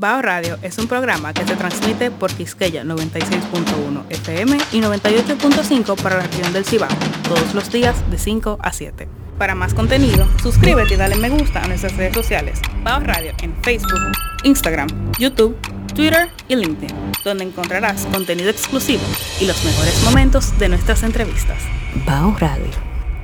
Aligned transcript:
Bao 0.00 0.22
Radio 0.22 0.56
es 0.62 0.78
un 0.78 0.86
programa 0.86 1.34
que 1.34 1.44
se 1.44 1.56
transmite 1.56 2.10
por 2.10 2.32
Quisqueya 2.32 2.84
96.1 2.84 4.04
FM 4.08 4.56
y 4.72 4.80
98.5 4.80 6.02
para 6.02 6.16
la 6.16 6.22
región 6.22 6.54
del 6.54 6.64
Cibao, 6.64 6.88
todos 7.28 7.54
los 7.54 7.70
días 7.70 8.10
de 8.10 8.16
5 8.16 8.60
a 8.62 8.72
7. 8.72 9.06
Para 9.36 9.54
más 9.54 9.74
contenido, 9.74 10.26
suscríbete 10.42 10.94
y 10.94 10.96
dale 10.96 11.16
me 11.16 11.28
gusta 11.28 11.62
a 11.62 11.68
nuestras 11.68 11.98
redes 11.98 12.14
sociales, 12.14 12.62
Bao 12.82 13.00
Radio 13.00 13.32
en 13.42 13.54
Facebook, 13.62 14.00
Instagram, 14.44 14.88
YouTube, 15.18 15.54
Twitter 15.94 16.30
y 16.48 16.56
LinkedIn, 16.56 16.96
donde 17.22 17.44
encontrarás 17.44 18.06
contenido 18.06 18.48
exclusivo 18.48 19.02
y 19.38 19.46
los 19.46 19.62
mejores 19.66 20.02
momentos 20.02 20.58
de 20.58 20.70
nuestras 20.70 21.02
entrevistas. 21.02 21.58
Bao 22.06 22.34
Radio. 22.38 22.70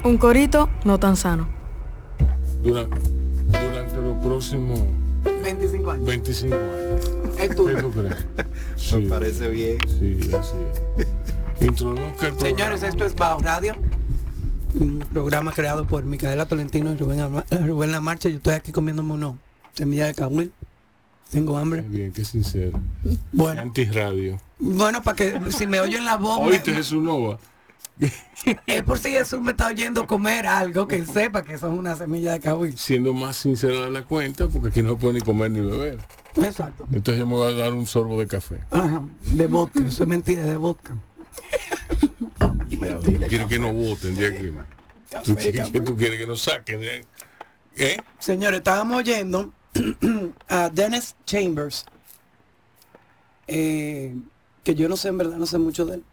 Un 0.04 0.18
corito 0.18 0.68
no 0.84 0.98
tan 0.98 1.16
sano. 1.16 1.48
Durante, 2.62 3.00
durante 3.48 3.96
los 3.96 4.22
próximos 4.22 5.05
25 5.42 5.90
años. 5.90 6.04
25 6.06 6.54
años. 6.56 7.10
Es 7.40 7.54
tu. 7.56 7.66
¿Qué 7.66 7.74
tú 7.74 7.90
crees? 7.92 8.16
Sí, 8.76 8.96
Me 8.96 9.08
parece 9.08 9.48
bien. 9.48 9.78
sí, 9.88 10.18
así 10.34 10.54
es. 10.98 11.06
Introduzca 11.66 12.26
el 12.28 12.34
programa. 12.34 12.40
Señores, 12.40 12.82
esto 12.82 13.04
es 13.06 13.14
Bajo 13.14 13.40
Radio, 13.40 13.74
un 14.78 14.98
programa 15.12 15.52
creado 15.52 15.86
por 15.86 16.04
Micaela 16.04 16.46
Tolentino 16.46 16.92
y 16.92 16.96
Rubén, 16.96 17.20
Ama- 17.20 17.44
Rubén 17.66 17.92
La 17.92 18.00
Marcha. 18.00 18.28
Yo 18.28 18.36
estoy 18.36 18.54
aquí 18.54 18.72
comiéndome 18.72 19.14
unos 19.14 19.36
semillas 19.74 20.08
de 20.08 20.14
cahuil. 20.14 20.52
Tengo 21.30 21.56
hambre. 21.58 21.82
Bien, 21.82 22.12
qué 22.12 22.24
sincero. 22.24 22.78
Bueno, 23.32 23.62
Antirradio. 23.62 24.38
bueno, 24.60 25.02
para 25.02 25.16
que 25.16 25.40
si 25.50 25.66
me 25.66 25.80
oyen 25.80 26.04
la 26.04 26.16
voz, 26.16 26.40
me- 26.40 26.48
Oíste 26.48 26.72
Jesús 26.72 27.02
Nova. 27.02 27.38
es 28.66 28.82
por 28.82 28.98
si 28.98 29.10
Jesús 29.10 29.40
me 29.40 29.52
está 29.52 29.68
oyendo 29.68 30.06
comer 30.06 30.46
algo 30.46 30.86
que 30.86 31.04
sepa 31.06 31.42
que 31.42 31.56
son 31.58 31.78
una 31.78 31.96
semilla 31.96 32.32
de 32.32 32.40
cahuil. 32.40 32.76
Siendo 32.76 33.14
más 33.14 33.36
sincero 33.36 33.84
de 33.84 33.90
la 33.90 34.02
cuenta, 34.02 34.48
porque 34.48 34.68
aquí 34.68 34.82
no 34.82 34.90
se 34.90 34.96
puede 34.96 35.14
ni 35.14 35.20
comer 35.20 35.50
ni 35.50 35.60
beber. 35.60 35.98
Exacto. 36.36 36.86
Entonces 36.92 37.18
yo 37.18 37.26
me 37.26 37.34
voy 37.34 37.52
a 37.52 37.56
dar 37.56 37.72
un 37.72 37.86
sorbo 37.86 38.18
de 38.20 38.26
café. 38.26 38.60
Ajá, 38.70 39.02
de 39.22 39.46
vodka, 39.46 39.80
eso 39.80 40.02
es 40.02 40.08
mentira, 40.08 40.42
de 40.42 40.56
vodka. 40.56 40.94
Quiero 43.28 43.48
que 43.48 43.58
no 43.58 43.72
voten 43.72 44.14
de 44.16 44.26
aquí. 44.26 44.52
¿Tú 45.24 45.34
tú 45.82 45.96
quieres 45.96 46.18
que 46.18 46.26
nos 46.26 46.42
saquen? 46.42 46.82
¿Eh? 47.76 47.96
Señores, 48.18 48.58
estábamos 48.58 48.98
oyendo 48.98 49.52
a 50.48 50.68
Dennis 50.70 51.14
Chambers, 51.24 51.86
eh, 53.46 54.14
que 54.64 54.74
yo 54.74 54.88
no 54.88 54.96
sé, 54.96 55.08
en 55.08 55.18
verdad, 55.18 55.36
no 55.36 55.46
sé 55.46 55.58
mucho 55.58 55.86
de 55.86 55.96
él. 55.96 56.04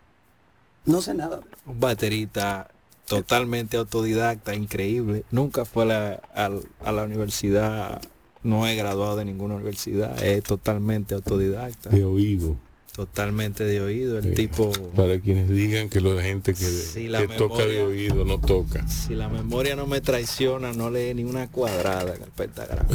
No 0.86 1.02
sé 1.02 1.14
nada. 1.14 1.40
Un 1.66 1.80
baterista 1.80 2.70
totalmente 3.08 3.78
autodidacta, 3.78 4.54
increíble. 4.56 5.24
Nunca 5.32 5.66
fue 5.66 5.84
a 5.84 5.86
la, 5.88 6.60
a 6.84 6.92
la 6.92 7.04
universidad, 7.04 8.02
no 8.44 8.68
he 8.68 8.76
graduado 8.76 9.16
de 9.16 9.26
ninguna 9.26 9.56
universidad, 9.56 10.22
es 10.24 10.44
totalmente 10.44 11.16
autodidacta, 11.16 11.90
De 11.90 12.04
oído. 12.04 12.56
totalmente 12.96 13.64
de 13.64 13.82
oído. 13.82 14.18
El 14.20 14.24
Sí. 14.26 14.34
tipo, 14.36 14.72
Para 14.96 15.20
quienes 15.20 15.50
digan 15.50 15.90
que 15.90 16.02
lo 16.02 16.16
de 16.16 16.24
gente 16.24 16.54
que, 16.54 17.08
la 17.10 17.22
que 17.26 17.28
toca 17.36 17.66
de 17.66 17.82
oído 17.84 18.24
no 18.26 18.40
toca. 18.40 18.86
si 18.88 19.16
la 19.16 19.30
memoria 19.30 19.76
no 19.76 19.88
me 19.88 20.02
traiciona, 20.02 20.74
no 20.74 20.90
lee 20.92 21.14
ni 21.14 21.24
una 21.24 21.48
cuadrada 21.50 22.16
en 22.16 22.24
el 22.24 22.30
pentagrama. 22.32 22.90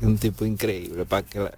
Es 0.00 0.02
un 0.06 0.18
tipo 0.18 0.44
increíble, 0.44 1.04
para 1.06 1.22
que 1.26 1.38
la- 1.40 1.54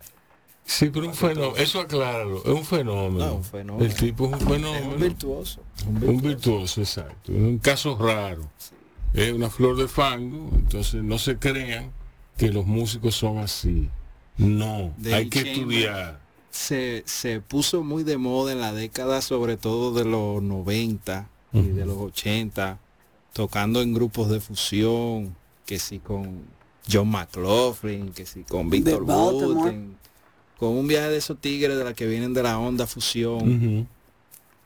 Sí, 0.70 0.90
pero 0.90 1.06
un 1.06 1.14
fenómeno, 1.14 1.56
eso 1.56 1.80
acláralo, 1.80 2.38
es 2.44 2.50
un 2.50 2.62
fenómeno. 2.64 3.26
No, 3.26 3.34
un 3.36 3.44
fenómeno. 3.44 3.84
El 3.86 3.94
tipo 3.94 4.26
es 4.26 4.32
un 4.32 4.38
es 4.38 4.44
fenómeno. 4.44 4.88
un 4.90 5.00
virtuoso. 5.00 5.62
Un 5.86 6.08
Un 6.08 6.20
virtuoso. 6.20 6.80
exacto. 6.82 7.32
Es 7.32 7.38
un 7.38 7.58
caso 7.58 7.96
raro. 7.98 8.42
Es 9.14 9.32
una 9.32 9.48
flor 9.48 9.78
de 9.78 9.88
fango, 9.88 10.50
entonces 10.54 11.02
no 11.02 11.18
se 11.18 11.38
crean 11.38 11.90
que 12.36 12.52
los 12.52 12.66
músicos 12.66 13.14
son 13.16 13.38
así. 13.38 13.88
No, 14.36 14.92
hay 15.10 15.30
que 15.30 15.40
estudiar. 15.40 16.20
se, 16.50 17.02
se 17.06 17.40
puso 17.40 17.82
muy 17.82 18.04
de 18.04 18.18
moda 18.18 18.52
en 18.52 18.60
la 18.60 18.72
década 18.74 19.22
sobre 19.22 19.56
todo 19.56 19.94
de 19.94 20.04
los 20.04 20.42
90 20.42 21.30
y 21.54 21.62
de 21.62 21.86
los 21.86 21.96
80, 21.96 22.78
tocando 23.32 23.80
en 23.80 23.94
grupos 23.94 24.28
de 24.28 24.40
fusión, 24.40 25.34
que 25.64 25.78
si 25.78 25.98
con 25.98 26.42
John 26.92 27.08
McLaughlin, 27.08 28.12
que 28.12 28.26
si 28.26 28.42
con 28.44 28.68
Victor 28.68 29.04
Baltimore. 29.06 29.54
Wooten, 29.54 29.96
con 30.58 30.70
un 30.70 30.86
viaje 30.86 31.08
de 31.10 31.16
esos 31.18 31.38
tigres 31.40 31.76
de 31.76 31.84
la 31.84 31.94
que 31.94 32.06
vienen 32.06 32.34
de 32.34 32.42
la 32.42 32.58
onda 32.58 32.86
fusión, 32.86 33.86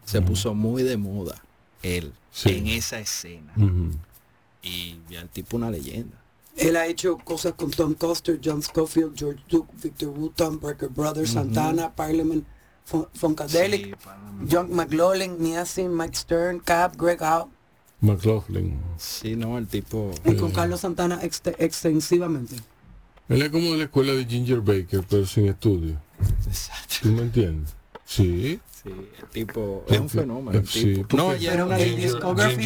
se 0.05 0.21
puso 0.23 0.55
muy 0.55 0.83
de 0.83 0.97
moda 0.97 1.43
él 1.83 2.13
Sí. 2.33 2.51
en 2.57 2.67
esa 2.69 2.99
escena. 2.99 3.53
Y 4.63 4.99
ya 5.11 5.21
el 5.21 5.29
tipo 5.29 5.57
una 5.57 5.71
leyenda. 5.71 6.17
Él 6.57 6.77
ha 6.77 6.87
hecho 6.87 7.19
cosas 7.19 7.55
con 7.55 7.71
Tom 7.71 7.95
Coster, 7.95 8.39
John 8.43 8.63
Scofield, 8.63 9.17
George 9.19 9.43
Duke, 9.49 9.73
Victor 9.83 10.09
Wooten, 10.11 10.61
Breaker 10.61 10.89
Brothers, 10.89 11.31
Santana, 11.31 11.91
Parliament, 11.95 12.45
Fun- 12.85 13.09
Funkadelic, 13.15 13.87
Sí, 13.87 14.47
John 14.51 14.75
McLaughlin, 14.75 15.37
Niacin, 15.41 15.95
Mike 15.97 16.15
Stern, 16.17 16.61
Cap, 16.61 16.95
Greg 16.97 17.21
Howe, 17.23 17.49
McLaughlin. 18.01 18.79
Sí, 18.99 19.35
no, 19.37 19.57
el 19.59 19.67
tipo... 19.67 20.11
y 20.25 20.35
con 20.37 20.51
Carlos 20.53 20.81
Santana 20.81 21.23
exte- 21.23 21.55
extensivamente. 21.59 22.57
Él 23.29 23.43
es 23.43 23.51
como 23.51 23.75
la 23.75 23.85
escuela 23.85 24.13
de 24.13 24.25
Ginger 24.27 24.61
Baker, 24.61 25.05
pero 25.09 25.27
sin 25.27 25.47
estudio. 25.47 25.97
Exacto. 26.47 26.95
¿Tú 27.03 27.09
me 27.11 27.23
entiendes? 27.23 27.75
Sí. 28.05 28.61
Sí, 28.83 28.91
el 29.21 29.29
tipo 29.29 29.85
es 29.89 30.01
un 30.01 30.09
fenómeno. 30.09 30.59
El 30.59 30.67
Sí, 30.67 30.95
tipo. 30.97 31.17
No, 31.17 31.37
ya 31.37 31.55
era 31.55 31.65
una 31.67 31.77
de 31.77 31.87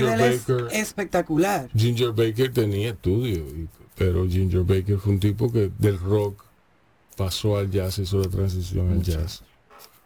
Baker. 0.02 0.68
espectacular. 0.72 1.68
Ginger 1.76 2.12
Baker 2.12 2.52
tenía 2.52 2.90
estudio, 2.90 3.36
y- 3.40 3.68
pero 3.96 4.26
Ginger 4.26 4.62
Baker 4.62 4.98
fue 4.98 5.12
un 5.12 5.20
tipo 5.20 5.52
que 5.52 5.70
del 5.78 5.98
rock 5.98 6.42
pasó 7.16 7.58
al 7.58 7.70
jazz, 7.70 7.98
hizo 7.98 8.18
la 8.18 8.28
transición 8.28 8.90
al 8.92 9.02
jazz 9.02 9.42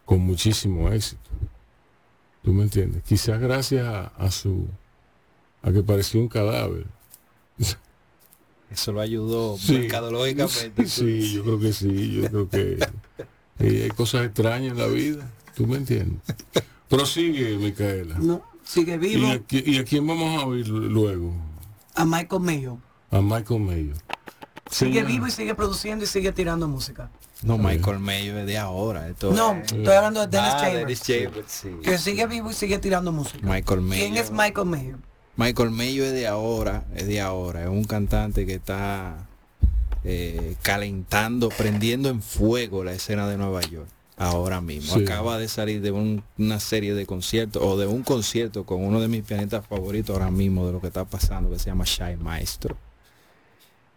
con 0.05 0.21
muchísimo 0.21 0.89
éxito. 0.91 1.31
¿Tú 2.43 2.53
me 2.53 2.65
entiendes? 2.65 3.03
Quizás 3.05 3.39
gracias 3.41 3.87
a, 3.87 4.07
a 4.09 4.31
su 4.33 4.67
a 5.63 5.71
que 5.71 5.83
parecía 5.83 6.21
un 6.21 6.29
cadáver. 6.29 6.87
Eso 8.71 8.93
lo 8.93 9.01
ayudó 9.01 9.59
Sí. 9.59 9.73
mercadológicamente. 9.73 10.87
Sí, 10.87 11.33
yo 11.35 11.43
creo 11.43 11.59
que 11.61 11.73
sí, 11.73 12.13
yo 12.23 12.29
creo 12.31 12.49
que 12.49 12.79
eh, 13.59 13.83
hay 13.85 13.91
cosas 13.91 14.27
extrañas 14.27 14.73
en 14.73 14.79
la 14.79 14.87
vida. 14.87 15.29
¿Tú 15.55 15.67
me 15.67 15.77
entiendes? 15.77 16.21
Prosigue, 16.89 17.57
Micaela. 17.57 18.17
No, 18.19 18.43
sigue 18.65 18.95
¿Y 18.95 18.99
vivo 18.99 19.27
a, 19.29 19.41
y 19.51 19.79
a 19.79 19.85
quién 19.85 20.07
vamos 20.07 20.43
a 20.43 20.47
oír 20.47 20.69
luego? 20.69 21.35
a 21.95 22.05
Michael 22.05 22.43
Mayo. 22.43 22.79
A 23.11 23.21
Michael 23.21 23.61
Mayo. 23.61 23.93
Sigue 24.71 25.03
vivo 25.03 25.27
y 25.27 25.31
sigue 25.33 25.55
produciendo 25.57 26.05
y 26.05 26.07
sigue 26.07 26.31
tirando 26.33 26.69
música. 26.69 27.11
No, 27.43 27.59
Michael 27.59 27.99
Mayo 27.99 28.39
es 28.39 28.47
de 28.47 28.57
ahora. 28.59 29.09
Esto 29.09 29.33
No, 29.33 29.55
es- 29.55 29.73
estoy 29.73 29.95
hablando 29.95 30.21
de 30.21 30.27
Dennis 30.29 30.53
Ah, 30.55 30.61
Chambers. 30.61 30.83
Dennis 30.87 31.03
Chambers, 31.03 31.53
sí. 31.53 31.69
Que 31.83 31.99
sigue 31.99 32.27
vivo 32.27 32.51
y 32.51 32.55
sigue 32.55 32.79
tirando 32.79 33.11
música. 33.13 33.41
Michael 33.47 33.81
Mayo. 33.81 34.01
¿Quién 34.01 34.17
es 34.17 34.31
Michael 34.31 34.67
Mayo? 34.69 34.99
Michael 35.41 35.71
Mayo 35.71 36.05
es 36.05 36.13
de 36.13 36.27
ahora, 36.27 36.85
es 36.95 37.07
de 37.07 37.21
ahora. 37.23 37.63
Es 37.63 37.69
un 37.71 37.85
cantante 37.85 38.45
que 38.45 38.55
está 38.57 39.27
eh, 40.05 40.55
calentando, 40.61 41.49
prendiendo 41.49 42.11
en 42.11 42.21
fuego 42.21 42.85
la 42.85 42.93
escena 42.93 43.27
de 43.27 43.39
Nueva 43.39 43.63
York. 43.63 43.89
Ahora 44.19 44.61
mismo. 44.61 44.95
Sí. 44.97 45.03
Acaba 45.03 45.39
de 45.39 45.49
salir 45.49 45.81
de 45.81 45.93
un- 45.93 46.23
una 46.37 46.61
serie 46.61 46.93
de 46.93 47.07
conciertos 47.07 47.63
o 47.65 47.79
de 47.79 47.87
un 47.87 48.03
concierto 48.03 48.67
con 48.67 48.85
uno 48.85 49.01
de 49.01 49.09
mis 49.09 49.23
pianistas 49.23 49.67
favoritos 49.67 50.11
ahora 50.15 50.31
mismo 50.31 50.67
de 50.67 50.73
lo 50.73 50.81
que 50.83 50.89
está 50.89 51.07
pasando, 51.07 51.49
que 51.51 51.59
se 51.59 51.67
llama 51.71 51.85
Shy 51.87 52.17
Maestro. 52.19 52.77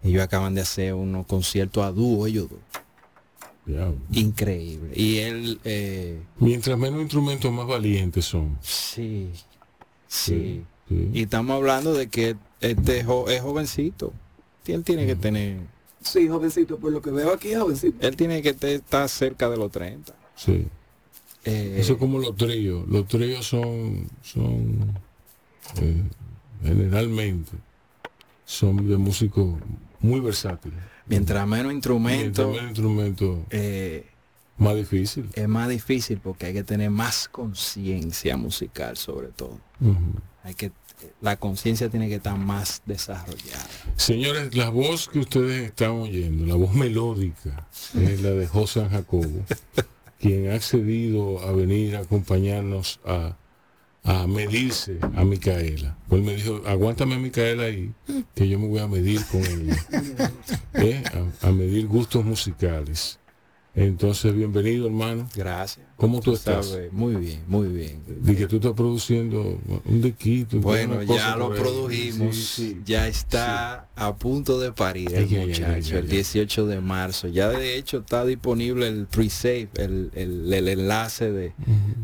Ellos 0.01 0.21
acaban 0.23 0.55
de 0.55 0.61
hacer 0.61 0.93
unos 0.93 1.25
conciertos 1.25 1.83
a 1.83 1.91
dúo, 1.91 2.25
ellos 2.25 2.47
dos. 2.49 2.59
Ya. 3.65 3.91
Increíble. 4.17 4.91
Y 4.95 5.17
él, 5.19 5.59
eh, 5.65 6.21
Mientras 6.39 6.77
menos 6.77 7.01
instrumentos 7.01 7.51
más 7.51 7.67
valientes 7.67 8.23
son. 8.23 8.57
sí, 8.61 9.29
sí. 10.07 10.33
sí. 10.35 10.63
Y 11.13 11.23
estamos 11.23 11.55
hablando 11.55 11.93
de 11.93 12.07
que 12.07 12.35
este 12.61 13.03
jo- 13.03 13.29
es 13.29 13.41
jovencito. 13.41 14.13
Él 14.65 14.83
tiene 14.83 15.05
que 15.05 15.15
tener, 15.15 15.59
Sí, 16.01 16.27
jovencito, 16.27 16.77
por 16.77 16.91
lo 16.91 17.01
que 17.01 17.11
veo 17.11 17.31
aquí 17.33 17.49
es 17.51 17.59
jovencito. 17.59 18.05
él 18.07 18.15
tiene 18.15 18.41
que 18.41 18.55
estar 18.73 19.07
cerca 19.09 19.49
de 19.49 19.57
los 19.57 19.71
30. 19.71 20.13
Sí. 20.35 20.67
Eh, 21.45 21.75
Eso 21.79 21.93
es 21.93 21.99
como 21.99 22.19
los 22.19 22.35
tríos. 22.37 22.87
Los 22.87 23.07
tríos 23.07 23.45
son, 23.45 24.07
son 24.21 24.93
eh, 25.81 26.03
generalmente 26.63 27.51
son 28.45 28.87
de 28.87 28.97
músicos 28.97 29.55
muy 29.99 30.19
versátiles. 30.19 30.79
Mientras 31.07 31.45
menos 31.47 31.73
instrumentos, 31.73 32.21
Mientras 32.23 32.47
menos 32.47 32.69
instrumento, 32.69 33.45
eh, 33.49 34.05
más 34.57 34.75
difícil. 34.75 35.29
es 35.33 35.47
más 35.49 35.67
difícil 35.69 36.19
porque 36.23 36.45
hay 36.47 36.53
que 36.53 36.63
tener 36.63 36.89
más 36.89 37.27
conciencia 37.29 38.37
musical 38.37 38.95
sobre 38.97 39.27
todo. 39.29 39.59
Hay 40.43 40.53
que 40.53 40.71
la 41.21 41.37
conciencia 41.37 41.89
tiene 41.89 42.07
que 42.09 42.15
estar 42.15 42.37
más 42.37 42.81
desarrollada. 42.85 43.67
Señores, 43.95 44.55
la 44.55 44.69
voz 44.69 45.09
que 45.09 45.19
ustedes 45.19 45.63
están 45.63 45.91
oyendo, 45.91 46.45
la 46.45 46.55
voz 46.55 46.73
melódica, 46.73 47.67
es 47.95 48.21
la 48.21 48.31
de 48.31 48.47
José 48.47 48.87
Jacobo, 48.89 49.45
quien 50.19 50.51
ha 50.51 50.55
accedido 50.55 51.39
a 51.41 51.51
venir 51.51 51.95
a 51.95 51.99
acompañarnos 51.99 52.99
a, 53.05 53.37
a 54.03 54.27
medirse 54.27 54.99
a 55.15 55.23
Micaela. 55.23 55.97
Pues 56.07 56.21
él 56.21 56.25
me 56.25 56.35
dijo, 56.35 56.61
aguántame 56.65 57.15
a 57.15 57.19
Micaela 57.19 57.63
ahí, 57.63 57.93
que 58.35 58.47
yo 58.47 58.59
me 58.59 58.67
voy 58.67 58.79
a 58.79 58.87
medir 58.87 59.21
con 59.25 59.41
ella. 59.41 59.85
¿Eh? 60.73 61.03
A, 61.41 61.47
a 61.47 61.51
medir 61.51 61.87
gustos 61.87 62.25
musicales. 62.25 63.19
Entonces, 63.75 64.35
bienvenido, 64.35 64.85
hermano. 64.85 65.27
Gracias. 65.35 65.83
¿Cómo 65.97 66.19
tú 66.19 66.33
estás? 66.33 66.67
Sabes, 66.67 66.93
Muy 66.93 67.15
bien, 67.15 67.41
muy 67.47 67.67
bien. 67.69 68.03
De 68.05 68.35
que 68.35 68.45
tú 68.45 68.57
estás 68.57 68.73
produciendo 68.73 69.59
un 69.85 69.99
dequito. 70.01 70.59
Bueno, 70.59 71.01
ya 71.01 71.35
lo 71.35 71.51
produjimos, 71.55 72.35
Sí, 72.35 72.43
sí. 72.75 72.81
ya 72.85 73.07
está 73.07 73.87
a 73.95 74.15
punto 74.15 74.59
de 74.59 74.71
parir 74.73 75.11
el 75.15 75.23
Ay, 75.23 75.27
ay, 75.31 75.35
ay, 75.37 75.47
muchacho, 75.47 75.65
ay, 75.73 75.83
ay, 75.91 75.97
el 75.97 76.07
18 76.07 76.67
de 76.67 76.81
marzo. 76.81 77.27
Ya 77.29 77.49
de 77.49 77.75
hecho 77.75 77.99
está 77.99 78.23
disponible 78.25 78.87
el 78.87 79.07
pre-save, 79.07 79.69
el, 79.77 80.11
el- 80.13 80.53
el 80.53 80.67
enlace 80.67 81.31
de, 81.31 81.53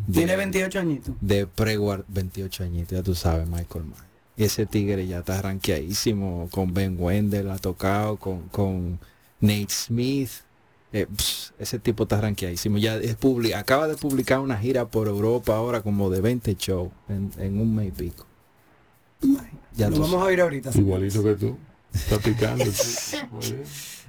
de, 0.08 0.12
Tiene 0.12 0.34
28 0.34 0.80
añitos. 0.80 1.14
de 1.20 1.46
pre-guard- 1.46 2.04
28 2.08 2.64
añitos, 2.64 2.98
ya 2.98 3.02
tú 3.04 3.14
sabes, 3.14 3.46
Michael 3.46 3.84
Myers. 3.84 4.02
Ese 4.36 4.66
tigre 4.66 5.06
ya 5.06 5.20
está 5.20 5.40
rankeadísimo, 5.40 6.48
con 6.50 6.74
Ben 6.74 6.96
Wendell 6.98 7.48
ha 7.50 7.58
tocado, 7.58 8.16
con, 8.16 8.48
con 8.48 8.98
Nate 9.40 9.66
Smith. 9.70 10.30
Eh, 10.92 11.06
pss, 11.06 11.52
ese 11.58 11.78
tipo 11.78 12.02
está 12.02 12.20
rankeadísimo. 12.20 12.78
Ya 12.78 12.96
es 12.96 13.18
publi- 13.18 13.54
acaba 13.54 13.86
de 13.88 13.96
publicar 13.96 14.40
una 14.40 14.56
gira 14.58 14.86
por 14.88 15.06
Europa 15.08 15.54
ahora 15.56 15.82
como 15.82 16.10
de 16.10 16.20
20 16.20 16.54
shows 16.56 16.90
en, 17.08 17.30
en 17.38 17.60
un 17.60 17.74
mes 17.74 17.88
y 17.88 17.90
pico. 17.92 18.26
Ya 19.76 19.88
Lo 19.90 20.00
vamos 20.00 20.14
a 20.22 20.24
oír 20.24 20.40
ahorita. 20.40 20.70
Igualito 20.74 21.22
que 21.22 21.34
tú. 21.34 21.56
Está 21.92 22.18
picando. 22.18 22.64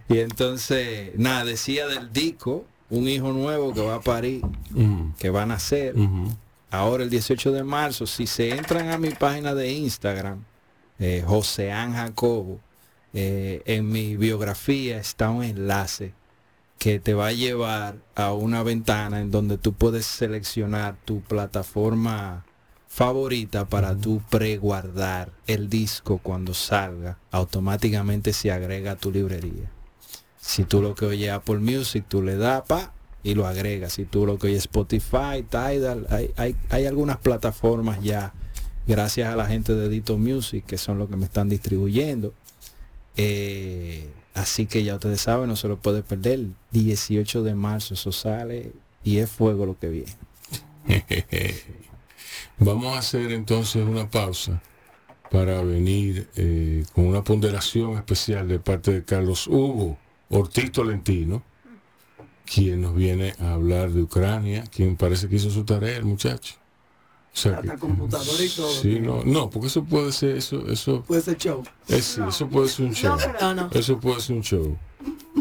Y 0.10 0.19
entonces, 0.19 1.12
nada, 1.18 1.45
decía 1.45 1.88
del 1.88 2.12
disco, 2.12 2.66
un 2.89 3.07
hijo 3.07 3.31
nuevo 3.31 3.74
que 3.74 3.80
va 3.80 3.95
a 3.95 4.01
parir, 4.01 4.42
Ujú, 4.75 5.13
que 5.18 5.30
va 5.30 5.44
a 5.44 5.45
nacer, 5.45 5.95
ahora 6.69 7.04
el 7.06 7.10
18 7.10 7.54
de 7.54 7.63
marzo. 7.63 8.06
Si 8.06 8.28
se 8.28 8.50
entran 8.50 8.89
a 8.89 8.98
mi 8.98 9.12
página 9.12 9.56
de 9.56 9.72
Instagram, 9.72 10.44
eh, 11.00 11.24
Joseán 11.25 11.94
Jacobo, 11.94 12.60
eh, 13.13 13.62
en 13.66 13.89
mi 13.89 14.18
biografía 14.18 14.98
está 14.98 15.30
un 15.30 15.45
enlace 15.45 16.13
que 16.81 17.00
te 17.00 17.13
va 17.13 17.28
a 17.28 17.31
llevar 17.31 17.98
a 18.16 18.33
una 18.33 18.63
ventana 18.63 19.22
en 19.22 19.30
donde 19.30 19.60
tú 19.60 19.74
puedes 19.74 20.04
seleccionar 20.04 20.95
tu 21.06 21.22
plataforma 21.22 22.44
favorita 22.88 23.69
para 23.69 23.95
tú 23.95 24.19
preguardar 24.31 25.31
el 25.45 25.69
disco 25.69 26.18
cuando 26.24 26.56
salga 26.56 27.19
automáticamente 27.30 28.33
se 28.33 28.51
agrega 28.51 28.94
a 28.94 28.95
tu 28.95 29.12
librería. 29.12 29.69
Si 30.39 30.63
tú 30.63 30.81
lo 30.81 30.95
que 30.95 31.06
oyes 31.06 31.30
Apple 31.30 31.60
Music 31.60 32.06
tú 32.07 32.24
le 32.24 32.36
das 32.36 32.63
pa 32.63 32.92
y 33.22 33.36
lo 33.36 33.45
agregas. 33.45 33.94
Si 33.94 34.06
tú 34.06 34.25
lo 34.25 34.39
que 34.39 34.48
oyes 34.48 34.62
Spotify 34.63 35.45
Tidal 35.48 36.07
hay, 36.10 36.33
hay, 36.36 36.56
hay 36.72 36.88
algunas 36.88 37.18
plataformas 37.18 38.01
ya 38.01 38.33
gracias 38.88 39.31
a 39.31 39.36
la 39.36 39.45
gente 39.45 39.75
de 39.75 39.88
Dito 39.88 40.18
Music 40.18 40.66
que 40.66 40.80
son 40.80 40.98
los 40.98 41.12
que 41.12 41.16
me 41.16 41.25
están 41.25 41.48
distribuyendo. 41.48 42.33
Eh, 43.18 44.10
así 44.33 44.66
que 44.66 44.83
ya 44.83 44.95
ustedes 44.95 45.22
saben, 45.22 45.50
no 45.50 45.56
se 45.56 45.68
lo 45.68 45.78
puede 45.78 46.04
perder. 46.04 46.33
El 46.33 46.56
18 46.72 47.44
de 47.44 47.56
marzo 47.56 47.94
eso 47.94 48.12
sale 48.12 48.72
y 49.04 49.18
es 49.18 49.30
fuego 49.30 49.66
lo 49.66 49.78
que 49.78 49.89
viene. 49.89 50.16
Vamos 52.57 52.95
a 52.95 53.00
hacer 53.00 53.31
entonces 53.31 53.83
una 53.83 54.10
pausa 54.10 54.62
para 55.31 55.62
venir 55.62 56.30
eh, 56.36 56.83
con 56.94 57.07
una 57.07 57.24
ponderación 57.24 57.98
especial 57.98 58.48
de 58.48 58.60
parte 58.60 58.92
de 58.92 59.04
Carlos 59.04 59.48
Hugo 59.48 59.98
Ortiz 60.30 60.72
Tolentino, 60.72 61.44
quien 62.45 62.81
nos 62.81 62.95
viene 62.95 63.33
a 63.39 63.54
hablar 63.54 63.92
de 63.92 64.01
Ucrania, 64.01 64.63
quien 64.63 64.95
parece 64.95 65.28
que 65.28 65.36
hizo 65.36 65.50
su 65.50 65.66
tarea 65.66 65.98
el 65.98 66.06
muchacho. 66.06 66.61
O 67.33 67.38
sea 67.38 67.60
Hasta 67.60 67.78
computadora 67.78 68.44
y 68.44 68.50
todo. 68.50 68.69
Sí, 68.69 69.00
no, 69.00 69.24
no, 69.24 69.50
porque 69.50 69.68
eso 69.68 69.83
puede 69.86 70.12
ser, 70.12 70.36
eso, 70.38 70.68
eso, 70.68 71.01
Puede 71.04 71.22
ser 71.22 71.38
show. 71.38 71.63
es- 71.88 72.18
eso 72.18 72.48
puede 72.50 72.68
ser 72.68 72.86
un 72.88 72.94
show. 72.94 73.18
No, 73.39 73.54
no. 73.54 73.69
Eso 73.72 74.00
puede 74.00 74.19
ser 74.19 74.36
un 74.36 74.42
show. 74.44 74.78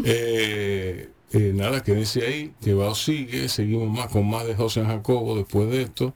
Eh, 0.05 1.09
eh, 1.33 1.51
nada, 1.53 1.83
quédense 1.83 2.25
ahí, 2.25 2.53
que 2.61 2.73
va 2.73 2.89
o 2.89 2.95
sigue, 2.95 3.49
seguimos 3.49 3.89
más 3.89 4.07
con 4.07 4.29
más 4.29 4.45
de 4.47 4.55
José 4.55 4.83
Jacobo 4.85 5.35
después 5.35 5.69
de 5.69 5.81
esto. 5.83 6.13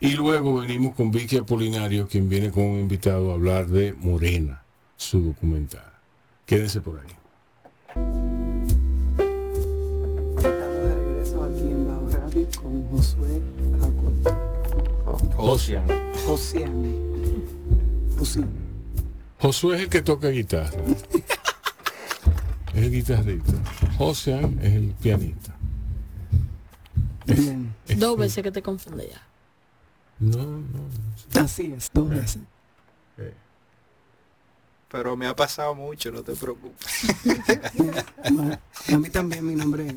Y 0.00 0.14
luego 0.14 0.60
venimos 0.60 0.94
con 0.96 1.10
Vicky 1.12 1.36
Apolinario, 1.38 2.08
quien 2.08 2.28
viene 2.28 2.50
con 2.50 2.64
un 2.64 2.80
invitado 2.80 3.30
a 3.30 3.34
hablar 3.34 3.68
de 3.68 3.92
Morena, 3.94 4.62
su 4.96 5.20
documental. 5.22 5.92
Quédense 6.44 6.80
por 6.80 6.98
ahí. 6.98 7.06
Estamos 10.36 10.76
de 10.76 10.94
regreso 10.94 11.44
aquí 11.44 11.60
en 11.62 11.86
Bajo 11.88 12.08
Radio 12.10 12.46
con 12.60 12.88
Josué 12.90 13.33
Ocean. 15.46 15.84
Josiane. 16.26 16.94
Josiane. 18.18 18.50
Josué 19.38 19.76
es 19.76 19.82
el 19.82 19.88
que 19.90 20.00
toca 20.00 20.28
guitarra. 20.28 20.82
es 22.72 22.82
el 22.82 22.90
guitarrista. 22.90 23.52
José 23.98 24.40
es 24.62 24.72
el 24.72 24.94
pianista. 24.94 25.54
Bien. 27.26 27.74
Dos 27.98 28.16
veces 28.16 28.42
que 28.42 28.50
te 28.50 28.62
confunde 28.62 29.10
ya. 29.10 29.22
No, 30.18 30.44
no. 30.44 31.42
Así 31.42 31.74
es, 31.76 31.90
dos 31.92 32.08
veces. 32.08 32.40
Pero 34.90 35.16
me 35.16 35.26
ha 35.26 35.36
pasado 35.36 35.74
mucho, 35.74 36.10
no 36.10 36.22
te 36.22 36.34
preocupes. 36.34 36.86
A 38.92 38.96
mí 38.96 39.10
también 39.10 39.46
mi 39.46 39.56
nombre, 39.56 39.96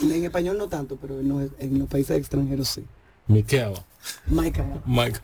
en 0.00 0.24
español 0.24 0.58
no 0.58 0.68
tanto, 0.68 0.96
pero 0.96 1.20
en 1.20 1.28
los, 1.28 1.50
en 1.58 1.78
los 1.78 1.88
países 1.88 2.16
extranjeros 2.16 2.68
sí. 2.68 2.84
Miquel. 3.26 3.74
Maika. 4.26 4.64
Mike. 4.86 5.20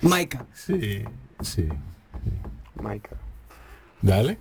Maika. 0.00 0.46
Sí, 0.54 1.04
sí. 1.42 1.68
Dale. 4.00 4.38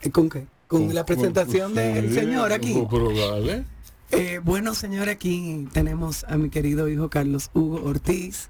¿Eh, 0.00 0.10
¿Con 0.10 0.28
qué? 0.28 0.46
Con 0.68 0.94
la 0.94 1.04
presentación 1.04 1.74
del 1.74 2.14
señor 2.14 2.52
aquí. 2.52 2.86
Pero 2.88 3.12
dale. 3.12 3.64
Eh, 4.10 4.40
bueno, 4.42 4.74
señor, 4.74 5.08
aquí 5.08 5.68
tenemos 5.72 6.24
a 6.24 6.36
mi 6.36 6.50
querido 6.50 6.88
hijo 6.88 7.10
Carlos 7.10 7.50
Hugo 7.52 7.82
Ortiz, 7.84 8.48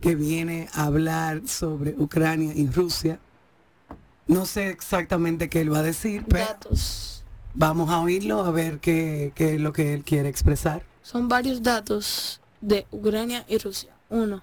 que 0.00 0.16
viene 0.16 0.68
a 0.74 0.86
hablar 0.86 1.42
sobre 1.46 1.94
Ucrania 1.96 2.52
y 2.54 2.66
Rusia. 2.66 3.20
No 4.26 4.44
sé 4.46 4.70
exactamente 4.70 5.48
qué 5.48 5.60
él 5.60 5.72
va 5.72 5.80
a 5.80 5.82
decir, 5.82 6.24
pero 6.28 6.46
datos. 6.46 7.24
vamos 7.54 7.90
a 7.90 8.00
oírlo 8.00 8.44
a 8.44 8.50
ver 8.50 8.80
qué, 8.80 9.32
qué 9.34 9.54
es 9.54 9.60
lo 9.60 9.72
que 9.72 9.94
él 9.94 10.02
quiere 10.02 10.28
expresar. 10.28 10.82
Son 11.04 11.28
varios 11.28 11.62
datos 11.62 12.40
de 12.62 12.86
Ucrania 12.90 13.44
y 13.46 13.58
Rusia. 13.58 13.94
Uno, 14.08 14.42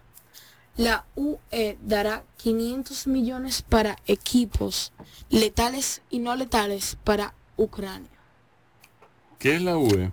la 0.77 1.05
UE 1.15 1.79
dará 1.81 2.23
500 2.37 3.07
millones 3.07 3.63
para 3.63 3.97
equipos 4.05 4.93
letales 5.31 6.03
y 6.11 6.19
no 6.19 6.35
letales 6.35 6.97
para 7.03 7.33
Ucrania. 7.57 8.11
¿Qué 9.39 9.55
es 9.55 9.61
la 9.63 9.75
UE? 9.75 10.11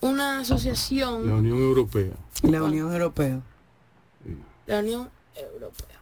Una 0.00 0.36
La 0.36 0.40
asociación, 0.40 1.30
Unión 1.30 1.58
Europea. 1.58 2.14
La 2.42 2.62
Unión 2.62 2.90
Europea. 2.94 3.42
la 4.66 4.78
Unión 4.78 5.10
Europea. 5.34 6.00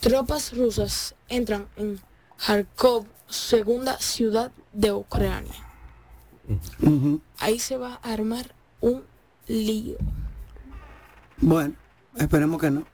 Tropas 0.00 0.56
rusas 0.56 1.14
entran 1.28 1.68
en 1.76 2.00
Kharkov, 2.38 3.04
segunda 3.28 3.98
ciudad 3.98 4.50
de 4.72 4.92
Ucrania. 4.92 5.71
Ahí 7.38 7.58
se 7.58 7.76
va 7.76 8.00
a 8.02 8.12
armar 8.12 8.54
un 8.80 9.04
lío. 9.46 9.96
Bueno, 11.38 11.74
esperemos 12.16 12.60
que 12.60 12.70
no. 12.70 12.86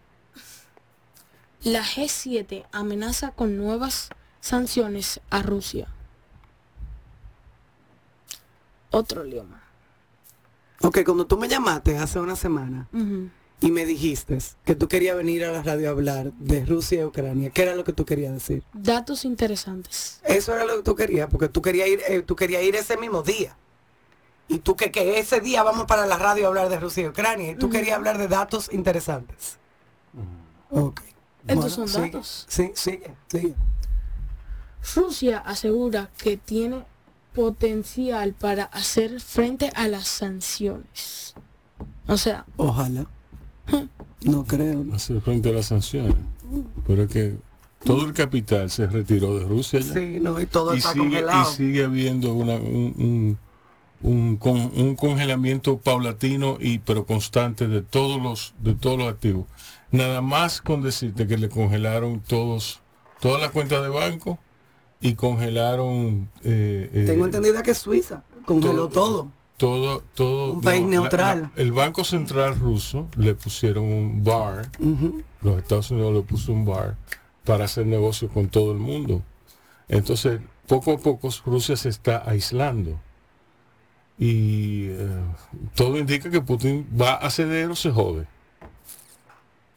La 1.62 1.83
G7 1.83 2.67
amenaza 2.73 3.33
con 3.33 3.57
nuevas 3.57 4.11
sanciones 4.41 5.21
a 5.31 5.43
Rusia. 5.43 5.88
Otro 8.91 9.25
lío 9.25 9.45
más. 9.45 9.61
Ok, 10.81 11.00
cuando 11.05 11.27
tú 11.27 11.37
me 11.37 11.49
llamaste 11.49 11.99
hace 11.99 12.21
una 12.21 12.37
semana. 12.37 12.88
Y 13.61 13.71
me 13.73 13.85
dijiste 13.85 14.38
que 14.65 14.75
tú 14.77 14.87
querías 14.88 15.17
venir 15.17 15.45
a 15.45 15.50
la 15.53 15.62
radio 15.62 15.88
a 15.88 15.93
hablar 15.93 16.33
de 16.35 16.65
Rusia 16.65 17.00
y 17.00 17.05
Ucrania, 17.05 17.50
¿qué 17.50 17.62
era 17.62 17.75
lo 17.75 17.85
que 17.85 17.93
tú 17.93 18.05
querías 18.05 18.33
decir? 18.33 18.62
Datos 18.73 19.25
interesantes. 19.25 20.21
Eso 20.25 20.55
era 20.55 20.65
lo 20.65 20.77
que 20.77 20.83
tú 20.83 20.95
querías, 20.95 21.29
porque 21.29 21.49
tú 21.49 21.61
querías 21.61 21.88
ir, 21.88 22.00
eh, 22.09 22.23
tú 22.23 22.37
querías 22.37 22.62
ir 22.62 22.77
ese 22.77 22.97
mismo 22.97 23.23
día. 23.23 23.57
Y 24.47 24.61
tú 24.61 24.77
que, 24.77 24.91
que 24.91 25.19
ese 25.19 25.41
día 25.41 25.62
vamos 25.62 25.87
para 25.87 26.07
la 26.07 26.17
radio 26.17 26.47
a 26.47 26.49
hablar 26.49 26.69
de 26.71 26.79
Rusia 26.81 27.05
y 27.05 27.09
Ucrania. 27.09 27.50
Y 27.50 27.57
tú 27.57 27.69
querías 27.69 27.97
hablar 27.97 28.17
de 28.17 28.29
datos 28.29 28.71
interesantes. 28.73 29.59
Ok. 30.71 31.00
Estos 31.47 31.57
Bueno, 31.57 31.69
son 31.71 31.88
sigue. 31.88 32.00
datos. 32.07 32.47
Sí, 32.49 32.73
sigue, 32.75 33.15
sigue. 33.27 33.55
Rusia 34.95 35.38
asegura 35.38 36.11
que 36.17 36.37
tiene 36.37 36.85
potencial 37.35 38.33
para 38.35 38.65
hacer 38.65 39.21
frente 39.21 39.71
a 39.75 39.87
las 39.88 40.09
sanciones. 40.09 41.35
O 42.07 42.17
sea, 42.17 42.45
Ojalá. 42.57 43.07
No 44.22 44.44
creo. 44.44 44.84
Hacer 44.92 45.20
frente 45.20 45.50
a 45.50 45.52
las 45.52 45.66
sanciones. 45.66 46.14
Pero 46.87 47.02
es 47.04 47.08
que 47.10 47.37
todo 47.84 48.04
el 48.06 48.12
capital 48.12 48.70
se 48.70 48.87
retiró 48.87 49.38
de 49.38 49.44
Rusia 49.44 49.80
ya. 49.80 49.94
Sí, 49.94 50.18
no, 50.20 50.40
y 50.40 50.46
todo 50.46 50.75
y, 50.75 50.78
está 50.78 50.92
sigue, 50.92 51.04
y 51.04 51.08
congelado. 51.08 51.44
sigue 51.52 51.84
habiendo 51.84 52.34
una, 52.34 52.54
un, 52.56 52.94
un- 52.98 53.38
un 54.00 54.37
con- 54.37 54.72
un 54.76 54.94
congelamiento 54.96 55.78
paulatino 55.78 56.56
y 56.60 56.78
pero 56.78 57.04
constante 57.04 57.66
de 57.68 57.82
todos 57.82 58.20
los 58.22 58.54
de 58.60 58.75
todos 58.75 58.98
los 58.98 59.08
activos. 59.08 59.46
Nada 59.90 60.20
más 60.20 60.60
con 60.60 60.82
decirte 60.82 61.26
que 61.26 61.37
le 61.38 61.48
congelaron 61.48 62.20
todos 62.20 62.80
todas 63.20 63.40
las 63.40 63.50
cuentas 63.50 63.82
de 63.82 63.88
banco 63.88 64.38
y 65.00 65.14
congelaron 65.14 66.28
eh, 66.44 66.90
eh, 66.92 67.04
Tengo 67.06 67.25
entendida 67.25 67.62
que 67.62 67.75
Suiza 67.75 68.22
congeló 68.46 68.88
todo. 68.88 68.88
todo 68.88 69.32
todo 70.15 70.53
Un 70.53 70.61
país 70.62 70.87
neutral. 70.87 71.50
la- 71.55 71.62
el 71.62 71.73
banco 71.73 72.05
central 72.05 72.59
ruso 72.59 73.09
le 73.17 73.35
pusieron 73.35 73.85
un 73.85 74.25
bar 74.25 74.71
los 75.43 75.59
Estados 75.59 75.91
Unidos 75.91 76.15
le 76.15 76.23
puso 76.23 76.53
un 76.53 76.65
bar 76.65 76.97
para 77.45 77.65
hacer 77.67 77.85
negocios 77.87 78.31
con 78.33 78.49
todo 78.49 78.73
el 78.73 78.79
mundo. 78.79 79.23
Entonces, 79.88 80.41
poco 80.67 80.93
a 80.93 80.99
poco 80.99 81.29
Rusia 81.47 81.77
se 81.77 81.88
está 81.88 82.23
aislando. 82.29 83.00
Y 84.19 84.87
eh, 84.88 85.21
todo 85.75 85.97
indica 85.97 86.29
que 86.31 86.41
Putin 86.41 86.87
va 87.00 87.15
a 87.15 87.31
ceder 87.31 87.71
o 87.71 87.77
se 87.77 87.91
jode. 87.91 88.27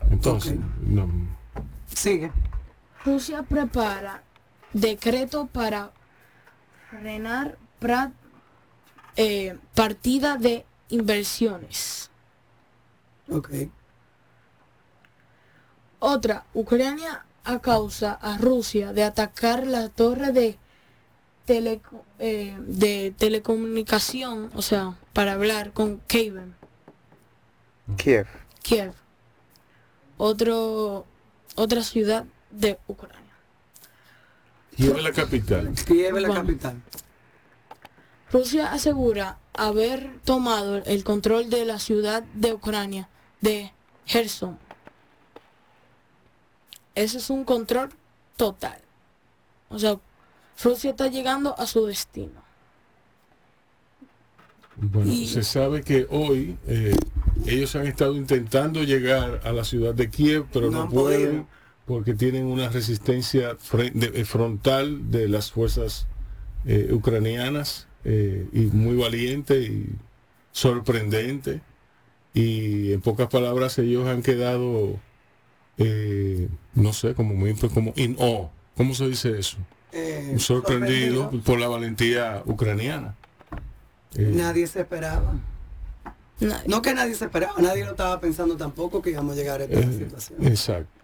Entonces, 0.10 0.58
no, 0.82 1.08
Sigue. 1.94 2.32
Rusia 3.06 3.44
prepara 3.44 4.24
decreto 4.74 5.46
para 5.48 5.92
frenar 6.90 7.58
pra- 7.80 8.12
eh, 9.16 9.58
partida 9.76 10.38
de 10.38 10.66
inversiones. 10.90 12.10
Ok. 13.30 13.50
Otra, 16.00 16.46
Ucrania 16.54 17.26
causa 17.62 18.14
a 18.14 18.38
Rusia 18.38 18.94
de 18.94 19.04
atacar 19.04 19.66
la 19.68 19.90
torre 19.90 20.32
de, 20.32 20.58
teleco- 21.48 22.04
eh, 22.20 22.56
de 22.60 23.14
telecomunicación, 23.18 24.50
o 24.56 24.62
sea, 24.62 24.96
para 25.14 25.34
hablar 25.34 25.74
con 25.74 26.00
Kiev. 26.08 26.54
Kiev. 27.98 28.28
Kiev. 28.64 28.94
Otro, 30.18 31.06
otra 31.56 31.82
ciudad 31.84 32.26
de 32.52 32.80
Ucrania. 32.88 33.20
Kiev 34.76 34.98
es 34.98 35.04
la 35.04 35.12
capital. 35.12 35.74
Kiev 35.86 36.16
es 36.16 36.22
la 36.22 36.28
Bueno. 36.30 36.42
capital. 36.44 36.82
Rusia 38.32 38.72
asegura 38.72 39.38
haber 39.54 40.20
tomado 40.24 40.78
el 40.86 41.04
control 41.04 41.50
de 41.50 41.66
la 41.66 41.80
ciudad 41.80 42.24
de 42.34 42.54
Ucrania 42.54 43.10
de 43.42 43.72
Gerson. 44.06 44.58
Ese 46.96 47.18
es 47.18 47.30
un 47.30 47.44
control 47.44 47.90
total. 48.38 48.80
O 49.70 49.80
sea, 49.80 49.98
Rusia 50.64 50.92
está 50.92 51.08
llegando 51.08 51.58
a 51.60 51.66
su 51.68 51.86
destino. 51.86 52.42
Bueno, 54.78 55.12
Y- 55.12 55.28
se 55.28 55.44
sabe 55.44 55.84
que 55.84 56.08
hoy 56.10 56.58
eh, 56.68 56.96
ellos 57.46 57.76
han 57.76 57.88
estado 57.88 58.16
intentando 58.16 58.84
llegar 58.84 59.42
a 59.44 59.52
la 59.52 59.64
ciudad 59.64 59.94
de 59.94 60.10
Kiev, 60.10 60.46
pero 60.52 60.72
No 60.72 60.90
pueden 60.90 61.28
podido. 61.30 61.48
porque 61.86 62.14
tienen 62.14 62.46
una 62.46 62.70
resistencia 62.70 63.58
frontal 64.26 65.12
de 65.12 65.28
las 65.28 65.52
fuerzas 65.52 66.08
eh, 66.66 66.90
ucranianas 66.92 67.88
eh, 68.04 68.48
y 68.52 68.60
muy 68.68 68.96
valiente 68.98 69.60
y 69.62 69.90
sorprendente. 70.52 71.62
Y 72.34 72.94
en 72.94 73.02
pocas 73.02 73.28
palabras 73.28 73.78
ellos 73.78 74.08
han 74.08 74.22
quedado, 74.22 75.00
eh, 75.78 76.48
no 76.74 76.94
sé, 76.94 77.14
como 77.14 77.34
muy 77.34 77.54
pues, 77.54 77.72
como 77.74 77.94
in 77.96 78.16
awe. 78.20 78.50
¿Cómo 78.78 78.94
se 78.94 79.08
dice 79.08 79.38
eso? 79.38 79.58
Eh, 79.92 80.36
sorprendido 80.38 81.24
sorprendido. 81.24 81.44
por 81.44 81.60
la 81.60 81.68
valentía 81.68 82.42
ucraniana. 82.46 83.16
Eh, 84.16 84.32
Nadie 84.34 84.68
se 84.68 84.82
esperaba. 84.82 85.34
Nadie. 86.40 86.68
No 86.68 86.82
que 86.82 86.94
nadie 86.94 87.14
se 87.14 87.26
esperaba, 87.26 87.62
nadie 87.62 87.84
lo 87.84 87.92
estaba 87.92 88.20
pensando 88.20 88.58
tampoco 88.58 89.02
que 89.02 89.12
íbamos 89.12 89.34
a 89.34 89.36
llegar 89.36 89.62
a 89.62 89.66
esta 89.66 89.80
eh, 89.80 89.94
situación. 89.94 90.48
exacto. 90.48 91.02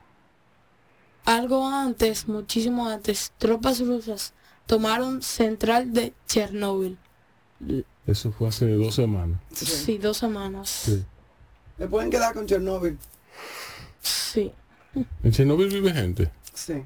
Algo 1.26 1.68
antes, 1.68 2.28
muchísimo 2.28 2.88
antes, 2.88 3.34
tropas 3.38 3.80
rusas 3.86 4.34
tomaron 4.68 5.22
central 5.24 5.92
de 5.94 6.14
Chernóbil. 6.28 6.98
Eso 8.06 8.32
fue 8.32 8.50
hace 8.50 8.68
dos 8.74 8.94
semanas. 8.96 9.40
Sí. 9.52 9.66
Sí, 9.66 9.98
dos 9.98 10.18
semanas. 10.18 10.70
Sí. 10.70 11.04
Me 11.78 11.88
pueden 11.88 12.10
quedar 12.12 12.34
con 12.34 12.46
Chernóbil. 12.46 12.98
Sí. 14.02 14.52
En 15.24 15.32
Chernobyl 15.32 15.70
vive 15.70 15.92
gente. 15.94 16.32
Sí. 16.54 16.84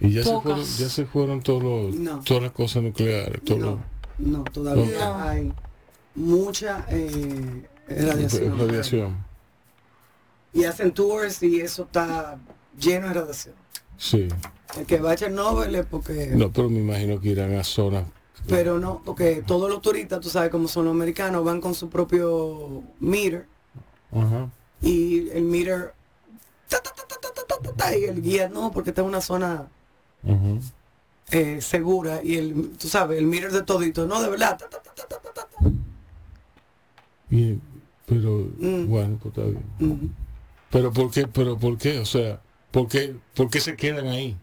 Y 0.00 0.12
ya 0.12 0.22
se 0.22 0.40
fueron, 0.40 0.64
ya 0.64 0.88
se 0.88 1.04
fueron 1.06 1.42
todos 1.42 1.62
los- 1.62 1.94
No. 1.96 2.20
todas 2.24 2.42
las 2.44 2.52
cosas 2.52 2.82
nucleares. 2.82 3.42
Todo 3.44 3.58
No, 3.58 3.84
no, 4.18 4.44
todavía 4.44 4.98
No. 4.98 5.22
hay 5.22 5.52
mucha 6.14 6.84
eh, 6.88 7.68
radiación. 7.88 8.58
radiación. 8.58 9.24
Y 10.52 10.64
hacen 10.64 10.92
tours 10.92 11.42
y 11.42 11.60
eso 11.60 11.82
está 11.84 12.38
lleno 12.78 13.08
de 13.08 13.14
radiación. 13.14 13.54
Sí. 13.98 14.28
El 14.78 14.86
que 14.86 14.98
va 14.98 15.12
a 15.12 15.16
Chernóbil 15.16 15.74
es 15.74 15.84
porque... 15.84 16.28
No, 16.34 16.50
pero 16.50 16.70
me 16.70 16.78
imagino 16.78 17.20
que 17.20 17.28
irán 17.28 17.54
a 17.56 17.64
zonas 17.64 18.04
pero 18.46 18.78
no, 18.78 19.02
porque 19.04 19.42
todos 19.46 19.68
los 19.70 19.82
turistas, 19.82 20.20
tú 20.20 20.30
sabes 20.30 20.50
cómo 20.50 20.68
son 20.68 20.86
los 20.86 20.94
americanos, 20.94 21.44
van 21.44 21.60
con 21.60 21.74
su 21.74 21.88
propio 21.88 22.82
meter. 23.00 23.46
Uh 24.10 24.22
-huh. 24.22 24.50
Y 24.80 25.28
el 25.30 25.42
meter... 25.42 25.92
Y 27.92 28.04
el 28.04 28.22
guía, 28.22 28.48
no, 28.48 28.70
porque 28.70 28.90
está 28.90 29.02
en 29.02 29.08
una 29.08 29.20
zona 29.20 29.68
segura. 31.60 32.20
Y 32.22 32.36
el, 32.36 32.70
tú 32.78 32.88
sabes, 32.88 33.18
el 33.18 33.26
meter 33.26 33.50
de 33.52 33.62
todito, 33.62 34.06
no, 34.06 34.22
de 34.22 34.28
verdad. 34.28 34.58
Bien, 37.28 37.60
pero 38.06 38.46
bueno, 38.86 39.18
pues 39.22 39.36
está 39.36 39.42
bien. 39.42 40.14
Pero 40.70 40.92
¿por 40.92 41.10
qué? 41.10 41.26
Pero 41.26 41.58
¿por 41.58 41.76
qué? 41.76 41.98
O 41.98 42.06
sea... 42.06 42.40
¿por 42.70 42.88
qué, 42.88 43.16
por 43.34 43.48
qué 43.50 43.60
se 43.60 43.76
quedan 43.76 44.06
ahí? 44.08 44.36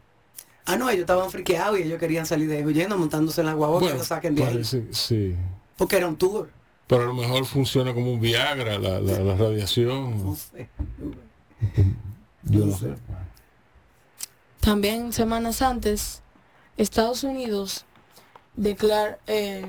Ah, 0.66 0.78
no, 0.78 0.90
ellos 0.90 1.02
estaban 1.02 1.30
friqueados 1.30 1.80
y 1.80 1.84
ellos 1.84 2.00
querían 2.00 2.26
salir 2.26 2.48
de 2.50 2.58
ahí 2.58 2.66
huyendo, 2.66 2.98
montándose 2.98 3.42
en 3.42 3.48
la 3.48 3.54
guagua 3.54 3.84
que 3.86 3.86
Bueno, 3.86 4.00
lo 4.00 4.04
saquen 4.04 4.34
de 4.36 4.44
ahí. 4.44 4.54
parece, 4.54 4.88
sí. 4.92 5.36
Porque 5.78 5.98
era 5.98 6.08
un 6.08 6.18
tour. 6.18 6.50
Pero 6.88 7.04
a 7.04 7.06
lo 7.06 7.14
mejor 7.14 7.46
funciona 7.46 7.94
como 7.94 8.12
un 8.14 8.20
Viagra, 8.20 8.78
la, 8.80 9.00
la, 9.00 9.20
la 9.20 9.36
No 9.36 9.38
radiación. 9.38 10.36
sé. 10.36 10.70
Yo 12.44 12.60
no 12.60 12.66
no 12.68 12.78
sé. 12.78 12.86
sé. 12.88 12.96
También 14.60 15.14
semanas 15.14 15.62
antes, 15.62 16.22
Estados 16.78 17.24
Unidos 17.24 17.86
declara, 18.56 19.20
eh, 19.28 19.66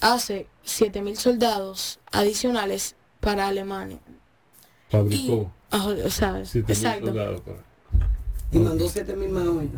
hace 0.00 0.46
7.000 0.66 1.14
soldados 1.16 2.00
adicionales 2.10 2.96
para 3.20 3.46
Alemania. 3.48 3.98
Y, 4.08 4.92
Fabricó 4.92 5.52
ah, 5.70 5.86
o 6.04 6.10
sea, 6.10 6.32
7.000 6.42 6.70
exacto. 6.70 7.06
soldados 7.06 7.40
para. 7.42 7.58
Y 8.54 8.58
mandó 8.58 8.88
7 8.88 9.16
mil 9.16 9.30
más 9.30 9.46
hoy. 9.46 9.70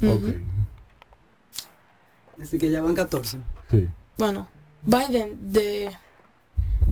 ¿no? 0.00 0.12
Ok, 0.12 0.24
Así 2.42 2.58
que 2.58 2.70
ya 2.70 2.80
van 2.82 2.94
14. 2.94 3.38
sí. 3.70 3.88
Bueno, 4.16 4.48
Biden 4.82 5.52
de, 5.52 5.90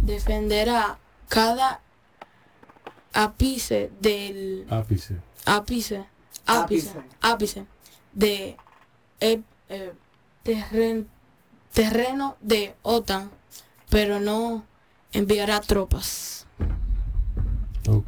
defenderá 0.03 0.99
cada 1.29 1.81
ápice 3.13 3.91
del 4.01 4.67
Ápice. 4.71 5.17
ápice, 5.47 6.05
ápice, 6.47 6.91
Ápice. 6.91 7.07
ápice 7.21 7.67
de 8.13 8.57
eh, 9.21 9.43
eh, 9.69 9.93
terren- 10.45 11.07
terreno 11.73 12.37
de 12.41 12.75
OTAN, 12.83 13.31
pero 13.91 14.21
no 14.21 14.65
enviará 15.13 15.61
tropas. 15.61 16.47
Ok. 17.89 18.07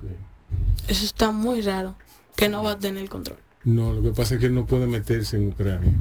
Eso 0.88 1.04
está 1.04 1.30
muy 1.30 1.60
raro, 1.62 1.94
que 2.40 2.49
no 2.49 2.62
va 2.62 2.73
a 2.73 2.78
tener 2.78 3.09
control. 3.09 3.37
No, 3.64 3.92
lo 3.92 4.02
que 4.02 4.11
pasa 4.11 4.35
es 4.35 4.40
que 4.40 4.47
él 4.47 4.54
no 4.54 4.64
puede 4.66 4.87
meterse 4.87 5.37
en 5.37 5.49
Ucrania. 5.49 5.92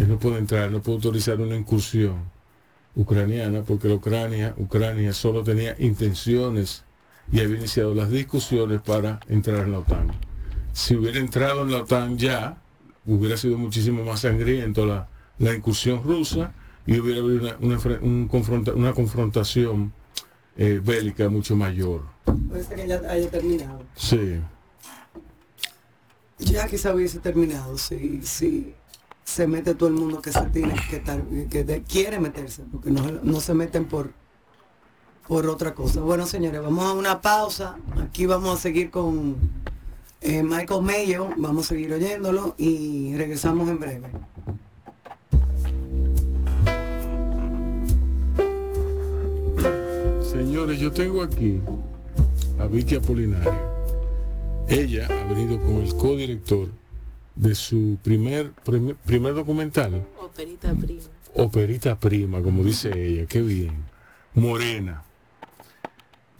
Él 0.00 0.08
no 0.08 0.18
puede 0.18 0.38
entrar, 0.38 0.70
no 0.70 0.80
puede 0.80 0.96
autorizar 0.96 1.38
una 1.40 1.54
incursión 1.54 2.14
ucraniana 2.96 3.62
porque 3.62 3.88
la 3.88 3.94
Ucrania, 3.94 4.54
Ucrania 4.56 5.12
solo 5.12 5.42
tenía 5.42 5.74
intenciones 5.78 6.84
y 7.30 7.40
había 7.40 7.58
iniciado 7.58 7.94
las 7.94 8.10
discusiones 8.10 8.80
para 8.80 9.20
entrar 9.28 9.60
en 9.66 9.72
la 9.72 9.78
OTAN. 9.80 10.10
Si 10.72 10.96
hubiera 10.96 11.18
entrado 11.18 11.62
en 11.62 11.70
la 11.72 11.82
OTAN 11.82 12.16
ya, 12.18 12.56
hubiera 13.06 13.36
sido 13.36 13.58
muchísimo 13.58 14.04
más 14.04 14.20
sangriento 14.20 14.86
la, 14.86 15.08
la 15.38 15.54
incursión 15.54 16.02
rusa 16.02 16.52
y 16.86 16.98
hubiera 16.98 17.20
habido 17.20 17.40
una, 17.42 17.56
una 17.60 17.98
un 18.00 18.28
confronta- 18.28 18.74
una 18.74 18.92
confrontación 18.94 19.92
eh, 20.56 20.80
bélica 20.82 21.28
mucho 21.28 21.54
mayor. 21.56 22.02
Puede 22.48 22.64
ser 22.64 22.76
que 22.76 22.88
ya 22.88 23.00
haya 23.08 23.28
terminado. 23.30 23.82
Sí. 23.94 24.40
Ya 26.44 26.66
quizá 26.66 26.94
hubiese 26.94 27.18
terminado 27.18 27.78
si, 27.78 28.20
si 28.22 28.74
se 29.24 29.46
mete 29.46 29.74
todo 29.74 29.88
el 29.88 29.94
mundo 29.94 30.20
que 30.20 30.32
se 30.32 30.42
tiene 30.46 30.74
que 31.50 31.82
quiere 31.88 32.18
meterse, 32.18 32.62
porque 32.70 32.90
no, 32.90 33.02
no 33.22 33.40
se 33.40 33.54
meten 33.54 33.86
por, 33.86 34.10
por 35.26 35.46
otra 35.46 35.74
cosa. 35.74 36.00
Bueno, 36.00 36.26
señores, 36.26 36.60
vamos 36.62 36.84
a 36.84 36.92
una 36.92 37.20
pausa. 37.20 37.76
Aquí 38.02 38.26
vamos 38.26 38.58
a 38.58 38.60
seguir 38.60 38.90
con 38.90 39.36
eh, 40.20 40.42
Michael 40.42 40.82
Mayo, 40.82 41.28
vamos 41.36 41.66
a 41.66 41.68
seguir 41.70 41.92
oyéndolo 41.92 42.54
y 42.58 43.14
regresamos 43.16 43.68
en 43.68 43.78
breve. 43.78 44.08
Señores, 50.22 50.78
yo 50.78 50.92
tengo 50.92 51.22
aquí 51.22 51.60
a 52.58 52.66
Vicky 52.66 52.96
Apolinario. 52.96 53.71
Ella 54.68 55.06
ha 55.10 55.24
venido 55.24 55.60
con 55.60 55.76
el 55.82 55.94
codirector 55.94 56.68
de 57.34 57.54
su 57.54 57.98
primer, 58.02 58.52
primer, 58.52 58.96
primer 58.96 59.34
documental, 59.34 60.06
Operita 60.20 60.74
prima. 60.74 61.02
Operita 61.34 61.98
Prima, 61.98 62.42
como 62.42 62.62
dice 62.62 62.90
ella, 62.94 63.26
qué 63.26 63.40
bien. 63.42 63.72
Morena. 64.34 65.02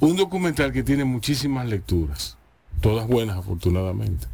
Un 0.01 0.17
documental 0.17 0.73
que 0.73 0.83
tiene 0.83 1.05
muchísimas 1.05 1.67
lecturas, 1.67 2.37
todas 2.81 3.07
buenas 3.07 3.37
afortunadamente. 3.39 4.27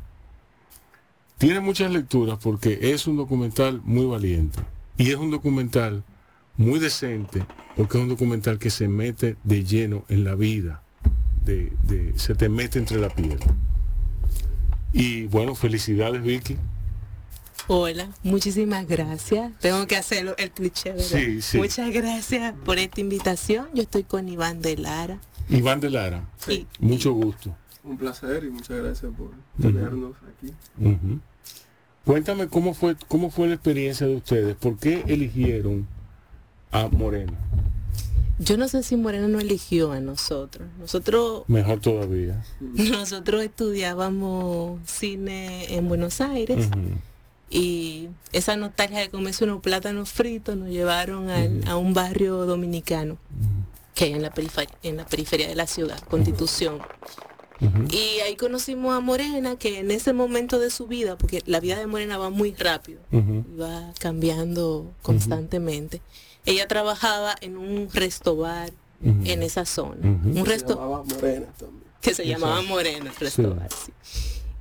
Tiene 1.38 1.60
muchas 1.60 1.92
lecturas 1.92 2.38
porque 2.42 2.78
es 2.92 3.06
un 3.06 3.16
documental 3.16 3.80
muy 3.84 4.06
valiente 4.06 4.58
y 4.96 5.10
es 5.10 5.16
un 5.16 5.30
documental 5.30 6.02
muy 6.56 6.80
decente 6.80 7.44
porque 7.76 7.98
es 7.98 8.02
un 8.02 8.08
documental 8.08 8.58
que 8.58 8.70
se 8.70 8.88
mete 8.88 9.36
de 9.44 9.62
lleno 9.64 10.04
en 10.08 10.24
la 10.24 10.34
vida, 10.34 10.82
de, 11.44 11.72
de- 11.84 12.18
se 12.18 12.34
te 12.34 12.48
mete 12.48 12.78
entre 12.80 12.98
la 12.98 13.10
piel. 13.10 13.38
Y 14.92 15.26
bueno, 15.26 15.54
felicidades 15.54 16.22
Vicky. 16.22 16.56
Hola, 17.66 18.08
muchísimas 18.22 18.88
gracias. 18.88 19.52
Tengo 19.60 19.86
que 19.86 19.96
hacerlo 19.96 20.34
el 20.38 20.50
cliché, 20.50 20.92
¿verdad? 20.92 21.04
Sí, 21.04 21.42
sí. 21.42 21.58
Muchas 21.58 21.92
gracias 21.92 22.54
por 22.64 22.78
esta 22.78 23.00
invitación. 23.00 23.68
Yo 23.74 23.82
estoy 23.82 24.04
con 24.04 24.26
Iván 24.28 24.62
de 24.62 24.78
Lara. 24.78 25.18
Iván 25.50 25.80
de 25.80 25.90
Lara, 25.90 26.28
Y, 26.48 26.66
mucho 26.78 27.12
gusto. 27.12 27.54
Un 27.84 27.98
placer 27.98 28.44
y 28.44 28.50
muchas 28.50 28.78
gracias 28.78 29.12
por 29.16 29.30
tenernos 29.60 30.14
aquí. 30.16 30.54
Cuéntame 32.04 32.48
cómo 32.48 32.72
fue, 32.72 32.96
cómo 33.06 33.30
fue 33.30 33.48
la 33.48 33.54
experiencia 33.54 34.06
de 34.06 34.16
ustedes, 34.16 34.56
por 34.56 34.78
qué 34.78 35.04
eligieron 35.06 35.86
a 36.70 36.88
Morena, 36.88 37.34
yo 38.38 38.56
no 38.56 38.68
sé 38.68 38.82
si 38.82 38.96
Morena 38.96 39.28
no 39.28 39.40
eligió 39.40 39.92
a 39.92 40.00
nosotros. 40.00 40.68
Nosotros 40.78 41.42
mejor 41.48 41.80
todavía. 41.80 42.44
nosotros 42.60 43.42
estudiábamos 43.42 44.80
cine 44.88 45.74
en 45.74 45.88
Buenos 45.88 46.20
Aires 46.20 46.68
y 47.50 48.08
esa 48.32 48.56
nostalgia 48.56 49.00
de 49.00 49.08
comerse 49.08 49.44
unos 49.44 49.60
plátanos 49.62 50.10
fritos 50.10 50.56
nos 50.56 50.68
llevaron 50.68 51.30
al- 51.30 51.62
a 51.66 51.76
un 51.76 51.94
barrio 51.94 52.44
dominicano 52.44 53.16
que 53.94 54.04
hay 54.04 54.12
en 54.12 54.22
la, 54.22 54.30
periferia, 54.30 54.70
en 54.82 54.96
la 54.98 55.06
periferia 55.06 55.48
de 55.48 55.56
la 55.56 55.66
ciudad, 55.66 55.98
Constitución. 56.08 56.78
Y 57.90 58.20
ahí 58.20 58.36
conocimos 58.36 58.96
a 58.96 59.00
Morena, 59.00 59.56
que 59.56 59.80
en 59.80 59.90
ese 59.90 60.12
momento 60.12 60.60
de 60.60 60.70
su 60.70 60.86
vida, 60.86 61.18
porque 61.18 61.42
la 61.46 61.58
vida 61.58 61.76
de 61.76 61.88
Morena 61.88 62.16
va 62.16 62.30
muy 62.30 62.52
rápido, 62.54 63.00
iba 63.10 63.92
cambiando 63.98 64.92
constantemente. 65.02 66.00
Ella 66.50 66.66
trabajaba 66.68 67.34
en 67.40 67.56
un 67.56 67.88
restobar 67.92 68.70
en 69.02 69.42
esa 69.42 69.64
zona, 69.64 69.96
Ujú. 70.00 70.28
un 70.30 70.34
Se 70.34 70.44
resto 70.44 70.74
llamaba 70.74 71.04
Morena 71.04 71.46
también. 71.58 71.84
que 72.00 72.14
se 72.14 72.26
llamaba. 72.26 72.62
Morena, 72.62 73.10
el 73.10 73.16
restobar. 73.16 73.68
sí. 73.72 73.92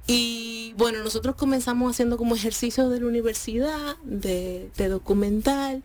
Y 0.09 0.73
bueno, 0.77 1.03
nosotros 1.03 1.35
comenzamos 1.35 1.91
haciendo 1.91 2.17
como 2.17 2.35
ejercicios 2.35 2.89
de 2.91 2.99
la 3.01 3.07
universidad, 3.07 3.97
de, 4.03 4.69
de 4.77 4.87
documental, 4.89 5.83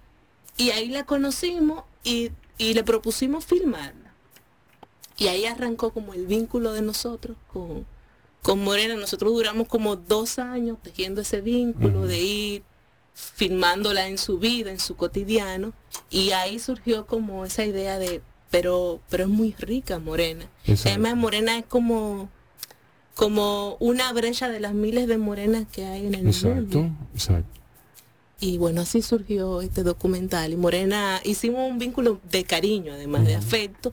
y 0.56 0.70
ahí 0.70 0.88
la 0.88 1.04
conocimos 1.04 1.84
y, 2.04 2.30
y 2.58 2.74
le 2.74 2.84
propusimos 2.84 3.44
filmarla. 3.46 4.12
Y 5.18 5.28
ahí 5.28 5.44
arrancó 5.46 5.92
como 5.92 6.14
el 6.14 6.26
vínculo 6.26 6.72
de 6.72 6.82
nosotros 6.82 7.36
con, 7.52 7.86
con 8.42 8.62
Morena. 8.62 8.94
Nosotros 8.96 9.32
duramos 9.32 9.66
como 9.68 9.96
dos 9.96 10.38
años 10.38 10.78
tejiendo 10.82 11.20
ese 11.22 11.40
vínculo 11.40 12.06
de 12.06 12.20
ir 12.20 12.62
filmándola 13.14 14.08
en 14.08 14.18
su 14.18 14.38
vida, 14.38 14.70
en 14.70 14.80
su 14.80 14.96
cotidiano. 14.96 15.72
Y 16.10 16.30
ahí 16.30 16.58
surgió 16.58 17.06
como 17.06 17.44
esa 17.44 17.64
idea 17.64 17.98
de, 17.98 18.22
pero, 18.50 19.00
pero 19.10 19.24
es 19.24 19.30
muy 19.30 19.54
rica 19.58 19.98
Morena. 19.98 20.46
Exacto. 20.64 20.90
Además, 20.90 21.16
Morena 21.16 21.58
es 21.58 21.64
como, 21.66 22.28
como 23.14 23.76
una 23.80 24.12
brecha 24.12 24.48
de 24.48 24.60
las 24.60 24.74
miles 24.74 25.06
de 25.08 25.18
morenas 25.18 25.66
que 25.70 25.84
hay 25.84 26.06
en 26.06 26.14
el 26.14 26.26
Exacto, 26.26 26.78
mundo. 26.80 26.90
exacto. 27.14 27.60
Y 28.40 28.58
bueno, 28.58 28.80
así 28.80 29.02
surgió 29.02 29.60
este 29.60 29.84
documental. 29.84 30.52
Y 30.52 30.56
Morena, 30.56 31.20
hicimos 31.24 31.70
un 31.70 31.78
vínculo 31.78 32.20
de 32.30 32.42
cariño, 32.44 32.92
además 32.92 33.24
de 33.24 33.36
afecto. 33.36 33.92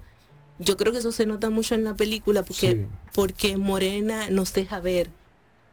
Yo 0.58 0.76
creo 0.76 0.92
que 0.92 0.98
eso 1.00 1.12
se 1.12 1.26
nota 1.28 1.50
mucho 1.52 1.76
en 1.76 1.84
la 1.84 1.94
película 1.96 2.44
porque, 2.44 2.72
Sí. 2.72 2.86
porque 3.14 3.58
Morena 3.58 4.30
nos 4.32 4.52
deja 4.54 4.80
ver 4.80 5.10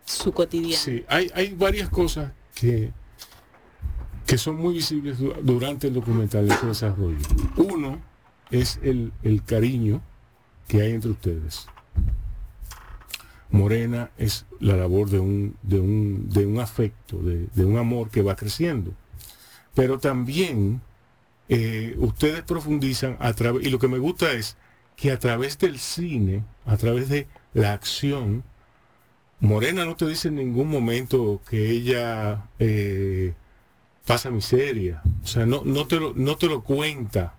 su 0.04 0.32
cotidiano. 0.32 0.76
Sí, 0.82 1.04
hay, 1.08 1.30
hay 1.34 1.54
varias 1.54 1.88
cosas 1.88 2.32
que, 2.54 2.92
que 4.26 4.38
son 4.38 4.56
muy 4.56 4.74
visibles 4.74 5.18
du- 5.18 5.34
durante 5.42 5.86
el 5.86 5.94
documental 5.94 6.50
en 6.50 6.58
su 6.58 6.66
desarrollo. 6.66 7.18
Uno 7.56 8.00
es 8.50 8.78
el, 8.82 9.12
el 9.22 9.42
cariño 9.44 10.02
que 10.68 10.82
hay 10.82 10.92
entre 10.92 11.12
ustedes. 11.12 11.66
Morena 13.50 14.10
es 14.18 14.44
la 14.58 14.76
labor 14.76 15.08
de 15.08 15.20
un, 15.20 15.56
de 15.62 15.78
un, 15.78 16.28
de 16.28 16.44
un 16.44 16.58
afecto, 16.58 17.18
de, 17.18 17.46
de 17.54 17.64
un 17.64 17.78
amor 17.78 18.10
que 18.10 18.22
va 18.22 18.34
creciendo. 18.34 18.92
Pero 19.74 19.98
también 19.98 20.80
eh, 21.48 21.94
ustedes 21.98 22.42
profundizan 22.42 23.16
a 23.20 23.32
través, 23.34 23.64
y 23.64 23.70
lo 23.70 23.78
que 23.78 23.88
me 23.88 23.98
gusta 23.98 24.32
es 24.32 24.56
que 24.96 25.12
a 25.12 25.18
través 25.18 25.58
del 25.58 25.78
cine, 25.78 26.42
a 26.64 26.76
través 26.76 27.08
de 27.08 27.28
la 27.54 27.72
acción, 27.72 28.42
Morena 29.38 29.84
no 29.84 29.94
te 29.94 30.06
dice 30.06 30.28
en 30.28 30.36
ningún 30.36 30.68
momento 30.68 31.40
que 31.48 31.70
ella 31.70 32.48
eh, 32.58 33.34
pasa 34.06 34.30
miseria. 34.30 35.02
O 35.22 35.26
sea, 35.26 35.46
no, 35.46 35.62
no, 35.64 35.86
te, 35.86 35.98
lo, 35.98 36.12
no 36.14 36.36
te 36.36 36.46
lo 36.46 36.62
cuenta 36.62 37.34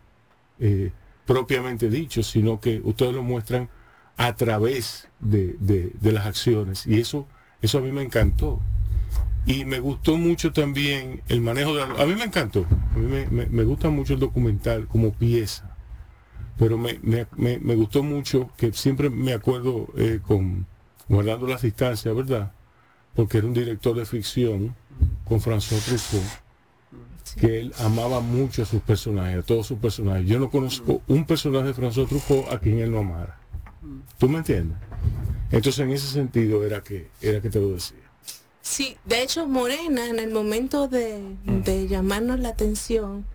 eh, 0.60 0.92
propiamente 1.26 1.90
dicho, 1.90 2.24
sino 2.24 2.60
que 2.60 2.82
ustedes 2.84 3.14
lo 3.14 3.24
muestran 3.24 3.70
a 4.18 4.36
través 4.36 5.08
de, 5.20 5.56
de- 5.60 5.92
las 6.12 6.26
acciones. 6.26 6.86
Y 6.88 7.00
eso, 7.00 7.28
eso 7.62 7.78
a 7.78 7.82
mí 7.82 7.92
me 7.92 8.02
encantó. 8.02 8.60
Y 9.46 9.64
me 9.64 9.80
gustó 9.80 10.18
mucho 10.18 10.52
también 10.52 11.22
el 11.30 11.40
manejo 11.42 11.74
de... 11.76 11.84
A 11.84 12.06
mí 12.06 12.16
me 12.16 12.26
encantó. 12.26 12.66
A 12.96 12.98
mí 12.98 13.06
me, 13.30 13.46
me- 13.46 13.64
gusta 13.64 13.90
mucho 13.90 14.14
el 14.16 14.20
documental 14.20 14.88
como 14.88 15.14
pieza. 15.14 15.74
Pero 16.58 16.78
me- 17.38 17.60
me 17.60 17.76
gustó 17.76 18.04
mucho 18.04 18.50
que 18.58 18.74
siempre 18.74 19.10
me 19.10 19.34
acuerdo 19.34 19.88
eh, 19.96 20.20
con 20.26 20.66
guardando 21.08 21.48
las 21.48 21.62
distancias, 21.62 22.14
¿verdad? 22.14 22.52
Porque 23.16 23.38
era 23.38 23.48
un 23.48 23.54
director 23.54 23.96
de 23.96 24.06
ficción 24.06 24.76
con 25.24 25.40
François 25.40 25.80
Truffaut 25.86 26.47
que 27.40 27.60
él 27.60 27.74
amaba 27.80 28.20
mucho 28.20 28.64
a 28.64 28.66
sus 28.66 28.82
personajes, 28.82 29.40
a 29.40 29.44
todos 29.44 29.68
sus 29.68 29.78
personajes. 29.78 30.28
Yo 30.28 30.40
no 30.40 30.50
conozco 30.50 31.02
un 31.08 31.26
personaje 31.26 31.68
de 31.68 31.74
François 31.74 32.08
Truffaut 32.08 32.52
a 32.52 32.60
quien 32.60 32.80
él 32.80 32.92
no 32.92 33.00
amara. 33.00 33.40
¿Tú 34.18 34.28
me 34.28 34.40
entiendes? 34.40 34.78
Entonces 35.52 35.80
en 35.80 35.92
ese 35.92 36.08
sentido 36.08 36.66
era 36.66 36.84
que 36.84 37.08
era 37.22 37.42
que 37.42 37.50
te 37.50 37.60
lo 37.60 37.70
decía. 37.70 37.98
Sí, 38.62 38.98
de 39.06 39.24
hecho 39.24 39.48
Morena 39.48 40.08
en 40.08 40.20
el 40.20 40.32
momento 40.32 40.88
de, 40.88 41.22
de 41.46 41.88
llamarnos 41.88 42.40
la 42.40 42.50
atención 42.50 43.26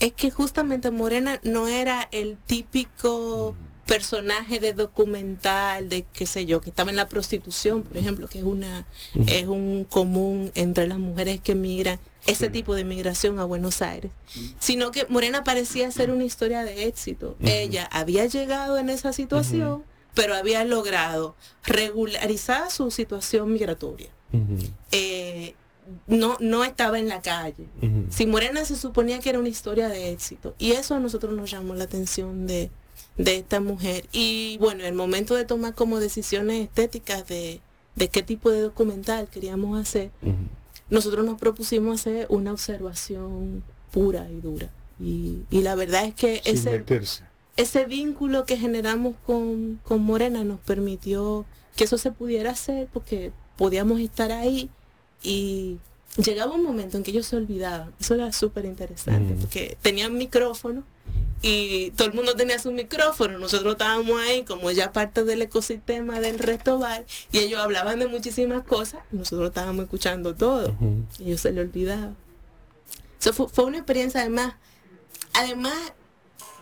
es 0.00 0.12
que 0.12 0.30
justamente 0.30 0.90
Morena 0.90 1.40
no 1.44 1.68
era 1.68 2.08
el 2.10 2.36
típico 2.46 3.54
personaje 3.86 4.58
de 4.58 4.72
documental 4.72 5.88
de 5.88 6.04
qué 6.12 6.24
sé 6.24 6.46
yo 6.46 6.60
que 6.60 6.70
estaba 6.70 6.90
en 6.90 6.96
la 6.96 7.08
prostitución 7.08 7.82
por 7.82 7.96
ejemplo 7.96 8.28
que 8.28 8.38
es 8.38 8.44
una 8.44 8.86
es 9.26 9.46
un 9.46 9.84
común 9.84 10.52
entre 10.54 10.86
las 10.86 10.98
mujeres 10.98 11.40
que 11.40 11.56
migran 11.56 11.98
ese 12.26 12.50
tipo 12.50 12.74
de 12.74 12.84
migración 12.84 13.38
a 13.38 13.44
Buenos 13.44 13.82
Aires 13.82 14.12
sino 14.58 14.90
que 14.90 15.06
Morena 15.08 15.44
parecía 15.44 15.90
ser 15.90 16.10
una 16.10 16.24
historia 16.24 16.64
de 16.64 16.86
éxito 16.86 17.36
ella 17.40 17.88
había 17.92 18.26
llegado 18.26 18.78
en 18.78 18.90
esa 18.90 19.12
situación 19.12 19.84
pero 20.14 20.34
había 20.34 20.64
logrado 20.64 21.34
regularizar 21.64 22.70
su 22.70 22.90
situación 22.90 23.52
migratoria 23.52 24.10
eh, 24.92 25.54
no, 26.06 26.36
no 26.40 26.64
estaba 26.64 26.98
en 26.98 27.08
la 27.08 27.20
calle. 27.20 27.66
Si 28.10 28.26
Morena 28.26 28.64
se 28.64 28.76
suponía 28.76 29.18
que 29.18 29.30
era 29.30 29.38
una 29.38 29.48
historia 29.48 29.88
de 29.88 30.10
éxito. 30.12 30.54
Y 30.58 30.72
eso 30.72 30.94
a 30.94 31.00
nosotros 31.00 31.34
nos 31.34 31.50
llamó 31.50 31.74
la 31.74 31.84
atención 31.84 32.46
de, 32.46 32.70
de 33.16 33.36
esta 33.36 33.60
mujer. 33.60 34.06
Y 34.12 34.56
bueno, 34.58 34.84
el 34.84 34.94
momento 34.94 35.34
de 35.34 35.44
tomar 35.44 35.74
como 35.74 36.00
decisiones 36.00 36.62
estéticas 36.62 37.26
de, 37.26 37.60
de 37.96 38.08
qué 38.08 38.22
tipo 38.22 38.50
de 38.50 38.60
documental 38.62 39.28
queríamos 39.28 39.78
hacer. 39.80 40.10
Nosotros 40.90 41.24
nos 41.24 41.38
propusimos 41.38 42.00
hacer 42.00 42.26
una 42.28 42.52
observación 42.52 43.62
pura 43.92 44.28
y 44.30 44.40
dura. 44.40 44.68
Y, 45.00 45.38
y 45.50 45.62
la 45.62 45.74
verdad 45.74 46.04
es 46.04 46.14
que 46.14 46.40
Sin 46.44 46.54
ese, 46.54 46.70
meterse. 46.72 47.24
ese 47.56 47.84
vínculo 47.86 48.44
que 48.44 48.56
generamos 48.56 49.14
con, 49.26 49.80
con 49.84 50.02
Morena 50.02 50.44
nos 50.44 50.60
permitió 50.60 51.44
que 51.76 51.84
eso 51.84 51.96
se 51.98 52.12
pudiera 52.12 52.50
hacer 52.50 52.88
porque 52.92 53.32
podíamos 53.56 54.00
estar 54.00 54.30
ahí 54.32 54.68
y 55.22 55.78
llegaba 56.16 56.54
un 56.54 56.64
momento 56.64 56.96
en 56.96 57.02
que 57.02 57.12
ellos 57.12 57.26
se 57.26 57.36
olvidaban. 57.36 57.92
Eso 58.00 58.14
era 58.14 58.32
súper 58.32 58.64
interesante, 58.66 59.34
Mm. 59.34 59.38
porque 59.38 59.76
tenían 59.80 60.16
micrófono 60.18 60.82
y 61.42 61.90
todo 61.92 62.08
el 62.08 62.14
mundo 62.14 62.34
tenía 62.34 62.58
su 62.58 62.70
micrófono. 62.70 63.38
Nosotros 63.38 63.72
estábamos 63.72 64.20
ahí 64.20 64.44
como 64.44 64.70
ya 64.70 64.92
parte 64.92 65.24
del 65.24 65.42
ecosistema 65.42 66.20
del 66.20 66.38
resto 66.38 66.78
bar 66.78 67.06
y 67.32 67.38
ellos 67.38 67.60
hablaban 67.60 67.98
de 67.98 68.08
muchísimas 68.08 68.62
cosas 68.64 69.00
y 69.12 69.16
nosotros 69.16 69.48
estábamos 69.48 69.84
escuchando 69.84 70.34
todo. 70.34 70.74
Y 71.18 71.28
ellos 71.28 71.40
se 71.40 71.52
le 71.52 71.62
olvidaba. 71.62 72.12
Eso 73.18 73.32
fue, 73.32 73.48
fue 73.48 73.64
una 73.64 73.78
experiencia 73.78 74.20
además, 74.20 74.54
además 75.34 75.74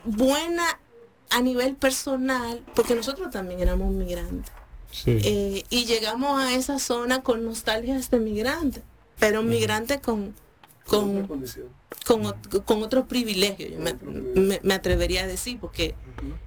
buena 0.05 0.81
a 1.31 1.43
nivel 1.43 1.77
personal, 1.77 2.63
porque 2.75 2.95
nosotros 2.95 3.31
también 3.31 3.61
éramos 3.61 3.93
migrantes. 3.93 4.53
Sí. 4.91 5.19
Eh, 5.23 5.65
y 5.69 5.85
llegamos 5.85 6.41
a 6.41 6.55
esa 6.55 6.79
zona 6.79 7.23
con 7.23 7.45
nostalgias 7.45 8.11
de 8.11 8.19
migrantes, 8.19 8.83
pero 9.19 9.43
migrantes 9.43 9.99
Otra 9.99 10.13
con, 10.13 10.35
condición. 10.89 11.67
con, 12.07 12.23
ot- 12.25 12.65
con 12.65 12.83
otro 12.83 13.07
privilegio, 13.07 13.69
yo 13.69 13.79
me, 13.81 13.95
me- 14.41 14.61
me 14.63 14.75
atrevería 14.75 15.25
a 15.25 15.27
decir, 15.27 15.59
porque 15.61 15.95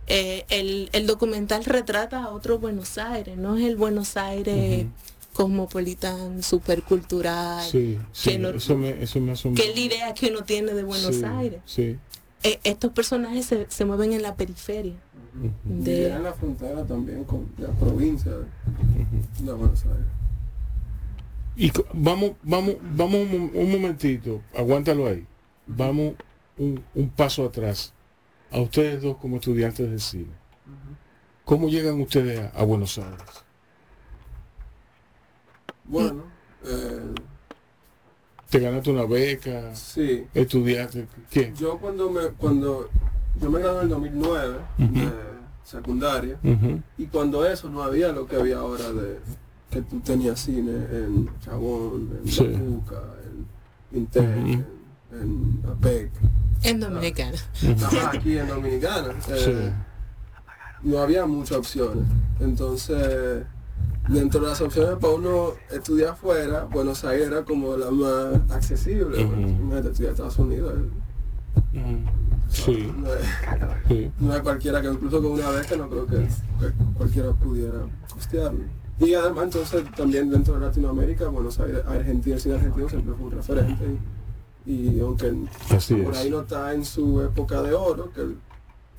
eh, 0.08 0.46
el, 0.50 0.90
el 0.94 1.08
documental 1.08 1.64
retrata 1.66 2.24
a 2.24 2.30
otro 2.30 2.60
Buenos 2.60 2.98
Aires, 2.98 3.38
no 3.38 3.58
es 3.58 3.66
el 3.66 3.76
Buenos 3.78 4.18
Aires 4.18 4.86
cosmopolitan, 5.34 6.44
supercultural, 6.44 7.64
Sí, 7.70 7.98
sí, 8.12 8.32
que 8.32 8.40
no- 8.40 8.50
eso 8.50 8.76
me, 8.78 9.02
eso 9.02 9.20
me 9.20 9.32
asombra. 9.32 9.64
que 9.64 9.70
es 9.70 9.76
la 9.76 9.82
idea 9.82 10.14
que 10.14 10.28
uno 10.30 10.44
tiene 10.44 10.74
de 10.74 10.84
Buenos 10.84 11.16
Sí, 11.16 11.24
Aires. 11.26 11.62
Sí. 11.66 11.98
Eh, 12.44 12.60
estos 12.64 12.92
personajes 12.92 13.46
se, 13.46 13.66
se 13.70 13.86
mueven 13.86 14.14
en 14.14 14.22
la 14.24 14.36
periferia. 14.36 14.96
Y 15.66 15.84
De, 15.84 16.10
ya 16.10 16.18
en 16.18 16.24
la 16.24 16.34
frontera 16.34 16.84
también 16.86 17.24
con 17.24 17.48
la 17.58 17.70
provincia 17.70 18.32
de, 18.32 18.46
de 19.46 19.54
Buenos 19.54 19.84
Aires. 19.86 20.06
Y 21.62 21.72
vamos, 21.94 22.32
vamos, 22.42 22.76
vamos 22.82 23.16
un, 23.22 23.30
mo- 23.40 23.52
un 23.54 23.72
momentito, 23.72 24.42
aguántalo 24.56 25.06
ahí. 25.06 25.28
Vamos 25.68 26.16
un, 26.58 26.84
un 26.96 27.10
paso 27.10 27.46
atrás. 27.46 27.94
A 28.52 28.60
ustedes 28.60 29.00
dos 29.04 29.18
como 29.18 29.36
estudiantes 29.36 29.90
de 29.92 30.00
cine. 30.00 30.32
¿Cómo 31.46 31.70
llegan 31.70 32.02
ustedes 32.02 32.40
a, 32.40 32.48
a 32.60 32.64
Buenos 32.64 32.98
Aires? 32.98 33.44
Bueno, 35.84 36.24
eh, 36.66 37.14
¿Te 38.50 38.60
ganaste 38.60 38.90
una 38.92 39.06
beca? 39.06 39.76
sí. 39.76 40.26
¿Estudiaste? 40.34 41.08
¿Qué? 41.30 41.54
Yo 41.56 41.78
cuando 41.78 42.10
me 42.10 42.22
cuando 42.40 42.90
yo 43.40 43.52
me 43.52 43.60
gradué 43.60 43.78
en 43.80 43.84
el 43.84 43.90
2009 43.90 44.58
Ujú. 44.80 44.94
de 44.94 45.12
secundaria 45.64 46.40
y 46.98 47.06
cuando 47.06 47.46
eso 47.46 47.70
no 47.70 47.84
había 47.84 48.12
lo 48.12 48.26
que 48.26 48.36
había 48.36 48.58
ahora 48.58 48.92
de 48.92 49.20
que 49.72 49.82
tú 49.82 50.00
tenías 50.02 50.40
cine 50.40 50.72
en 50.92 51.30
Chabón, 51.40 52.10
en 52.24 52.28
Sí. 52.32 52.46
Bacuca, 52.48 53.02
en 53.92 53.98
Intec, 54.00 54.24
Ujú. 54.38 54.48
en, 54.48 54.66
en 55.14 55.62
APEC, 55.70 56.12
en 56.64 56.80
Dominicana. 56.82 57.38
Ajá, 57.84 58.12
aquí 58.14 58.38
en 58.38 58.48
Dominicana. 58.48 59.14
eh, 59.30 59.74
Sí. 60.84 60.88
no 60.90 61.00
había 61.00 61.26
muchas 61.26 61.58
opciones. 61.58 62.04
Entonces, 62.40 63.44
dentro 64.10 64.42
de 64.42 64.48
las 64.48 64.62
opciones 64.62 64.98
para 65.00 65.14
uno 65.14 65.54
estudiar 65.72 66.10
afuera, 66.12 66.66
Buenos 66.66 67.04
Aires 67.06 67.28
era 67.28 67.44
como 67.44 67.76
la 67.78 67.90
más 67.92 68.52
accesible. 68.52 69.24
Ujú. 69.24 69.34
Bueno, 69.36 69.48
imagínate 69.50 69.88
estudiar 69.90 70.10
en 70.10 70.14
Estados 70.14 70.38
Unidos. 70.40 70.74
eh. 71.74 72.04
Sí, 72.50 72.92
No 72.98 73.14
es, 73.14 73.22
sí. 73.88 74.12
no 74.20 74.36
es 74.36 74.42
cualquiera 74.42 74.82
que 74.82 74.88
incluso 74.90 75.22
con 75.22 75.32
una 75.32 75.50
beca 75.52 75.76
no 75.78 75.90
creo 75.90 76.06
que, 76.06 76.18
que 76.18 76.74
cualquiera 76.98 77.32
pudiera 77.32 77.80
costearlo. 78.14 78.60
Y 79.02 79.14
además 79.16 79.46
entonces 79.46 79.84
también 79.96 80.30
dentro 80.30 80.54
de 80.56 80.60
Latinoamérica, 80.62 81.28
Buenos 81.30 81.60
Aires, 81.60 81.84
Argentina, 81.88 82.36
el 82.36 82.42
cine 82.42 82.56
argentino 82.56 82.88
siempre 82.90 83.14
fue 83.16 83.26
un 83.26 83.32
referente. 83.32 83.86
Y, 84.66 84.90
y 84.90 85.00
aunque 85.00 85.34
Así 85.72 85.96
por 85.96 86.14
es. 86.14 86.20
ahí 86.20 86.30
no 86.30 86.42
está 86.42 86.74
en 86.74 86.86
su 86.86 87.20
época 87.22 87.62
de 87.64 87.74
oro, 87.74 88.12
que, 88.14 88.36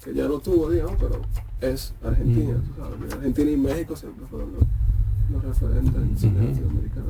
que 0.05 0.13
ya 0.15 0.27
lo 0.27 0.41
tuvo, 0.41 0.71
digamos, 0.71 0.97
pero 0.99 1.21
es 1.61 1.95
Argentina, 2.03 2.55
Mm. 2.55 2.63
tú 2.63 2.75
sabes. 2.83 3.13
Argentina 3.15 3.51
y 3.53 3.57
México 3.57 3.95
siempre 3.97 4.27
fueron 4.27 4.53
los, 4.55 4.65
los 5.31 5.45
referentes 5.45 5.95
en 5.95 6.19
cine 6.19 6.49
latinoamericano. 6.49 7.07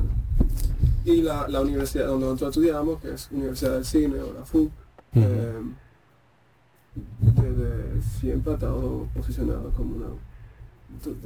Y 1.05 1.21
la, 1.23 1.47
la 1.47 1.61
universidad 1.61 2.07
donde 2.07 2.25
nosotros 2.27 2.49
estudiamos, 2.55 3.01
que 3.01 3.13
es 3.13 3.27
Universidad 3.31 3.73
del 3.73 3.85
Cine 3.85 4.19
o 4.19 4.33
la 4.33 4.45
FUC, 4.45 4.71
eh, 5.15 5.53
desde 7.21 8.01
siempre 8.19 8.51
ha 8.51 8.55
estado 8.55 9.07
posicionado 9.15 9.71
como 9.71 9.95
una 9.95 10.05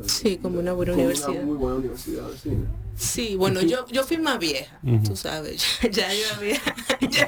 Sí, 0.06 0.38
como 0.38 0.60
una 0.60 0.74
buena 0.74 0.94
como 0.94 1.04
universidad. 1.06 1.44
muy 1.44 1.58
buena 1.58 1.76
universidad 1.78 2.30
cine. 2.42 2.68
Sí, 2.96 3.36
bueno, 3.36 3.62
yo, 3.62 3.86
yo 3.88 4.04
fui 4.04 4.18
más 4.18 4.40
vieja, 4.40 4.80
tú 5.04 5.16
sabes, 5.16 5.64
ya, 5.84 5.90
ya 5.92 6.14
yo 6.14 6.34
había, 6.36 6.62
ya, 7.12 7.28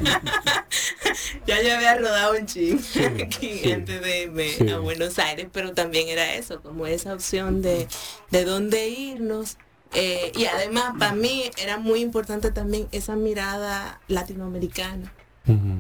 ya 1.46 1.62
yo 1.62 1.76
había 1.76 1.96
rodado 1.98 2.34
un 2.40 2.46
ching 2.48 2.80
aquí 3.24 3.60
sí, 3.64 3.72
antes 3.72 4.02
de 4.02 4.24
irme 4.24 4.50
sí. 4.50 4.70
a 4.70 4.80
Buenos 4.80 5.20
Aires, 5.20 5.48
pero 5.52 5.74
también 5.74 6.08
era 6.08 6.34
eso, 6.36 6.62
como 6.62 6.88
esa 6.88 7.14
opción 7.14 7.62
de, 7.62 7.88
de 8.32 8.46
dónde 8.46 8.90
irnos. 8.90 9.58
eh, 9.94 10.32
y 10.36 10.46
además 10.46 10.94
para 10.98 11.14
mí 11.14 11.52
era 11.58 11.78
muy 11.78 12.02
importante 12.02 12.52
también 12.52 12.88
esa 12.92 13.16
mirada 13.16 14.02
latinoamericana, 14.08 15.14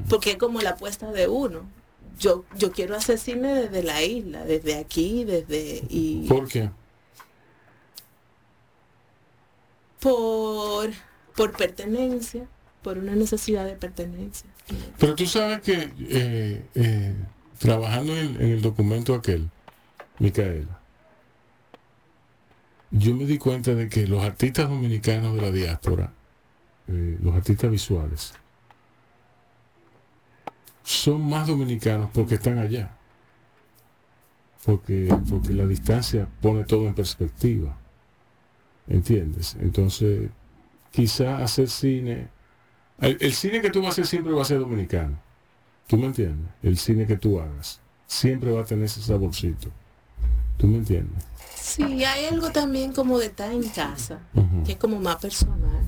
porque 0.09 0.31
es 0.31 0.37
como 0.37 0.61
la 0.61 0.71
apuesta 0.71 1.11
de 1.11 1.27
uno. 1.27 1.67
Yo, 2.19 2.45
yo 2.57 2.71
quiero 2.71 2.95
hacer 2.95 3.17
cine 3.17 3.53
desde 3.53 3.81
la 3.81 4.03
isla, 4.03 4.45
desde 4.45 4.77
aquí, 4.77 5.23
desde... 5.23 5.83
Y, 5.89 6.27
¿Por 6.27 6.47
qué? 6.47 6.69
por, 9.99 10.89
por 11.35 11.55
pertenencia, 11.55 12.47
por 12.81 12.97
una 12.97 13.15
necesidad 13.15 13.65
de 13.65 13.75
pertenencia. 13.75 14.49
Pero 14.97 15.15
tú 15.15 15.25
sabes 15.25 15.61
que 15.61 15.91
eh, 15.99 16.65
eh, 16.75 17.15
trabajando 17.57 18.15
en, 18.15 18.35
en 18.35 18.51
el 18.51 18.61
documento 18.61 19.13
aquel, 19.13 19.49
Micaela, 20.19 20.79
yo 22.91 23.15
me 23.15 23.25
di 23.25 23.37
cuenta 23.37 23.75
de 23.75 23.87
que 23.89 24.07
los 24.07 24.23
artistas 24.23 24.69
dominicanos 24.69 25.35
de 25.35 25.41
la 25.41 25.51
diáspora, 25.51 26.13
eh, 26.87 27.17
los 27.21 27.35
artistas 27.35 27.69
visuales, 27.69 28.33
son 30.89 31.21
más 31.29 31.47
dominicanos 31.47 32.09
porque 32.13 32.35
están 32.35 32.57
allá. 32.57 32.95
Porque, 34.65 35.15
porque 35.29 35.53
la 35.53 35.65
distancia 35.65 36.27
pone 36.41 36.63
todo 36.63 36.87
en 36.87 36.95
perspectiva. 36.95 37.77
¿Entiendes? 38.87 39.55
Entonces, 39.59 40.29
quizá 40.91 41.43
hacer 41.43 41.69
cine 41.69 42.29
el, 43.01 43.17
el 43.21 43.33
cine 43.33 43.61
que 43.61 43.69
tú 43.69 43.81
vas 43.81 43.89
a 43.89 43.91
hacer 43.91 44.07
siempre 44.07 44.33
va 44.33 44.41
a 44.41 44.45
ser 44.45 44.59
dominicano. 44.59 45.17
¿Tú 45.87 45.97
me 45.97 46.07
entiendes? 46.07 46.51
El 46.61 46.77
cine 46.77 47.05
que 47.05 47.17
tú 47.17 47.39
hagas 47.39 47.79
siempre 48.07 48.51
va 48.51 48.61
a 48.61 48.65
tener 48.65 48.85
ese 48.85 49.01
saborcito. 49.01 49.69
¿Tú 50.57 50.67
me 50.67 50.77
entiendes? 50.79 51.23
Sí, 51.55 52.03
hay 52.03 52.25
algo 52.25 52.51
también 52.51 52.91
como 52.93 53.19
de 53.19 53.27
estar 53.27 53.51
en 53.51 53.63
casa, 53.69 54.19
que 54.65 54.73
es 54.73 54.77
como 54.77 54.99
más 54.99 55.17
personal, 55.17 55.83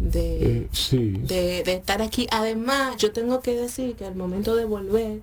de, 0.00 0.56
Eh, 0.62 0.68
sí. 0.72 1.12
de, 1.18 1.62
de 1.62 1.74
estar 1.74 2.02
aquí. 2.02 2.26
Además, 2.32 2.96
yo 2.96 3.12
tengo 3.12 3.40
que 3.40 3.54
decir 3.54 3.94
que 3.94 4.04
al 4.06 4.16
momento 4.16 4.56
de 4.56 4.64
volver, 4.64 5.20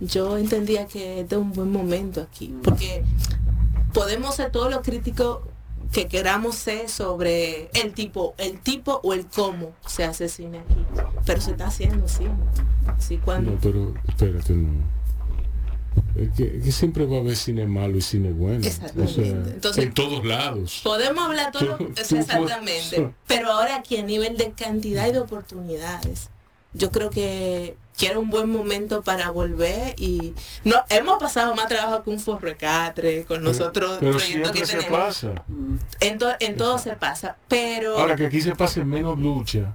yo 0.00 0.36
entendía 0.36 0.86
que 0.86 1.20
este 1.20 1.36
es 1.36 1.40
un 1.40 1.52
buen 1.52 1.70
momento 1.72 2.20
aquí, 2.20 2.54
porque 2.62 3.02
podemos 3.94 4.34
ser 4.34 4.50
todos 4.50 4.70
los 4.70 4.82
críticos 4.82 5.38
que 5.92 6.06
queramos 6.08 6.56
ser 6.56 6.88
sobre 6.90 7.70
el 7.72 7.94
tipo, 7.94 8.34
el 8.38 8.58
tipo 8.60 9.00
o 9.04 9.14
el 9.14 9.24
cómo 9.26 9.70
se 9.86 10.04
hace 10.04 10.28
cine 10.28 10.58
aquí, 10.58 10.74
pero 11.24 11.40
se 11.40 11.52
está 11.52 11.68
haciendo 11.68 12.06
cine. 12.08 12.34
Así 12.86 13.16
cuando 13.18 13.52
No, 13.52 13.58
pero 13.62 13.94
espérate, 14.08 14.52
no. 14.52 14.95
Que, 16.36 16.60
que 16.60 16.72
siempre 16.72 17.04
va 17.04 17.18
a 17.18 17.20
haber 17.20 17.36
cine 17.36 17.66
malo 17.66 17.98
y 17.98 18.00
cine 18.00 18.32
bueno. 18.32 18.64
O 18.64 18.66
Exactamente. 18.66 19.12
sea, 19.14 19.24
Entonces- 19.54 19.84
en 19.84 19.92
todos 19.92 20.24
lados. 20.24 20.80
Podemos 20.82 21.24
hablar 21.26 21.52
todo 21.52 21.76
Tú- 21.76 21.84
tú 21.86 21.92
exactamente, 22.00 22.96
puedes- 22.96 23.10
pero 23.26 23.52
ahora 23.52 23.76
aquí 23.76 23.98
a 23.98 24.02
nivel 24.02 24.36
de 24.38 24.52
cantidad 24.52 25.06
y 25.08 25.12
de 25.12 25.18
oportunidades, 25.20 26.30
yo 26.72 26.90
creo 26.90 27.10
que, 27.10 27.76
que 27.98 28.06
era 28.06 28.18
un 28.18 28.30
buen 28.30 28.48
momento 28.50 29.02
para 29.02 29.30
volver 29.30 29.94
y 29.98 30.32
no 30.64 30.76
hemos 30.88 31.18
pasado 31.18 31.54
más 31.54 31.66
trabajo 31.68 32.02
que 32.02 32.10
un 32.10 32.18
forrecatre 32.20 33.24
con 33.24 33.42
nosotros 33.42 33.98
Pero 34.00 34.18
que 34.52 34.64
se 34.66 34.82
pasa. 34.84 35.44
En, 36.00 36.16
to- 36.18 36.32
en 36.40 36.56
todo 36.56 36.78
se 36.78 36.92
pasa, 36.96 37.36
pero 37.48 37.98
Ahora 37.98 38.16
que 38.16 38.26
aquí 38.26 38.40
se 38.40 38.54
pase 38.54 38.84
menos 38.84 39.18
lucha 39.18 39.74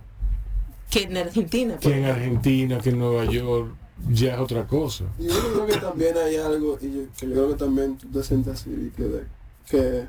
que 0.89 1.03
en 1.03 1.17
Argentina. 1.17 1.77
que 1.79 1.97
en. 1.97 2.05
Argentina, 2.05 2.79
que 2.79 2.89
en 2.89 2.99
Nueva 2.99 3.25
York, 3.25 3.73
ya 4.09 4.35
es 4.35 4.39
otra 4.39 4.65
cosa. 4.67 5.05
Y 5.19 5.27
yo 5.27 5.33
creo 5.53 5.65
que 5.67 5.77
también 5.77 6.15
hay 6.17 6.35
algo, 6.37 6.77
y 6.81 6.91
yo, 6.93 7.01
que 7.17 7.27
yo 7.27 7.33
creo 7.33 7.49
que 7.49 7.55
también 7.55 7.97
tú 7.97 8.07
te 8.09 8.23
sientes 8.23 8.53
así, 8.53 8.91
que, 8.95 9.23
que 9.69 10.05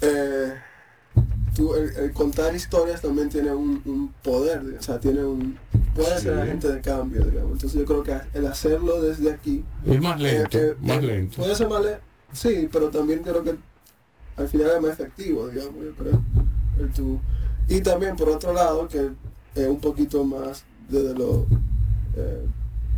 eh, 0.00 0.52
tú, 1.54 1.74
el, 1.74 1.90
el 1.96 2.12
contar 2.12 2.54
historias 2.54 3.00
también 3.00 3.28
tiene 3.28 3.52
un, 3.54 3.80
un 3.84 4.12
poder, 4.22 4.62
o 4.78 4.82
sea, 4.82 4.98
tiene 4.98 5.24
un, 5.24 5.58
puede 5.94 6.18
ser 6.20 6.34
Sí. 6.34 6.40
agente 6.40 6.72
de 6.72 6.80
cambio, 6.80 7.24
digamos. 7.24 7.52
Entonces 7.52 7.78
yo 7.80 7.84
creo 7.86 8.02
que 8.02 8.18
el 8.38 8.46
hacerlo 8.46 9.00
desde 9.02 9.30
aquí, 9.30 9.64
Es 9.86 10.00
más 10.00 10.20
lento, 10.20 10.58
eh, 10.58 10.68
eh, 10.70 10.76
más 10.80 10.98
eh, 10.98 11.02
lento. 11.02 11.36
puede 11.38 11.54
ser 11.54 11.68
más 11.68 11.84
lento, 11.84 12.00
sí, 12.32 12.68
pero 12.72 12.88
también 12.90 13.22
creo 13.22 13.42
que 13.44 13.54
al 14.36 14.48
final 14.48 14.70
es 14.76 14.82
más 14.82 14.92
efectivo, 14.92 15.48
digamos, 15.48 15.74
yo 15.84 15.92
creo. 15.94 16.22
el 16.80 16.90
tú. 16.92 17.20
Y 17.68 17.80
también 17.80 18.16
por 18.16 18.28
otro 18.30 18.52
lado, 18.52 18.88
que 18.88 19.10
es 19.54 19.68
un 19.68 19.80
poquito 19.80 20.24
más 20.24 20.64
desde 20.88 21.14
lo 21.14 21.46
eh, 22.16 22.44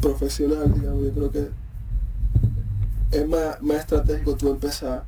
profesional, 0.09 0.73
digamos, 0.75 1.03
yo 1.05 1.11
creo 1.13 1.31
que 1.31 1.49
es 3.11 3.29
más, 3.29 3.63
más 3.63 3.79
estratégico 3.79 4.37
tú 4.37 4.51
empezar 4.51 5.05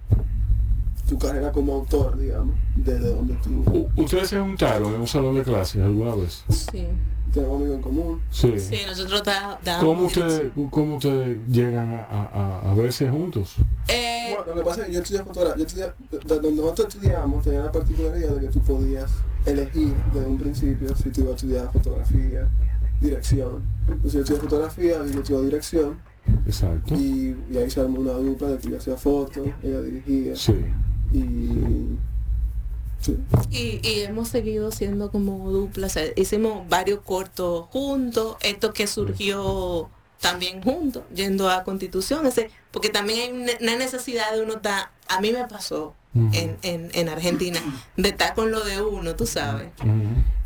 tu 1.08 1.18
carrera 1.18 1.52
como 1.52 1.74
autor, 1.74 2.18
digamos, 2.18 2.54
desde 2.74 3.10
donde 3.14 3.34
tú 3.34 3.62
U- 3.72 4.02
¿Ustedes 4.02 4.28
se 4.28 4.40
juntaron 4.40 4.94
en 4.94 5.00
un 5.02 5.06
salón 5.06 5.34
de 5.36 5.42
clases 5.42 5.82
alguna 5.82 6.14
vez? 6.14 6.42
Sí. 6.48 6.86
tienes 7.32 7.50
amigos 7.52 7.76
en 7.76 7.82
común. 7.82 8.20
Sí. 8.30 8.58
Sí, 8.58 8.78
nosotros 8.86 9.22
da- 9.22 9.58
¿Cómo 9.80 9.82
dábamos... 9.82 10.06
ustedes, 10.16 10.52
¿Cómo 10.70 10.96
ustedes 10.96 11.38
llegan 11.48 11.90
a, 11.94 12.02
a- 12.32 12.70
a 12.70 12.74
verse 12.74 13.08
juntos? 13.08 13.54
Eh, 13.88 14.34
Bueno, 14.36 14.54
lo 14.54 14.60
que 14.62 14.68
pasa 14.68 14.80
es 14.82 14.86
que 14.88 14.92
yo 14.94 15.00
estudié 15.00 15.22
fotografía, 15.22 15.56
yo 15.58 15.66
estudié, 15.66 15.86
de- 16.10 16.18
de 16.34 16.40
donde 16.40 16.62
nosotros 16.62 16.88
estudiamos 16.94 17.44
tenía 17.44 17.60
la 17.64 17.72
particularidad 17.72 18.30
de 18.30 18.40
que 18.40 18.52
tú 18.52 18.60
podías 18.60 19.10
elegir 19.44 19.94
desde 20.12 20.26
un 20.26 20.38
principio 20.38 20.96
si 20.96 21.10
tú 21.10 21.20
ibas 21.20 21.32
a 21.32 21.36
estudiar 21.36 21.72
fotografía, 21.72 22.48
dirección. 23.00 23.62
Entonces 23.88 24.12
yo 24.12 24.20
estudié 24.20 24.40
fotografía, 24.40 24.98
y 25.06 25.12
yo 25.12 25.20
estudié 25.20 25.42
dirección 25.44 25.98
Exacto. 26.46 26.94
y, 26.94 27.36
y 27.50 27.56
ahí 27.58 27.70
se 27.70 27.80
armó 27.80 28.00
una 28.00 28.12
dupla 28.12 28.48
de 28.48 28.58
que 28.58 28.70
yo 28.70 28.78
hacía 28.78 28.96
fotos, 28.96 29.46
ella 29.62 29.80
dirigía 29.82 30.34
Sí. 30.36 30.54
y... 31.12 31.98
Sí. 33.00 33.16
Y, 33.50 33.86
y 33.86 34.00
hemos 34.00 34.28
seguido 34.28 34.72
siendo 34.72 35.10
como 35.12 35.50
dupla, 35.52 35.86
o 35.86 35.90
sea, 35.90 36.04
hicimos 36.16 36.68
varios 36.68 37.00
cortos 37.02 37.66
juntos, 37.70 38.36
esto 38.42 38.72
que 38.72 38.86
surgió 38.86 39.88
también 40.20 40.62
juntos, 40.62 41.04
yendo 41.14 41.48
a 41.50 41.62
Constitución, 41.62 42.26
ese, 42.26 42.50
porque 42.72 42.88
también 42.88 43.20
hay 43.20 43.42
una- 43.42 43.52
una 43.60 43.76
necesidad 43.76 44.32
de 44.34 44.42
uno 44.42 44.54
estar, 44.54 44.90
a 45.08 45.20
mí 45.20 45.30
me 45.30 45.44
pasó 45.46 45.94
En, 46.32 46.56
en, 46.62 46.90
en 46.94 47.08
Argentina, 47.08 47.60
de 47.96 48.08
estar 48.08 48.34
con 48.34 48.50
lo 48.50 48.64
de 48.64 48.80
uno, 48.82 49.14
tú 49.16 49.26
sabes. 49.26 49.68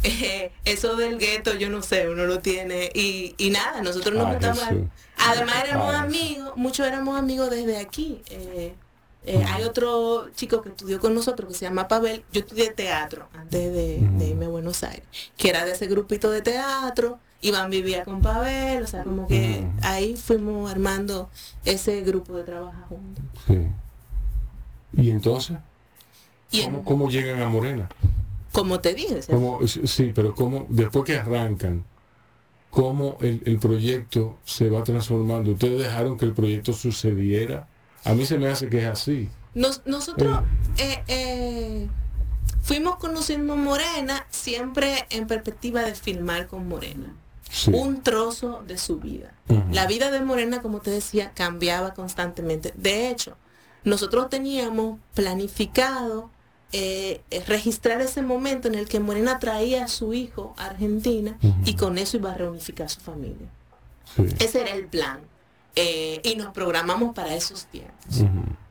Eh, 0.03 0.53
eso 0.65 0.97
del 0.97 1.19
gueto, 1.19 1.55
yo 1.55 1.69
no 1.71 1.83
sé, 1.83 2.09
uno 2.09 2.25
lo 2.27 2.41
tiene, 2.41 2.91
y, 2.95 3.35
y 3.39 3.51
nada, 3.51 3.83
nosotros 3.83 4.15
nos 4.15 4.27
Ah, 4.27 4.31
juntamos, 4.33 4.63
además 5.19 5.55
éramos 5.65 5.95
Ah, 5.95 6.03
amigos, 6.03 6.53
muchos 6.57 6.87
éramos 6.87 7.19
amigos 7.19 7.51
desde 7.51 7.77
aquí. 7.79 8.23
eh, 8.31 8.75
eh, 9.27 9.45
hay 9.49 9.65
otro 9.65 10.31
chico 10.35 10.63
que 10.63 10.71
estudió 10.71 10.99
con 10.99 11.13
nosotros 11.15 11.49
que 11.53 11.55
se 11.55 11.67
llama 11.67 11.87
Pavel. 11.89 12.25
Yo 12.33 12.41
estudié 12.41 12.71
teatro 12.71 13.29
antes 13.35 13.71
de, 13.71 13.99
de 14.01 14.29
irme 14.29 14.47
a 14.47 14.49
Buenos 14.49 14.83
Aires, 14.83 15.05
que 15.37 15.51
era 15.51 15.67
de 15.67 15.73
ese 15.73 15.87
grupito 15.89 16.31
de 16.31 16.41
teatro. 16.41 17.19
Iván 17.43 17.69
vivía 17.71 18.03
con 18.05 18.23
Pavel, 18.23 18.83
o 18.83 18.87
sea, 18.87 19.03
como 19.05 19.27
que 19.29 19.67
ahí 19.83 20.17
fuimos 20.17 20.71
armando 20.71 21.29
ese 21.67 22.01
grupo 22.01 22.35
de 22.35 22.45
trabajo 22.45 22.83
juntos. 22.89 23.25
Sí. 23.47 23.59
¿Y 24.97 25.11
entonces? 25.11 25.57
Y 26.51 26.63
¿Cómo, 26.65 26.79
en- 26.79 26.85
cómo 26.85 27.11
llegan 27.11 27.41
a 27.43 27.49
Morena? 27.49 27.89
como 28.53 28.81
te 28.81 28.95
dije, 28.95 29.21
¿Cómo- 29.29 29.61
sí, 29.67 30.11
pero 30.15 30.35
cómo, 30.35 30.67
después 30.69 31.05
que 31.05 31.17
arrancan, 31.17 31.85
¿cómo 32.71 33.17
el, 33.21 33.43
el 33.47 33.59
proyecto 33.61 34.39
se 34.45 34.69
va 34.69 34.83
transformando? 34.83 35.53
¿Ustedes 35.53 35.79
dejaron 35.83 36.19
que 36.19 36.25
el 36.25 36.33
proyecto 36.33 36.73
sucediera? 36.73 37.69
A 38.05 38.13
mí 38.15 38.27
se 38.27 38.39
me 38.39 38.49
hace 38.49 38.69
que 38.69 38.79
es 38.81 38.87
así. 38.87 39.29
Nos- 39.55 39.83
nosotros 39.87 40.41
eh, 40.79 41.03
eh, 41.07 41.89
fuimos 42.63 42.97
conociendo 42.97 43.57
Morena 43.57 44.27
siempre 44.31 45.07
en 45.11 45.27
perspectiva 45.29 45.83
de 45.83 45.95
filmar 45.95 46.47
con 46.49 46.67
Morena. 46.69 47.15
Sí. 47.49 47.71
Un 47.75 48.03
trozo 48.03 48.63
de 48.67 48.79
su 48.79 48.99
vida. 48.99 49.35
La 49.73 49.87
vida 49.89 50.11
de 50.13 50.21
Morena, 50.21 50.63
como 50.63 50.79
te 50.81 50.91
decía, 50.91 51.33
cambiaba 51.35 51.95
constantemente. 51.95 52.73
De 52.77 53.11
hecho, 53.11 53.37
nosotros 53.85 54.29
teníamos 54.29 54.99
planificado 55.15 56.31
eh, 56.73 57.21
eh, 57.31 57.43
registrar 57.47 58.01
ese 58.01 58.23
momento 58.23 58.69
en 58.69 58.75
el 58.77 58.89
que 58.89 59.01
Morena 59.01 59.39
traía 59.39 59.85
a 59.85 59.89
su 59.89 60.15
hijo 60.15 60.55
a 60.57 60.67
Argentina 60.67 61.37
y 61.65 61.75
con 61.75 61.99
eso 61.99 62.17
iba 62.17 62.31
a 62.33 62.35
reunificar 62.37 62.89
su 62.89 63.01
familia. 63.01 63.49
Sí. 64.17 64.25
Ese 64.39 64.61
era 64.61 64.71
el 64.75 64.87
plan. 64.87 65.21
Eh, 65.77 66.21
y 66.25 66.35
nos 66.37 66.53
programamos 66.53 67.15
para 67.15 67.35
esos 67.35 67.67
tiempos. 67.67 68.23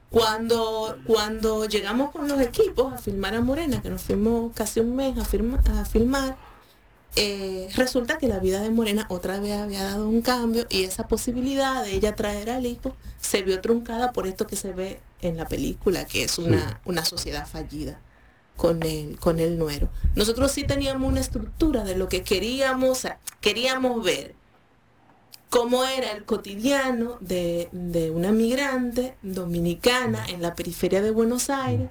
Cuando, 0.10 0.98
cuando 1.06 1.66
llegamos 1.66 2.12
con 2.12 2.28
los 2.28 2.42
equipos 2.42 2.94
a 2.94 2.98
filmar 2.98 3.36
a 3.36 3.42
Morena, 3.42 3.82
que 3.82 3.90
nos 3.90 4.02
fuimos 4.02 4.52
casi 4.56 4.80
un 4.80 4.96
mes 4.96 5.18
a, 5.18 5.24
firma- 5.24 5.62
a 5.80 5.86
filmar, 5.86 6.36
eh, 7.16 7.70
resulta 7.76 8.18
que 8.18 8.28
la 8.28 8.40
vida 8.40 8.62
de 8.62 8.70
Morena 8.70 9.06
otra 9.10 9.40
vez 9.40 9.58
había 9.58 9.84
dado 9.84 10.08
un 10.08 10.22
cambio 10.22 10.66
y 10.70 10.84
esa 10.84 11.08
posibilidad 11.08 11.84
de 11.84 11.94
ella 11.94 12.16
traer 12.16 12.50
al 12.50 12.66
hijo 12.66 12.96
se 13.20 13.42
vio 13.42 13.62
truncada 13.62 14.12
por 14.12 14.28
esto 14.28 14.48
que 14.48 14.56
se 14.56 14.72
ve 14.72 15.00
en 15.22 15.36
la 15.36 15.48
película, 15.48 16.06
que 16.06 16.24
es 16.24 16.38
una, 16.38 16.80
una 16.86 17.04
sociedad 17.04 17.48
fallida 17.48 18.00
con 18.56 18.84
el, 18.84 19.20
con 19.20 19.40
el 19.40 19.58
nuero. 19.58 19.90
Nosotros 20.16 20.52
sí 20.52 20.64
teníamos 20.64 21.10
una 21.10 21.22
estructura 21.22 21.84
de 21.84 21.96
lo 21.96 22.10
que 22.10 22.24
queríamos, 22.24 23.08
queríamos 23.42 24.04
ver 24.04 24.36
cómo 25.50 25.84
era 25.86 26.12
el 26.12 26.26
cotidiano 26.26 27.18
de, 27.22 27.70
de 27.72 28.12
una 28.12 28.32
migrante 28.32 29.16
dominicana 29.22 30.26
en 30.28 30.42
la 30.42 30.56
periferia 30.56 31.02
de 31.02 31.12
Buenos 31.12 31.50
Aires. 31.50 31.90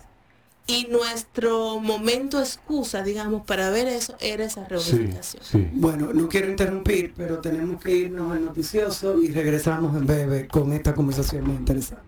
Y 0.70 0.86
nuestro 0.90 1.80
momento 1.80 2.38
excusa, 2.40 3.02
digamos, 3.02 3.46
para 3.46 3.70
ver 3.70 3.88
eso 3.88 4.14
era 4.20 4.44
esa 4.44 4.66
Sí, 4.78 4.96
reunificación. 4.96 5.42
sí. 5.42 5.66
Bueno, 5.72 6.12
no 6.12 6.28
quiero 6.28 6.50
interrumpir, 6.50 7.14
pero 7.16 7.38
tenemos 7.38 7.82
que 7.82 7.96
irnos 7.96 8.32
al 8.32 8.44
noticioso 8.44 9.18
y 9.22 9.28
regresamos 9.28 9.96
en 9.96 10.06
breve 10.06 10.46
con 10.46 10.70
esta 10.74 10.94
conversación 10.94 11.46
muy 11.46 11.56
interesante. 11.56 12.02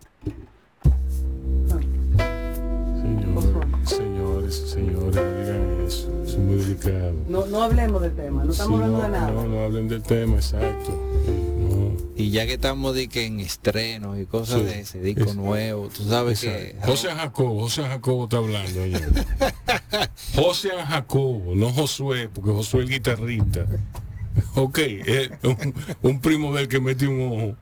Señores, 3.84 3.88
señores, 3.88 4.54
señores, 4.54 5.14
no 5.16 5.22
digan. 5.22 5.86
Eso 5.86 6.22
es 6.24 6.36
muy 6.36 6.56
delicado. 6.56 7.12
No, 7.28 7.46
no 7.46 7.62
hablemos 7.62 8.02
del 8.02 8.14
tema, 8.14 8.44
no 8.44 8.52
estamos 8.52 8.78
Sí, 8.78 8.84
hablando 8.84 8.98
no, 8.98 9.04
de 9.04 9.10
nada. 9.10 9.30
No, 9.32 9.46
no 9.46 9.64
hablen 9.64 9.88
del 9.88 10.02
tema, 10.02 10.36
exacto. 10.36 10.92
Y 12.20 12.30
ya 12.30 12.46
que 12.46 12.54
estamos 12.54 12.94
de 12.94 13.08
que 13.08 13.24
en 13.26 13.40
estrenos 13.40 14.18
y 14.18 14.26
cosas 14.26 14.60
Sí. 14.60 14.66
de 14.66 14.80
ese 14.80 15.00
disco 15.00 15.24
Es- 15.30 15.36
nuevo, 15.36 15.88
tú 15.88 16.04
sabes 16.08 16.40
que. 16.40 16.76
José 16.84 17.08
Jacobo, 17.08 17.60
José 17.62 17.82
Jacobo 17.82 18.24
está 18.24 18.36
hablando. 18.38 18.70
señor. 18.70 19.02
José 20.34 20.70
Jacobo, 20.86 21.54
no 21.54 21.70
Josué, 21.72 22.28
porque 22.28 22.50
Josué 22.50 22.80
es 22.84 22.86
el 22.88 22.92
guitarrista. 22.94 23.66
Ok, 24.54 24.78
es 24.78 25.30
un, 25.42 25.74
un 26.02 26.20
primo 26.20 26.54
del 26.54 26.68
que 26.68 26.80
mete 26.80 27.06
un 27.08 27.20
ojo. 27.22 27.56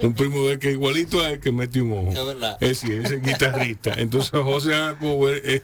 Un 0.00 0.14
primo 0.14 0.46
del 0.48 0.58
que 0.58 0.70
igualito 0.72 1.20
a 1.20 1.30
él 1.30 1.40
que 1.40 1.52
mete 1.52 1.82
un 1.82 1.92
ojo. 1.92 2.08
Es 2.12 2.26
verdad. 2.26 2.56
Es 2.60 2.84
ese 2.84 3.16
es 3.16 3.22
guitarrista. 3.22 3.92
Entonces 3.98 4.30
José 4.30 4.70
Jacobo 4.72 5.28
es- 5.28 5.62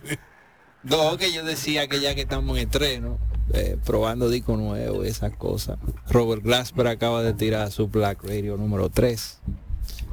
No, 0.82 1.16
que 1.16 1.32
yo 1.32 1.44
decía 1.44 1.86
que 1.88 2.00
ya 2.00 2.14
que 2.14 2.22
estamos 2.22 2.58
en 2.58 2.64
estreno, 2.64 3.18
eh, 3.52 3.76
probando 3.84 4.28
disco 4.28 4.56
nuevo 4.56 5.04
y 5.04 5.08
esas 5.08 5.34
cosas. 5.36 5.78
Robert 6.08 6.42
Glasper 6.42 6.86
acaba 6.86 7.22
de 7.22 7.32
tirar 7.32 7.70
su 7.70 7.88
Black 7.88 8.24
Radio 8.24 8.56
número 8.56 8.90
3. 8.90 9.38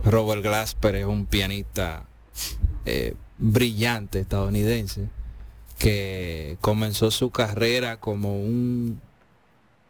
Robert 0.06 0.43
Glasper 0.43 0.95
es 0.95 1.06
un 1.06 1.26
pianista 1.26 2.06
eh, 2.86 3.15
brillante 3.38 4.19
estadounidense 4.19 5.10
que 5.78 6.58
comenzó 6.62 7.12
su 7.12 7.30
carrera 7.30 7.97
como 8.00 8.39
un 8.39 9.00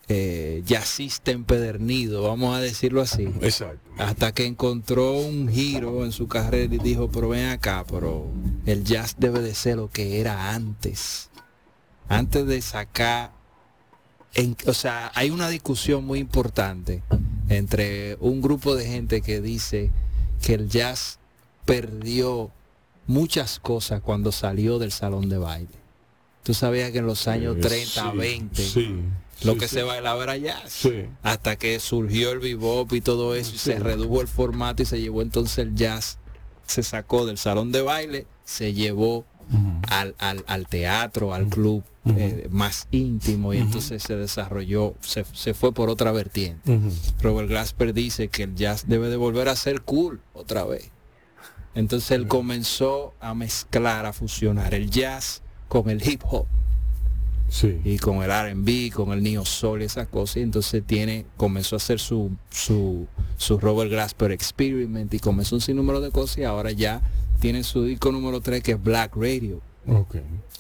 eh, 0.09 0.63
jazzista 0.65 1.31
empedernido, 1.31 2.23
vamos 2.23 2.55
a 2.55 2.61
decirlo 2.61 3.01
así 3.01 3.23
exacto. 3.41 3.79
hasta 3.97 4.33
que 4.33 4.45
encontró 4.45 5.13
un 5.13 5.49
giro 5.49 6.05
en 6.05 6.13
su 6.13 6.27
carrera 6.27 6.73
y 6.73 6.77
dijo, 6.77 7.09
pero 7.11 7.29
ven 7.29 7.49
acá, 7.49 7.85
pero 7.89 8.31
el 8.65 8.83
jazz 8.83 9.15
debe 9.17 9.41
de 9.41 9.53
ser 9.53 9.77
lo 9.77 9.89
que 9.89 10.19
era 10.19 10.53
antes. 10.53 11.29
Antes 12.09 12.45
de 12.47 12.61
sacar, 12.61 13.31
en- 14.37 14.55
o 14.65 14.73
sea, 14.73 15.11
hay 15.15 15.29
una 15.31 15.49
discusión 15.49 16.05
muy 16.05 16.19
importante 16.19 17.03
entre 17.49 18.15
un 18.21 18.41
grupo 18.41 18.75
de 18.75 18.85
gente 18.87 19.21
que 19.21 19.41
dice 19.41 19.91
que 20.41 20.53
el 20.53 20.69
jazz 20.69 21.19
perdió 21.65 22.51
muchas 23.07 23.59
cosas 23.59 24.01
cuando 24.01 24.31
salió 24.31 24.79
del 24.79 24.91
salón 24.91 25.27
de 25.29 25.37
baile. 25.37 25.69
Tú 26.43 26.53
sabías 26.53 26.91
que 26.91 26.99
en 26.99 27.05
los 27.07 27.27
años 27.27 27.57
Eh, 27.57 27.61
30, 27.61 28.11
sí, 28.11 28.17
20, 28.17 28.63
sí, 28.63 28.95
lo 29.43 29.53
sí, 29.53 29.59
que 29.59 29.67
se 29.67 29.83
bailaba 29.83 30.23
era 30.23 30.37
jazz. 30.37 30.87
Hasta 31.23 31.55
que 31.57 31.79
surgió 31.79 32.31
el 32.31 32.39
bebop 32.39 32.91
y 32.93 33.01
todo 33.01 33.35
eso 33.35 33.53
y 33.55 33.57
se 33.57 33.79
redujo 33.79 34.21
el 34.21 34.27
formato 34.27 34.81
y 34.83 34.85
se 34.85 34.99
llevó 35.01 35.21
entonces 35.21 35.57
el 35.59 35.75
jazz 35.75 36.19
se 36.65 36.83
sacó 36.83 37.25
del 37.25 37.37
salón 37.37 37.71
de 37.71 37.81
baile 37.81 38.27
se 38.45 38.73
llevó 38.73 39.25
al, 39.89 40.15
al- 40.19 40.43
al 40.47 40.67
teatro 40.67 41.33
al 41.33 41.47
club 41.47 41.83
Eh, 42.15 42.47
más 42.51 42.87
íntimo 42.91 43.53
y 43.53 43.57
entonces 43.57 44.03
se 44.03 44.15
desarrolló 44.15 44.93
se, 45.01 45.25
se 45.33 45.53
fue 45.53 45.73
por 45.73 45.89
otra 45.89 46.11
vertiente. 46.11 46.79
Robert 47.21 47.49
Glasper 47.49 47.93
dice 47.93 48.27
que 48.29 48.43
el 48.43 48.55
jazz 48.55 48.85
debe 48.87 49.09
de 49.09 49.15
volver 49.17 49.49
a 49.49 49.55
ser 49.55 49.81
cool 49.81 50.21
otra 50.33 50.63
vez 50.63 50.91
entonces 51.75 52.11
él 52.11 52.27
comenzó 52.27 53.13
a 53.19 53.33
mezclar 53.33 54.05
a 54.05 54.13
fusionar 54.13 54.73
el 54.73 54.89
jazz 54.89 55.41
con 55.67 55.89
el 55.89 56.07
hip 56.07 56.21
hop 56.29 56.45
Sí. 57.49 57.79
y 57.85 57.97
con 57.97 58.17
el 58.23 58.29
R&B, 58.29 58.91
con 58.93 59.13
el 59.13 59.23
neo 59.23 59.45
soul 59.45 59.81
y 59.81 59.85
esas 59.85 60.09
cosas, 60.09 60.35
y 60.35 60.41
entonces 60.41 60.83
tiene, 60.85 61.25
comenzó 61.37 61.75
a 61.75 61.77
hacer 61.77 61.97
su, 61.97 62.31
su, 62.49 63.07
su 63.37 63.57
Robert 63.57 63.89
Glasper 63.89 64.33
Experiment 64.33 65.13
y 65.13 65.19
comenzó 65.19 65.55
un 65.55 65.61
sinnúmero 65.61 66.01
de 66.01 66.11
cosas 66.11 66.39
y 66.39 66.43
ahora 66.43 66.73
ya 66.73 67.01
tiene 67.39 67.63
su 67.63 67.85
disco 67.85 68.11
número 68.11 68.41
3 68.41 68.61
que 68.61 68.73
es 68.73 68.83
Black 68.83 69.15
Radio. 69.15 69.61
Ok. 69.87 70.17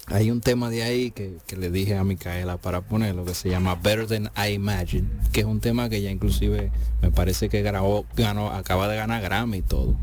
Hay 0.07 0.31
un 0.31 0.39
tema 0.41 0.69
de 0.69 0.83
ahí 0.83 1.11
que, 1.11 1.37
que 1.47 1.57
le 1.57 1.69
dije 1.69 1.97
a 1.97 2.03
Micaela 2.03 2.57
para 2.57 2.81
ponerlo 2.81 3.25
que 3.25 3.33
se 3.35 3.49
llama 3.49 3.75
Better 3.75 4.07
Than 4.07 4.31
I 4.37 4.53
Imagine, 4.53 5.07
que 5.33 5.41
es 5.41 5.45
un 5.45 5.59
tema 5.59 5.89
que 5.89 6.01
ya 6.01 6.09
inclusive 6.09 6.71
me 7.01 7.11
parece 7.11 7.49
que 7.49 7.61
grabó, 7.61 8.05
ganó, 8.15 8.51
acaba 8.51 8.87
de 8.87 8.95
ganar 8.95 9.21
Grammy 9.21 9.57
y 9.57 9.61
todo, 9.63 9.95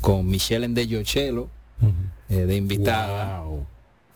con 0.00 0.26
Michelle 0.26 0.66
de 0.66 0.86
Yochelo 0.88 1.48
eh, 2.28 2.34
de 2.46 2.56
invitada. 2.56 3.42
Wow. 3.42 3.66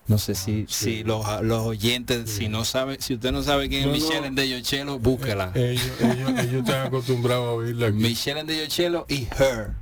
No 0.08 0.18
sé 0.18 0.36
si, 0.36 0.66
si 0.68 1.02
los, 1.02 1.24
los 1.42 1.66
oyentes, 1.66 2.30
si 2.30 2.48
no 2.48 2.64
sabe, 2.64 2.98
si 3.00 3.14
usted 3.14 3.32
no 3.32 3.42
sabe 3.42 3.68
quién 3.68 3.88
No, 3.88 3.94
es 3.94 4.02
no. 4.02 4.08
Michelle 4.08 4.30
de 4.30 4.48
Yochelo, 4.48 4.98
búsquela. 5.00 5.50
Ellos, 5.54 5.82
ellos, 6.00 6.30
ellos 6.40 6.54
están 6.54 6.86
acostumbrados 6.86 7.46
a 7.48 7.50
oírla 7.52 7.88
aquí. 7.88 7.96
Michelle 7.98 8.44
de 8.44 8.58
Yochelo 8.60 9.04
y 9.08 9.26
Her 9.38 9.72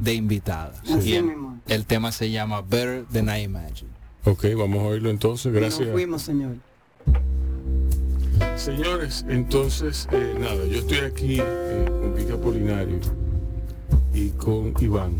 de 0.00 0.14
invitada. 0.14 0.72
Así 0.84 1.10
Y 1.10 1.14
el, 1.14 1.24
mismo. 1.24 1.60
el 1.68 1.86
tema 1.86 2.10
se 2.10 2.30
llama 2.30 2.62
Better 2.62 3.04
Than 3.12 3.28
I 3.28 3.42
Imagine. 3.42 3.90
Ok, 4.24 4.44
vamos 4.56 4.82
a 4.82 4.86
oírlo 4.88 5.10
entonces, 5.10 5.52
gracias. 5.52 5.88
Nos 5.88 5.92
fuimos, 5.92 6.22
señor. 6.22 6.56
Señores, 8.56 9.24
entonces, 9.28 10.06
eh, 10.12 10.34
nada, 10.38 10.66
yo 10.66 10.80
estoy 10.80 10.98
aquí 10.98 11.38
eh, 11.40 11.86
con 11.88 12.14
Pica 12.14 12.36
Polinario 12.36 12.98
y 14.12 14.28
con 14.30 14.74
Iván. 14.78 15.16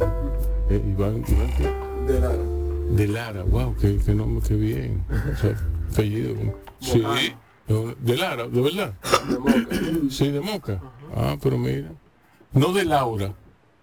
Eh, 0.69 0.83
Iván, 0.91 1.25
Iván 1.27 1.51
¿qué? 1.57 2.13
De 2.13 2.21
Lara. 2.21 2.45
de 2.91 3.09
Lara, 3.09 3.43
wow, 3.45 3.75
qué, 3.81 3.99
qué 4.05 4.15
nombre, 4.15 4.47
qué 4.47 4.55
bien. 4.55 5.03
O 5.33 5.37
sea, 5.37 5.57
apellido. 5.91 6.35
Sí, 6.81 7.03
de 8.01 8.17
Lara, 8.17 8.49
de 8.49 8.61
verdad. 8.61 8.95
De 9.29 9.39
Moca. 9.39 10.11
Sí, 10.11 10.31
de 10.31 10.41
Moca. 10.41 10.81
Ah, 11.17 11.37
pero 11.43 11.57
mira. 11.57 11.93
No 12.53 12.73
de 12.73 12.85
Laura, 12.85 13.33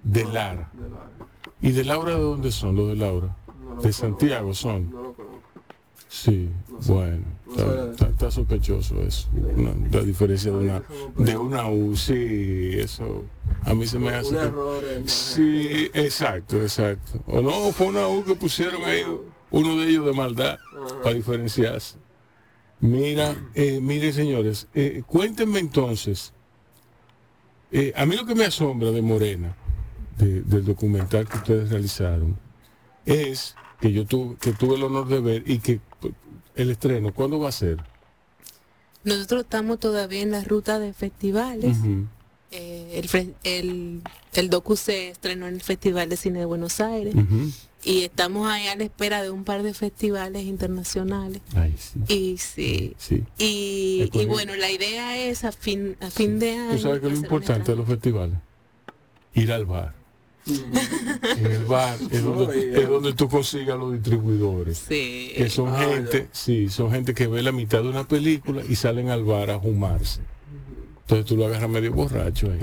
de 0.03 0.23
Lara. 0.25 0.69
De 0.73 0.89
Lara. 0.89 1.07
¿Y 1.61 1.71
de 1.71 1.83
Laura 1.83 2.13
de 2.13 2.21
dónde 2.21 2.51
son 2.51 2.75
los 2.75 2.89
de 2.89 2.95
Laura? 2.95 3.35
No 3.77 3.81
De. 3.83 3.93
Santiago 3.93 4.53
son. 4.53 4.89
No 4.91 5.01
lo 5.03 5.13
conozco. 5.13 5.37
Sí, 6.09 6.49
bueno, 6.87 7.17
no 7.45 7.51
está, 7.51 7.65
sabía. 7.65 7.91
está- 7.91 8.07
está 8.09 8.31
sospechoso 8.31 9.01
eso. 9.01 9.27
Una- 9.55 9.75
la 9.91 10.01
diferencia 10.03 10.51
de 10.51 10.57
una, 10.57 10.83
de 11.17 11.37
una 11.37 11.69
U, 11.69 11.95
sí, 11.97 12.71
eso 12.79 13.25
a 13.63 13.73
mí 13.73 13.85
se 13.85 13.99
me 13.99 14.09
hace. 14.09 14.29
Un 14.29 14.35
error 14.37 14.83
Sí, 15.05 15.89
exacto, 15.93 16.61
exacto. 16.61 17.19
O 17.27 17.41
no, 17.41 17.51
fue 17.73 17.87
una 17.87 18.07
U 18.07 18.23
que 18.23 18.35
pusieron 18.35 18.83
ahí, 18.85 19.03
uno 19.51 19.77
de 19.77 19.89
ellos 19.89 20.05
de 20.05 20.13
maldad, 20.13 20.57
para 21.03 21.13
diferenciarse. 21.15 21.97
Mira, 22.79 23.35
eh, 23.53 23.79
miren 23.81 24.13
señores, 24.13 24.67
eh, 24.73 25.03
cuéntenme 25.05 25.59
entonces, 25.59 26.31
eh, 27.71 27.91
a 27.97 28.05
mí 28.05 28.15
lo 28.15 28.25
que 28.25 28.35
me 28.35 28.45
asombra 28.45 28.91
de 28.91 29.01
Morena, 29.01 29.55
de- 30.17 30.41
del 30.43 30.63
documental 30.63 31.27
que 31.27 31.37
ustedes 31.37 31.69
realizaron, 31.69 32.37
es 33.05 33.55
que 33.79 33.91
yo 33.91 34.05
tuve, 34.05 34.35
que 34.37 34.53
tuve 34.53 34.75
el 34.75 34.83
honor 34.83 35.07
de 35.07 35.19
ver 35.19 35.43
y 35.45 35.59
que 35.59 35.79
pues, 35.99 36.13
el 36.55 36.71
estreno, 36.71 37.13
¿cuándo 37.13 37.39
va 37.39 37.49
a 37.49 37.51
ser? 37.51 37.77
Nosotros 39.03 39.43
estamos 39.43 39.79
todavía 39.79 40.21
en 40.21 40.31
la 40.31 40.43
ruta 40.43 40.79
de 40.79 40.93
festivales. 40.93 41.77
Eh, 42.51 43.01
el, 43.13 43.35
el, 43.43 44.01
el 44.33 44.49
docu 44.49 44.75
se 44.75 45.09
estrenó 45.09 45.47
en 45.47 45.55
el 45.55 45.61
Festival 45.61 46.09
de 46.09 46.17
Cine 46.17 46.39
de 46.39 46.45
Buenos 46.45 46.79
Aires 46.79 47.13
y 47.83 48.03
estamos 48.03 48.49
ahí 48.49 48.67
a 48.67 48.75
la 48.75 48.83
espera 48.83 49.21
de 49.21 49.29
un 49.29 49.43
par 49.43 49.63
de 49.63 49.73
festivales 49.73 50.43
internacionales. 50.43 51.41
Ay, 51.55 51.75
sí. 51.77 51.99
Y 52.07 52.37
sí. 52.37 52.95
Sí. 52.97 53.23
Y, 53.37 54.25
bueno, 54.25 54.55
la 54.55 54.71
idea 54.71 55.17
es 55.17 55.43
a 55.43 55.51
fin, 55.51 55.95
a 56.01 56.09
fin 56.09 56.39
de 56.39 56.57
año. 56.57 56.71
Tú 56.71 56.79
sabes 56.79 57.01
que 57.01 57.09
lo 57.09 57.15
importante 57.15 57.71
de 57.71 57.77
los 57.77 57.87
festivales, 57.87 58.37
ir 59.33 59.51
al 59.51 59.65
bar. 59.65 59.96
En 60.47 61.45
el 61.51 61.65
bar 61.65 61.97
es 62.11 62.23
donde, 62.23 62.81
es 62.81 62.87
donde 62.87 63.13
tú 63.13 63.27
consigas 63.27 63.77
los 63.77 63.93
distribuidores. 63.93 64.77
Sí. 64.87 65.33
Que 65.35 65.49
son 65.49 65.69
Ah, 65.69 65.79
gente, 65.79 66.27
sí, 66.31 66.69
son 66.69 66.91
gente 66.91 67.13
que 67.13 67.27
ve 67.27 67.41
la 67.43 67.51
mitad 67.51 67.81
de 67.83 67.89
una 67.89 68.07
película 68.07 68.63
y 68.67 68.75
salen 68.75 69.09
al 69.09 69.23
bar 69.23 69.49
a 69.51 69.59
fumarse. 69.59 70.21
Entonces 71.01 71.25
tú 71.25 71.37
lo 71.37 71.45
agarras 71.45 71.69
medio 71.69 71.93
borracho 71.93 72.51
ahí. 72.51 72.59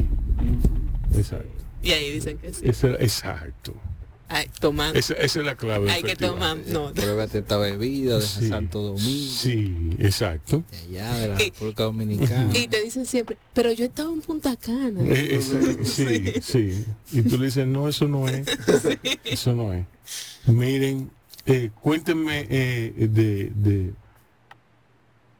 Exacto. 1.16 1.48
Y 1.82 1.92
ahí 1.92 2.12
dicen 2.12 2.38
que 2.38 2.52
sí. 2.52 2.66
Exacto. 2.66 3.74
Ay, 4.36 4.50
tomando. 4.58 4.98
Esa, 4.98 5.14
esa 5.14 5.40
es 5.40 5.46
la 5.46 5.54
clave. 5.56 5.90
Hay 5.90 6.02
que 6.02 6.16
tomar 6.16 6.56
nota. 6.66 7.00
Pruébate 7.00 7.38
esta 7.38 7.56
bebida 7.56 8.16
de 8.18 8.22
Sí. 8.26 8.48
Santo 8.48 8.82
Domingo, 8.82 9.32
Sí, 9.32 9.90
exacto. 10.00 10.64
de 10.70 10.78
allá 10.98 11.14
de 11.14 11.28
la 11.28 11.42
Y- 11.42 11.44
República 11.50 11.84
Dominicana. 11.84 12.50
Y 12.58 12.66
te 12.66 12.82
dicen 12.82 13.06
siempre, 13.06 13.36
pero 13.52 13.70
yo 13.72 13.84
estaba 13.84 14.12
en 14.12 14.20
Punta 14.22 14.56
Cana. 14.56 15.00
Eh, 15.04 15.36
esa- 15.36 15.84
sí, 15.84 16.32
sí. 16.42 16.84
Y 17.12 17.22
tú 17.22 17.38
le 17.38 17.46
dices, 17.46 17.66
no, 17.66 17.88
eso 17.88 18.08
no 18.08 18.26
es. 18.28 18.44
Eso 19.24 19.54
no 19.54 19.72
es. 19.72 19.86
Miren, 20.46 21.10
eh, 21.46 21.70
cuéntenme 21.80 22.46
eh, 22.50 22.92
de, 23.08 23.52
de 23.54 23.92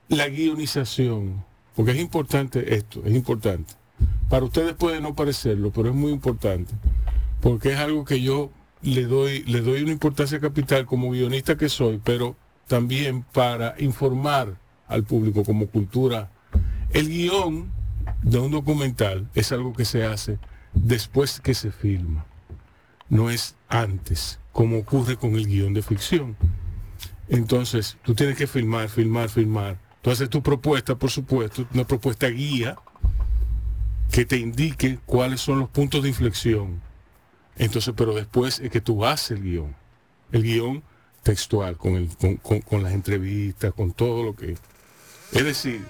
la 0.09 0.29
guionización, 0.29 1.45
porque 1.75 1.93
es 1.93 1.99
importante 1.99 2.75
esto, 2.77 3.03
es 3.05 3.15
importante. 3.15 3.75
Para 4.29 4.45
ustedes 4.45 4.75
puede 4.75 5.01
no 5.01 5.15
parecerlo, 5.15 5.71
pero 5.73 5.89
es 5.89 5.95
muy 5.95 6.13
importante, 6.13 6.73
porque 7.41 7.73
es 7.73 7.79
algo 7.79 8.05
que 8.05 8.21
yo 8.23 8.51
le 8.85 9.05
doy, 9.05 9.43
le 9.45 9.61
doy 9.61 9.83
una 9.83 9.93
importancia 9.93 10.41
capital 10.41 10.87
como 10.87 11.11
guionista 11.11 11.57
que 11.57 11.69
soy, 11.69 12.01
pero 12.03 12.37
también 12.67 13.23
para 13.23 13.75
informar 13.79 14.59
al 14.87 15.05
público 15.05 15.45
como 15.45 15.67
cultura. 15.67 16.31
El 16.91 17.09
guion 17.09 17.73
de 18.23 18.39
un 18.39 18.51
documental 18.51 19.29
es 19.35 19.53
algo 19.53 19.73
que 19.73 19.85
se 19.85 20.05
hace 20.05 20.39
después 20.75 21.41
que 21.41 21.55
se 21.55 21.71
filma, 21.71 22.27
no 23.09 23.31
es 23.31 23.57
antes, 23.69 24.39
como 24.53 24.79
ocurre 24.79 25.17
con 25.17 25.35
el 25.35 25.47
guion 25.47 25.75
de 25.75 25.83
ficción. 25.83 26.37
Entonces, 27.29 27.97
tú 28.03 28.15
tienes 28.15 28.37
que 28.37 28.47
filmar, 28.47 28.89
filmar, 28.89 29.29
filmar. 29.29 29.79
Tú 30.03 30.11
haces 30.11 30.29
tu 30.29 30.43
propuesta, 30.43 30.97
por 30.97 31.11
supuesto, 31.11 31.67
una 31.73 31.85
propuesta 31.85 32.29
guía 32.29 32.77
que 34.11 34.27
te 34.27 34.37
indique 34.37 34.99
cuáles 35.07 35.41
son 35.41 35.61
los 35.61 35.69
puntos 35.71 36.03
de 36.03 36.11
inflexión. 36.11 36.83
Entonces, 37.57 37.95
pero 37.97 38.15
después 38.15 38.61
es 38.61 38.71
que 38.71 38.81
tú 38.81 39.05
haces 39.05 39.33
el 39.33 39.43
guion. 39.43 39.77
El 40.33 40.43
guion 40.43 40.83
textual, 41.23 41.77
con, 41.77 41.95
el, 41.95 42.09
con, 42.17 42.61
con- 42.61 42.83
las 42.83 42.93
entrevistas, 42.93 43.73
con 43.73 43.93
todo 43.93 44.23
lo 44.25 44.35
que... 44.35 44.57
Es 45.33 45.45
decir, 45.45 45.85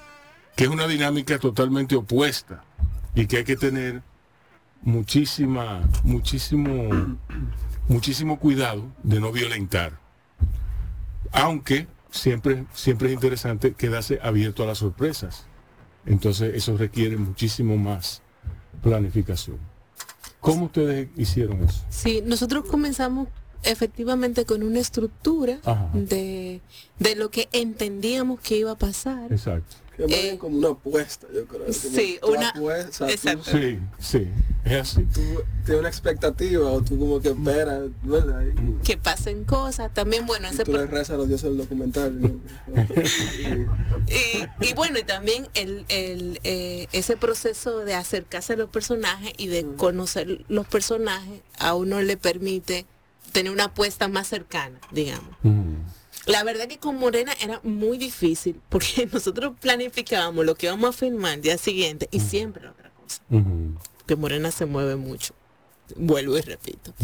que 0.57 0.65
es 0.65 0.71
una 0.71 0.87
dinámica 0.87 1.39
totalmente 1.39 1.97
opuesta 1.97 2.65
y 3.15 3.27
que 3.27 3.39
hay 3.39 3.45
que 3.45 3.57
tener 3.57 4.03
muchísima, 4.83 5.89
muchísimo, 6.03 7.17
muchísimo 7.89 8.39
cuidado 8.39 8.87
de 9.03 9.21
no 9.21 9.33
violentar. 9.33 9.99
Aunque 11.33 11.89
siempre, 12.11 12.65
siempre 12.73 13.09
es 13.09 13.15
interesante 13.15 13.73
quedarse 13.73 14.21
abierto 14.23 14.63
a 14.63 14.67
las 14.67 14.79
sorpresas. 14.79 15.47
Entonces 16.07 16.55
eso 16.55 16.77
requiere 16.77 17.17
muchísimo 17.17 17.77
más 17.77 18.23
planificación. 18.83 19.59
¿Cómo 20.45 20.67
ustedes 20.67 21.09
hicieron 21.17 21.65
eso? 21.65 21.83
Sí, 21.89 22.23
nosotros 22.25 22.67
comenzamos 22.71 23.29
efectivamente 23.63 24.45
con 24.45 24.63
una 24.63 24.79
estructura 24.79 25.59
de, 25.95 26.61
de 26.99 27.17
lo 27.17 27.31
que 27.31 27.49
entendíamos 27.53 28.41
que 28.41 28.59
iba 28.59 28.73
a 28.73 28.77
pasar. 28.77 29.33
Exacto. 29.33 29.77
Que 29.97 30.03
más 30.09 30.13
Eh, 30.17 30.23
bien 30.23 30.39
como 30.39 30.59
una 30.59 30.69
apuesta, 30.71 31.27
yo 31.33 31.47
creo. 31.47 31.61
como 31.63 31.73
sí, 31.73 32.19
tú 32.21 32.33
una- 32.33 32.53
tú- 32.53 32.71
exacto. 32.71 33.45
Sí, 33.53 33.79
sí, 34.01 34.29
es 34.65 34.73
así. 34.73 35.05
Tú, 35.05 35.21
tienes 35.65 35.81
una 35.81 35.89
expectativa 35.89 36.69
o 36.71 36.83
tú 36.83 36.99
como 36.99 37.21
que 37.21 37.29
esperas, 37.29 37.83
¿verdad? 38.03 38.43
Y, 38.43 38.85
Que 38.85 38.97
pasen 38.97 39.45
cosas. 39.45 39.95
También, 39.95 40.27
bueno, 40.27 40.49
y 40.49 40.55
ese 40.55 40.65
tú 40.65 40.73
pro- 40.73 40.81
le 40.81 40.87
rezas 40.89 41.11
a 41.11 41.17
los 41.19 41.29
dioses 41.29 41.45
del 41.51 41.59
documental. 41.59 42.21
¿no? 42.21 42.29
y, 44.09 44.67
y 44.69 44.75
bueno, 44.75 44.99
y 44.99 45.05
también 45.05 45.47
el, 45.55 45.85
el, 45.89 46.41
eh, 46.45 46.89
ese 46.93 47.17
proceso 47.17 47.79
de 47.81 47.95
acercarse 47.95 48.55
a 48.55 48.57
los 48.57 48.71
personajes 48.71 49.33
y 49.37 49.47
de 49.49 49.65
conocer 49.77 50.45
los 50.49 50.67
personajes 50.67 51.41
a 51.59 51.75
uno 51.75 52.01
le 52.03 52.17
permite 52.17 52.87
tener 53.33 53.53
una 53.53 53.65
apuesta 53.65 54.09
más 54.09 54.29
cercana, 54.29 54.79
digamos. 54.93 55.35
Mm, 55.43 55.75
La 56.27 56.43
verdad 56.43 56.69
que 56.69 56.79
con 56.79 56.97
Morena 56.97 57.33
era 57.41 57.61
muy 57.63 57.99
difícil 57.99 58.61
porque 58.69 59.07
nosotros 59.13 59.55
planificábamos 59.61 60.45
lo 60.45 60.55
que 60.55 60.67
íbamos 60.67 60.91
a 60.91 60.93
filmar 60.93 61.35
el 61.35 61.43
día 61.43 61.59
siguiente 61.59 62.09
y 62.11 62.21
siempre 62.21 62.63
era 62.63 62.73
otra 62.73 62.91
cosa. 62.91 63.23
Que 64.07 64.17
Morena 64.17 64.51
se 64.51 64.67
mueve 64.67 64.97
mucho. 64.97 65.35
Vuelvo 65.97 66.39
y 66.39 66.41
repito. 66.41 66.95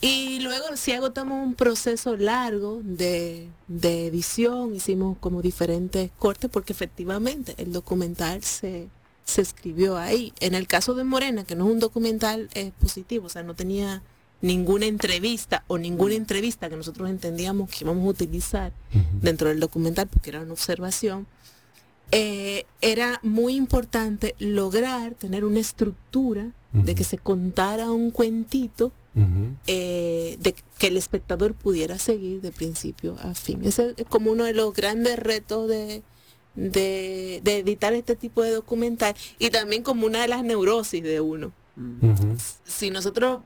Y 0.00 0.40
luego 0.40 0.76
sí 0.76 0.90
agotamos 0.92 1.46
un 1.46 1.54
proceso 1.54 2.16
largo 2.16 2.80
de, 2.82 3.48
de 3.68 4.08
edición, 4.08 4.74
hicimos 4.74 5.16
como 5.18 5.42
diferentes 5.42 6.10
cortes 6.18 6.50
porque 6.50 6.72
efectivamente 6.72 7.54
el 7.58 7.72
documental 7.72 8.42
se, 8.42 8.88
se 9.24 9.42
escribió 9.42 9.96
ahí. 9.96 10.32
En 10.40 10.54
el 10.54 10.66
caso 10.66 10.94
de 10.94 11.04
Morena, 11.04 11.44
que 11.44 11.54
no 11.54 11.66
es 11.66 11.72
un 11.72 11.78
documental 11.78 12.50
eh, 12.54 12.72
positivo, 12.80 13.26
o 13.26 13.28
sea, 13.28 13.44
no 13.44 13.54
tenía 13.54 14.02
ninguna 14.42 14.86
entrevista 14.86 15.64
o 15.68 15.78
ninguna 15.78 16.14
entrevista 16.14 16.68
que 16.68 16.76
nosotros 16.76 17.08
entendíamos 17.08 17.70
que 17.70 17.84
íbamos 17.84 18.04
a 18.04 18.10
utilizar 18.10 18.72
dentro 19.20 19.48
del 19.48 19.60
documental 19.60 20.08
porque 20.08 20.30
era 20.30 20.42
una 20.42 20.52
observación, 20.52 21.26
eh, 22.10 22.66
era 22.82 23.20
muy 23.22 23.54
importante 23.54 24.34
lograr 24.38 25.14
tener 25.14 25.44
una 25.44 25.60
estructura 25.60 26.50
de 26.72 26.94
que 26.94 27.04
se 27.04 27.18
contara 27.18 27.90
un 27.90 28.10
cuentito 28.10 28.92
eh, 29.66 30.36
de 30.40 30.54
que 30.78 30.86
el 30.86 30.96
espectador 30.96 31.54
pudiera 31.54 31.98
seguir 31.98 32.40
de 32.40 32.50
principio 32.50 33.16
a 33.22 33.34
fin. 33.34 33.60
Ese 33.64 33.94
es 33.96 34.06
como 34.06 34.32
uno 34.32 34.44
de 34.44 34.54
los 34.54 34.74
grandes 34.74 35.18
retos 35.18 35.68
de, 35.68 36.02
de, 36.54 37.40
de 37.44 37.58
editar 37.58 37.92
este 37.92 38.16
tipo 38.16 38.42
de 38.42 38.50
documental 38.50 39.14
y 39.38 39.50
también 39.50 39.82
como 39.82 40.06
una 40.06 40.22
de 40.22 40.28
las 40.28 40.42
neurosis 40.42 41.02
de 41.02 41.20
uno. 41.20 41.52
Si 42.64 42.90
nosotros 42.90 43.40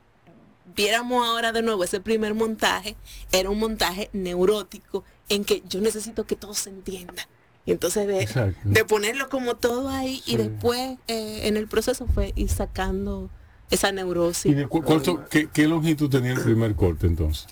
viéramos 0.75 1.25
ahora 1.25 1.51
de 1.51 1.61
nuevo 1.61 1.83
ese 1.83 1.99
primer 1.99 2.33
montaje, 2.33 2.95
era 3.31 3.49
un 3.49 3.59
montaje 3.59 4.09
neurótico 4.13 5.03
en 5.29 5.43
que 5.45 5.63
yo 5.67 5.81
necesito 5.81 6.25
que 6.25 6.35
todo 6.35 6.53
se 6.53 6.69
entienda. 6.69 7.27
Y 7.65 7.71
entonces 7.71 8.07
de, 8.07 8.85
ponerlo 8.85 9.27
como 9.29 9.55
todo 9.57 9.89
ahí 9.89 10.21
y 10.25 10.37
después 10.37 10.97
eh, 11.07 11.41
en 11.47 11.57
el 11.57 11.67
proceso 11.67 12.07
fue 12.07 12.31
ir 12.37 12.49
sacando 12.49 13.29
esa 13.69 13.89
¿Y 13.89 13.93
neurosis. 13.93 14.55
de 14.55 14.67
cu- 14.67 14.81
cuánto, 14.83 15.25
qué, 15.29 15.49
qué 15.53 15.67
longitud 15.67 16.09
tenía 16.09 16.31
el 16.31 16.41
primer 16.41 16.75
corte 16.75 17.07
entonces? 17.07 17.45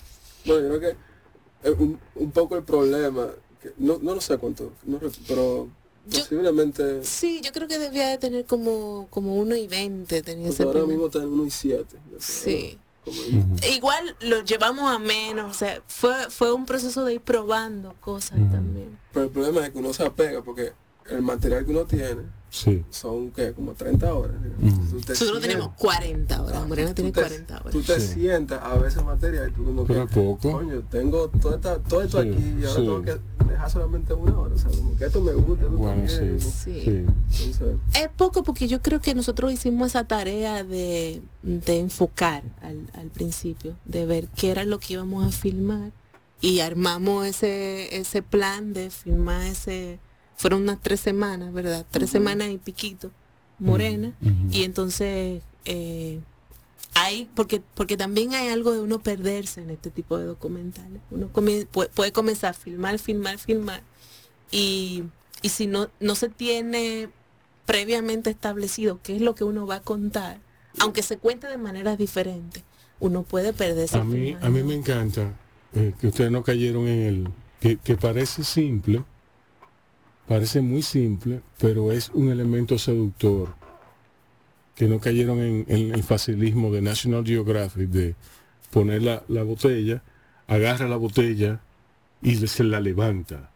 Bueno, 0.46 0.62
yo 0.62 0.78
creo 0.78 0.80
que 0.80 1.68
es 1.70 1.78
un, 1.78 1.98
un 2.14 2.30
poco 2.30 2.56
el 2.56 2.62
problema, 2.62 3.28
que 3.60 3.72
no, 3.76 3.98
no 4.00 4.14
lo 4.14 4.20
sé 4.22 4.38
cuánto, 4.38 4.72
no 4.84 4.98
pero 5.28 5.68
Yo- 6.06 6.20
posiblemente 6.20 7.04
Sí, 7.04 7.42
yo 7.44 7.52
creo 7.52 7.68
que 7.68 7.78
debía 7.78 8.08
de 8.08 8.16
tener 8.16 8.46
como, 8.46 9.08
como 9.10 9.34
1 9.36 9.54
y 9.56 9.66
20. 9.66 10.22
Tenía 10.22 10.48
ese 10.48 10.62
ahora 10.62 10.80
primer- 10.80 10.88
mismo 10.88 11.06
está 11.06 11.18
en 11.18 11.28
1 11.28 11.44
y 11.44 11.50
7. 11.50 11.96
Sí. 12.20 12.78
Como- 13.06 13.56
Igual 13.72 14.16
lo 14.20 14.42
llevamos 14.42 14.90
a 14.92 14.98
menos, 14.98 15.50
o 15.50 15.54
sea, 15.54 15.80
fue, 15.86 16.28
fue 16.28 16.52
un 16.52 16.66
proceso 16.66 17.04
de 17.04 17.14
ir 17.14 17.20
probando 17.22 17.94
cosas 18.00 18.32
también. 18.50 18.98
Pero 19.12 19.26
el 19.26 19.30
problema 19.30 19.64
es 19.64 19.70
que 19.72 19.78
uno 19.78 19.92
se 19.94 20.04
apega 20.04 20.42
porque 20.42 20.72
el 21.10 21.22
material 21.22 21.64
que 21.64 21.70
uno 21.70 21.84
tiene 21.84 22.36
Sí. 22.48 22.84
son 22.90 23.32
que 23.32 23.52
como 23.52 23.72
30 23.72 24.14
horas. 24.14 24.36
Tú 24.40 24.60
te 24.60 24.64
Nosotros 24.66 25.18
sientas- 25.18 25.42
tenemos 25.42 25.70
40 25.76 26.42
horas, 26.42 26.60
Ah, 26.62 26.66
Morena 26.66 26.88
tú 26.90 26.94
tiene 26.94 27.12
te- 27.12 27.20
40 27.20 27.58
Tú 27.70 27.78
horas. 27.78 27.86
te 27.86 28.00
Sí. 28.00 28.14
sientas 28.14 28.62
a 28.62 28.74
ver 28.76 28.86
ese 28.86 29.02
material 29.02 29.50
y 29.50 29.52
tú 29.52 29.64
como 29.64 29.84
que, 29.86 29.92
Pero 29.92 30.04
es 30.06 30.12
poco. 30.12 30.52
coño, 30.52 30.82
tengo 30.90 31.28
todo, 31.28 31.56
esta- 31.56 31.78
todo 31.80 32.02
esto 32.02 32.22
Sí, 32.22 32.28
aquí 32.30 32.38
y 32.60 32.64
ahora 32.64 32.68
sí. 32.70 32.76
tengo 32.76 33.02
que 33.02 33.18
dejar 33.46 33.70
solamente 33.70 34.14
una 34.14 34.38
hora. 34.38 34.54
O 34.54 34.58
sea, 34.58 34.70
como 34.70 34.96
que 34.96 35.04
esto 35.04 35.20
me 35.20 35.32
gusta, 35.32 35.64
esto 35.64 35.76
Bueno, 35.76 36.08
sí. 36.08 36.16
también. 36.16 36.40
Sí. 36.40 36.50
sí. 37.30 37.44
Entonces, 37.44 37.76
Es 37.94 38.08
poco 38.16 38.42
porque 38.42 38.68
yo 38.68 38.80
creo 38.80 39.00
que 39.00 39.14
nosotros 39.14 39.52
hicimos 39.52 39.88
esa 39.88 40.04
tarea 40.04 40.64
de, 40.64 41.20
de 41.42 41.78
enfocar 41.78 42.42
al, 42.62 42.86
al 42.94 43.08
principio, 43.08 43.76
de 43.84 44.06
ver 44.06 44.28
qué 44.28 44.50
era 44.52 44.64
lo 44.64 44.78
que 44.78 44.94
íbamos 44.94 45.26
a 45.26 45.30
filmar 45.36 45.90
y 46.40 46.60
armamos 46.60 47.26
ese, 47.26 47.98
ese 47.98 48.22
plan 48.22 48.72
de 48.72 48.88
filmar 48.90 49.42
ese, 49.42 49.98
fueron 50.36 50.62
unas 50.62 50.80
tres 50.80 51.00
semanas, 51.00 51.52
¿verdad? 51.52 51.84
Tres 51.90 52.10
semanas 52.10 52.50
y 52.50 52.58
piquito, 52.58 53.10
morena. 53.58 54.12
Y 54.50 54.62
entonces 54.64 55.42
eh, 55.64 56.20
hay, 56.94 57.28
porque, 57.34 57.62
porque 57.74 57.96
también 57.96 58.34
hay 58.34 58.48
algo 58.48 58.72
de 58.72 58.80
uno 58.80 59.00
perderse 59.00 59.62
en 59.62 59.70
este 59.70 59.90
tipo 59.90 60.18
de 60.18 60.26
documentales. 60.26 61.00
Uno 61.10 61.28
puede, 61.28 61.66
puede 61.66 62.12
comenzar 62.12 62.50
a 62.50 62.54
filmar, 62.54 62.98
filmar, 62.98 63.38
filmar. 63.38 63.82
Y, 64.50 65.04
y 65.42 65.48
si 65.48 65.66
no, 65.66 65.88
no 66.00 66.14
se 66.14 66.28
tiene 66.28 67.08
previamente 67.64 68.30
establecido 68.30 69.00
qué 69.02 69.16
es 69.16 69.22
lo 69.22 69.34
que 69.34 69.44
uno 69.44 69.66
va 69.66 69.76
a 69.76 69.82
contar, 69.82 70.38
aunque 70.78 71.02
se 71.02 71.18
cuente 71.18 71.48
de 71.48 71.58
maneras 71.58 71.98
diferentes, 71.98 72.62
uno 73.00 73.22
puede 73.22 73.52
perderse. 73.52 73.98
A 73.98 74.04
mí, 74.04 74.36
a 74.40 74.48
mí 74.48 74.62
me 74.62 74.74
encanta 74.74 75.34
eh, 75.74 75.92
que 76.00 76.06
ustedes 76.06 76.30
no 76.30 76.42
cayeron 76.44 76.86
en 76.86 77.02
el 77.02 77.28
que, 77.60 77.76
que 77.76 77.96
parece 77.96 78.44
simple, 78.44 79.02
parece 80.26 80.60
muy 80.60 80.82
simple, 80.82 81.40
pero 81.58 81.92
es 81.92 82.10
un 82.10 82.30
elemento 82.30 82.78
seductor. 82.78 83.54
Que 84.74 84.88
no 84.88 85.00
cayeron 85.00 85.40
en, 85.40 85.94
el 85.94 86.02
facilismo 86.02 86.70
de 86.70 86.82
National 86.82 87.24
Geographic 87.24 87.88
de 87.88 88.14
poner 88.70 89.02
la, 89.02 89.22
la 89.28 89.42
botella, 89.42 90.02
agarra 90.46 90.86
la 90.86 90.96
botella 90.96 91.60
y 92.20 92.36
se 92.36 92.64
la 92.64 92.80
levanta. 92.80 93.50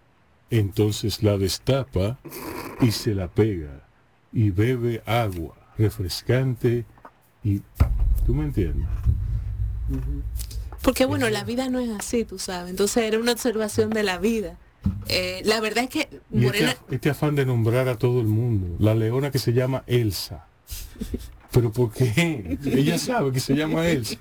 Entonces 0.48 1.22
la 1.22 1.36
destapa 1.36 2.18
y 2.80 2.90
se 2.92 3.14
la 3.14 3.28
pega 3.28 3.84
y 4.32 4.50
bebe 4.50 5.02
agua 5.06 5.54
refrescante 5.76 6.84
y 7.42 7.60
tú 8.26 8.34
me 8.34 8.44
entiendes. 8.44 8.88
Porque 10.82 11.04
bueno, 11.04 11.28
la 11.30 11.44
vida 11.44 11.68
no 11.68 11.78
es 11.78 11.90
así, 11.90 12.24
tú 12.24 12.38
sabes. 12.38 12.70
Entonces 12.70 13.04
era 13.04 13.18
una 13.18 13.32
observación 13.32 13.90
de 13.90 14.02
la 14.02 14.18
vida. 14.18 14.56
Eh, 15.08 15.42
la 15.44 15.60
verdad 15.60 15.84
es 15.84 15.90
que 15.90 16.08
Y 16.32 16.46
este, 16.46 16.76
este 16.90 17.10
afán 17.10 17.34
de 17.34 17.44
nombrar 17.44 17.88
a 17.88 17.96
todo 17.98 18.20
el 18.20 18.26
mundo. 18.26 18.76
La 18.78 18.94
leona 18.94 19.30
que 19.30 19.38
se 19.38 19.52
llama 19.52 19.82
Elsa. 19.86 20.46
¿Pero 21.52 21.72
por 21.72 21.92
qué? 21.92 22.58
Ella 22.64 22.98
sabe 22.98 23.32
que 23.32 23.40
se 23.40 23.54
llama 23.54 23.86
Elsa. 23.88 24.18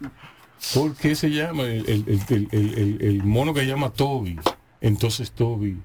¿Por 0.74 0.96
qué 0.96 1.16
se 1.16 1.30
llama 1.30 1.64
el, 1.64 1.88
el- 1.90 2.04
el- 2.08 2.22
el- 2.30 2.48
el- 2.52 2.78
el- 2.78 3.02
el 3.02 3.24
mono 3.24 3.54
que 3.54 3.62
se 3.62 3.68
llama 3.68 3.92
Toby? 3.94 4.38
Entonces 4.82 5.32
Toby 5.32 5.78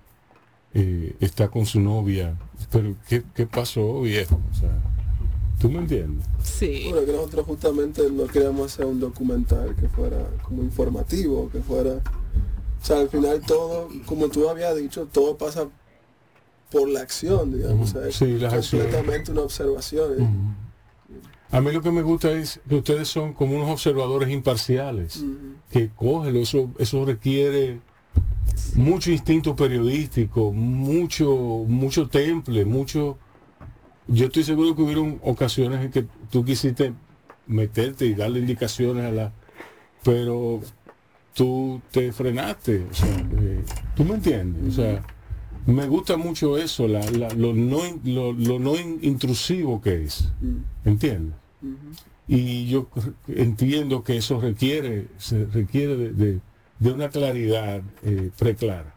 eh, 0.73 1.15
está 1.21 1.49
con 1.49 1.67
su 1.67 1.81
novia. 1.81 2.35
¿Pero 2.73 2.97
qué, 3.09 3.23
qué 3.35 3.47
pasó, 3.47 4.01
viejo? 4.03 4.41
O 4.51 4.55
sea, 4.55 4.71
¿Tú 5.61 5.71
me 5.71 5.79
entiendes? 5.79 6.27
sí. 6.43 6.89
bueno, 6.91 7.07
que 7.07 7.13
nosotros 7.13 7.47
justamente 7.47 8.03
no 8.11 8.27
queríamos 8.27 8.73
hacer 8.73 8.87
un 8.87 8.99
documental 9.01 9.75
que 9.79 9.89
fuera 9.89 10.19
como 10.43 10.63
informativo, 10.63 11.49
que 11.51 11.61
fuera... 11.61 12.01
O 12.85 12.87
sea, 12.87 12.99
al 12.99 13.09
final 13.09 13.41
todo, 13.41 13.89
como 14.05 14.29
tú 14.29 14.47
habías 14.47 14.77
dicho, 14.77 15.09
todo 15.11 15.39
pasa 15.39 15.67
por 16.71 16.87
la 16.87 17.01
acción, 17.01 17.57
digamos. 17.57 17.95
O 17.95 18.03
sea, 18.03 18.13
Sí, 18.13 18.37
las 18.39 18.53
acciones. 18.53 18.89
completamente 18.89 19.33
una 19.33 19.41
observación. 19.41 20.23
¿eh? 20.23 20.29
A 21.51 21.63
mí 21.63 21.73
lo 21.73 21.81
que 21.81 21.91
me 21.91 22.03
gusta 22.03 22.31
es 22.33 22.61
que 22.69 22.75
ustedes 22.75 23.09
son 23.09 23.33
como 23.33 23.57
unos 23.57 23.71
observadores 23.71 24.29
imparciales. 24.29 25.25
Que 25.71 25.89
cógelo, 25.97 26.41
eso, 26.41 26.73
eso 26.79 27.07
requiere 27.07 27.81
mucho 28.75 29.11
instinto 29.11 29.57
periodístico, 29.57 30.53
mucho, 30.53 31.35
mucho 31.67 32.07
temple, 32.09 32.67
mucho. 32.67 33.17
Yo 34.09 34.27
estoy 34.27 34.45
seguro 34.45 34.77
que 34.77 34.83
hubieron 34.83 35.21
ocasiones 35.25 35.83
en 35.87 35.91
que 35.91 36.05
tú 36.31 36.45
quisiste 36.45 36.93
meterte 37.47 38.05
y 38.05 38.13
darle 38.15 38.41
indicaciones 38.41 39.07
a 39.07 39.11
la. 39.11 39.33
Pero 40.03 40.61
tú 41.35 41.81
te 41.91 42.13
frenaste. 42.13 42.87
O 42.91 42.95
sea, 42.95 43.09
eh, 43.41 43.63
tú 43.95 44.05
me 44.05 44.15
entiendes. 44.15 44.73
O 44.73 44.77
sea, 44.83 45.03
me 45.67 45.87
gusta 45.87 46.17
mucho 46.17 46.57
eso, 46.59 46.89
la, 46.89 47.01
la- 47.11 47.31
lo, 47.31 47.53
no, 47.53 47.87
in- 47.87 48.01
lo, 48.05 48.33
lo 48.33 48.59
no 48.59 48.79
in- 48.79 48.99
intrusivo 49.03 49.81
que 49.83 50.05
es. 50.05 50.29
Mm, 50.41 50.89
¿Entiendes? 50.89 51.35
Y 52.29 52.67
yo 52.69 52.89
entiendo 53.29 54.03
que 54.03 54.17
eso 54.17 54.41
requiere, 54.41 55.09
se 55.19 55.45
requiere 55.47 55.97
de, 55.97 56.13
de- 56.13 56.41
de 56.79 56.93
una 56.93 57.09
claridad 57.11 57.83
eh, 58.03 58.31
preclara. 58.39 58.95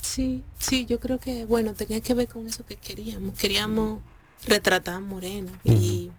Sí, 0.00 0.42
sí, 0.58 0.86
yo 0.86 1.00
creo 1.00 1.18
que, 1.18 1.44
bueno, 1.46 1.74
tenía 1.74 2.00
que 2.00 2.14
ver 2.14 2.28
con 2.28 2.46
eso 2.46 2.64
que 2.64 2.76
queríamos. 2.76 3.34
Queríamos 3.38 4.00
retratar 4.46 4.94
a 4.94 5.00
Morena 5.00 5.50
y, 5.64 6.10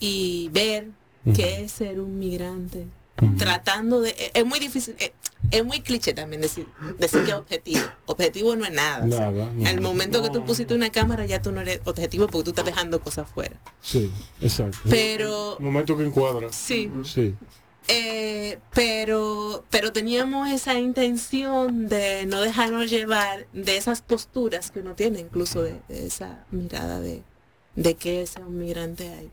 y 0.00 0.48
ver 0.52 0.88
qué 1.34 1.62
es 1.64 1.72
ser 1.72 2.00
un 2.00 2.18
migrante. 2.18 2.86
Tratando 3.36 4.00
de... 4.00 4.14
Es 4.34 4.44
muy 4.46 4.58
difícil, 4.58 4.94
es, 4.98 5.12
es 5.50 5.64
muy 5.64 5.80
cliché 5.80 6.12
también 6.14 6.40
decir, 6.42 6.66
decir 6.98 7.24
que 7.24 7.30
es 7.30 7.36
objetivo. 7.36 7.80
Objetivo 8.06 8.56
no 8.56 8.64
es 8.64 8.72
nada. 8.72 9.04
o 9.06 9.10
sea, 9.10 9.30
Nada, 9.30 9.50
no. 9.52 9.68
al 9.68 9.80
momento 9.80 10.22
que 10.22 10.30
tú 10.30 10.44
pusiste 10.44 10.74
una 10.74 10.90
cámara 10.90 11.26
ya 11.26 11.40
tú 11.42 11.52
no 11.52 11.60
eres 11.60 11.80
objetivo 11.84 12.26
porque 12.26 12.44
tú 12.44 12.50
estás 12.50 12.64
dejando 12.64 13.00
cosas 13.00 13.28
fuera. 13.28 13.56
Sí, 13.80 14.10
exacto. 14.40 14.78
Pero 14.88 15.56
momento 15.60 15.96
que 15.96 16.04
encuadra. 16.04 16.48
sí, 16.52 16.90
Sí. 17.04 17.34
Eh, 17.90 18.58
pero, 18.74 19.64
pero 19.70 19.92
teníamos 19.92 20.50
esa 20.50 20.78
intención 20.78 21.88
de 21.88 22.26
no 22.26 22.42
dejarnos 22.42 22.90
llevar 22.90 23.46
de 23.54 23.78
esas 23.78 24.02
posturas 24.02 24.70
que 24.70 24.80
uno 24.80 24.94
tiene, 24.94 25.20
incluso 25.20 25.62
de, 25.62 25.80
de 25.88 26.06
esa 26.06 26.44
mirada 26.50 27.00
de, 27.00 27.22
de 27.76 27.94
que 27.94 28.20
ese 28.20 28.42
un 28.42 28.58
migrante 28.58 29.08
hay. 29.08 29.30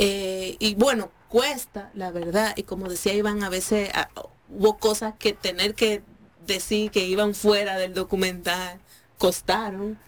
Eh, 0.00 0.54
y 0.60 0.76
bueno, 0.76 1.10
cuesta, 1.28 1.90
la 1.92 2.12
verdad, 2.12 2.54
y 2.56 2.62
como 2.62 2.88
decía 2.88 3.14
Iván, 3.14 3.42
a 3.42 3.48
veces 3.48 3.90
ah, 3.94 4.08
hubo 4.48 4.78
cosas 4.78 5.14
que 5.18 5.32
tener 5.32 5.74
que 5.74 6.02
decir 6.46 6.92
que 6.92 7.04
iban 7.04 7.34
fuera 7.34 7.76
del 7.76 7.94
documental, 7.94 8.78
costaron, 9.18 9.98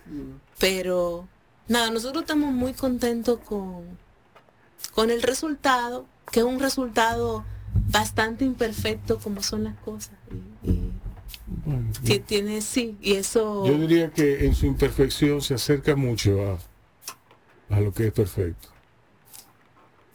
pero 0.60 1.26
nada, 1.66 1.90
nosotros 1.90 2.22
estamos 2.22 2.52
muy 2.52 2.72
contentos 2.72 3.40
con, 3.40 3.98
con 4.94 5.10
el 5.10 5.22
resultado, 5.22 6.06
que 6.30 6.38
es 6.38 6.46
un 6.46 6.60
resultado 6.60 7.44
bastante 7.88 8.44
imperfecto 8.44 9.18
como 9.18 9.42
son 9.42 9.64
las 9.64 9.76
cosas. 9.78 10.14
Y, 10.62 10.70
y 10.70 10.92
Bueno, 11.66 11.90
que 12.06 12.20
tiene, 12.20 12.60
sí, 12.60 12.96
y 13.02 13.14
eso... 13.14 13.66
yo 13.66 13.76
diría 13.76 14.12
que 14.12 14.46
en 14.46 14.54
su 14.54 14.66
imperfección 14.66 15.42
se 15.42 15.54
acerca 15.54 15.96
mucho 15.96 16.58
a, 17.68 17.74
a 17.74 17.80
lo 17.80 17.92
que 17.92 18.06
es 18.06 18.12
perfecto. 18.12 18.68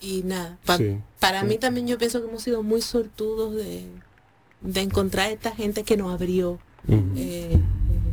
Y 0.01 0.23
nada, 0.23 0.57
pa- 0.65 0.77
Sí, 0.77 0.97
para 1.19 1.41
sí. 1.41 1.47
mí 1.47 1.57
también 1.57 1.87
yo 1.87 1.97
pienso 1.97 2.21
que 2.21 2.27
hemos 2.27 2.43
sido 2.43 2.63
muy 2.63 2.81
sortudos 2.81 3.55
de, 3.55 3.85
de 4.61 4.81
encontrar 4.81 5.31
esta 5.31 5.51
gente 5.55 5.83
que 5.83 5.97
nos 5.97 6.13
abrió 6.13 6.59
eh, 6.87 7.01
eh, 7.15 7.57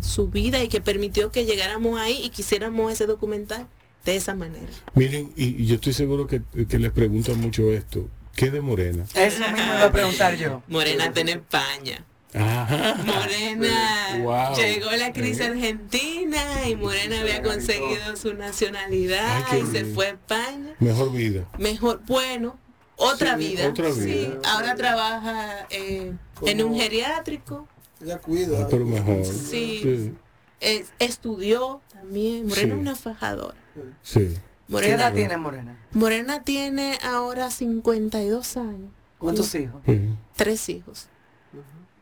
su 0.01 0.29
vida 0.29 0.63
y 0.63 0.69
que 0.69 0.81
permitió 0.81 1.31
que 1.33 1.45
llegáramos 1.45 1.99
ahí 2.01 2.21
y 2.25 2.31
quisiéramos 2.31 2.93
ese 2.93 3.07
documental 3.07 3.67
de 4.05 4.17
esa 4.17 4.35
manera. 4.35 4.67
Miren, 4.95 5.33
y, 5.37 5.63
y 5.63 5.67
yo 5.67 5.75
estoy 5.77 5.93
seguro 5.93 6.27
que, 6.27 6.43
que 6.69 6.79
les 6.79 6.93
preguntan 6.93 7.39
mucho 7.41 7.71
esto. 7.73 8.09
¿Qué 8.35 8.51
de 8.51 8.61
Morena? 8.63 9.05
Eso 9.15 9.41
mismo 9.41 9.57
iba 9.75 9.85
a 9.85 9.93
preguntar 9.93 10.37
yo. 10.37 10.63
Morena 10.69 11.13
tiene 11.13 11.33
España. 11.33 12.05
Ajá. 12.35 12.95
Morena 13.05 14.19
Wow. 14.23 14.57
llegó 14.57 14.91
la 14.93 15.13
crisis 15.13 15.41
Eh. 15.41 15.49
argentina 15.49 16.67
y 16.69 16.77
Morena 16.77 17.21
había 17.21 17.43
conseguido 17.43 18.17
su 18.17 18.35
nacionalidad 18.35 19.37
Ay, 19.37 19.45
qué 19.51 19.59
y 19.59 19.67
se 19.67 19.83
bien. 19.83 19.95
fue 19.95 20.07
a 20.07 20.11
España. 20.11 20.75
Mejor 20.81 21.13
vida. 21.13 21.45
Mejor, 21.59 22.01
bueno, 22.07 22.59
otra 22.97 23.37
Sí, 23.37 23.49
vida. 23.49 23.69
otra 23.69 23.93
Sí, 23.93 24.01
vida. 24.01 24.39
ahora 24.47 24.75
trabaja 24.75 25.67
eh, 25.71 26.13
en 26.47 26.65
un 26.65 26.75
geriátrico. 26.77 27.69
Ella 28.01 28.19
cuida. 28.19 28.63
Ah, 28.63 28.67
pero 28.71 28.85
mejor. 28.87 29.25
Sí. 29.25 30.13
es- 30.61 30.93
estudió 31.01 31.81
también. 31.93 32.47
Morena 32.47 32.75
Sí. 32.75 32.75
es 32.75 32.81
una 32.81 32.95
fajadora. 32.97 33.57
Sí. 34.03 34.21
¿Qué 34.21 34.41
Morena, 34.69 34.95
edad 34.95 35.13
tiene 35.13 35.37
Morena? 35.37 35.77
Morena 35.93 36.43
tiene 36.45 36.99
ahora 37.05 37.51
52 37.51 38.57
años. 38.57 38.91
¿Cuántos 39.19 39.55
hijos? 39.55 39.83
sí. 39.87 40.01
Tres 40.37 40.69
hijos. 40.69 41.09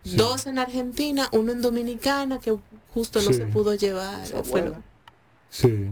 Sí. 0.04 0.16
Dos 0.16 0.46
en 0.46 0.58
Argentina, 0.58 1.28
uno 1.32 1.52
en 1.52 1.60
Dominicana 1.60 2.38
que 2.40 2.56
justo 2.94 3.20
no 3.20 3.28
Sí. 3.32 3.34
se 3.34 3.46
pudo 3.46 3.74
llevar. 3.74 4.24
Abuela. 4.34 4.80
Sí. 5.50 5.88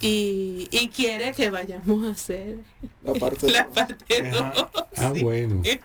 y, 0.00 0.68
y 0.72 0.88
quiere 0.88 1.32
que 1.32 1.50
vayamos 1.50 2.04
a 2.06 2.10
hacer 2.10 2.58
La 3.04 3.12
parte 3.14 3.50
la 3.52 3.68
parte 3.68 4.28
Ajá. 4.28 4.52
2. 4.56 4.84
Ah, 4.96 5.12
bueno. 5.20 5.62
Qué 5.62 5.80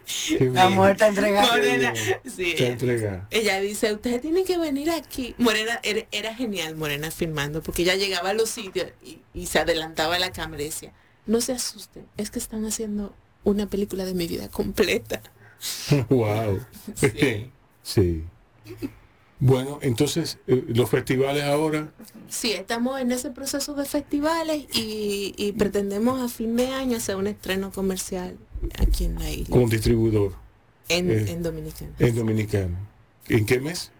La 0.52 0.92
está 0.92 1.08
entregada. 1.08 1.48
Morena, 1.52 1.94
sí, 2.26 2.54
entrega. 2.58 3.28
ella 3.30 3.60
dice, 3.62 3.94
ustedes 3.94 4.22
tienen 4.22 4.46
que 4.46 4.58
venir 4.58 4.90
aquí. 4.90 5.36
Morena, 5.38 5.80
era, 5.84 6.06
era 6.12 6.34
genial 6.36 6.76
Morena 6.76 7.12
filmando, 7.12 7.62
porque 7.62 7.84
ella 7.84 7.96
llegaba 7.96 8.32
a 8.32 8.34
los 8.34 8.50
sitios 8.50 8.88
y, 9.06 9.20
y 9.34 9.46
se 9.46 9.60
adelantaba 9.60 10.16
a 10.16 10.20
la 10.20 10.32
cámara 10.32 10.64
y 10.64 10.66
decía, 10.66 10.92
no 11.28 11.40
se 11.40 11.54
asusten, 11.54 12.06
es 12.18 12.32
que 12.32 12.40
están 12.40 12.66
haciendo 12.66 13.14
una 13.44 13.68
película 13.68 14.06
de 14.06 14.16
mi 14.16 14.28
vida 14.28 14.50
completa. 14.50 15.22
wow. 16.10 16.60
Sí. 16.96 17.52
Sí. 17.84 18.24
Bueno, 19.42 19.80
entonces, 19.82 20.38
eh, 20.48 20.66
los 20.68 20.90
festivales 20.90 21.44
ahora, 21.44 21.92
Sí, 22.28 22.52
estamos 22.52 23.00
en 23.00 23.12
ese 23.12 23.32
proceso 23.32 23.74
de 23.74 23.86
festivales 23.86 24.66
y, 24.74 25.34
y 25.38 25.54
pretendemos 25.54 26.22
a 26.22 26.28
fin 26.28 26.56
de 26.58 26.68
año 26.68 26.98
hacer 26.98 27.16
un 27.16 27.26
estreno 27.28 27.72
comercial 27.72 28.38
aquí 28.78 29.06
en 29.06 29.16
la 29.18 29.30
isla, 29.32 29.56
con 29.56 29.70
distribuidor 29.70 30.34
en, 30.90 31.10
eh, 31.10 31.32
en 31.32 31.42
Dominicana. 31.42 31.92
en 32.00 32.16
Dominicano. 32.16 32.78
¿En 33.30 33.46
qué 33.46 33.60
mes? 33.60 33.92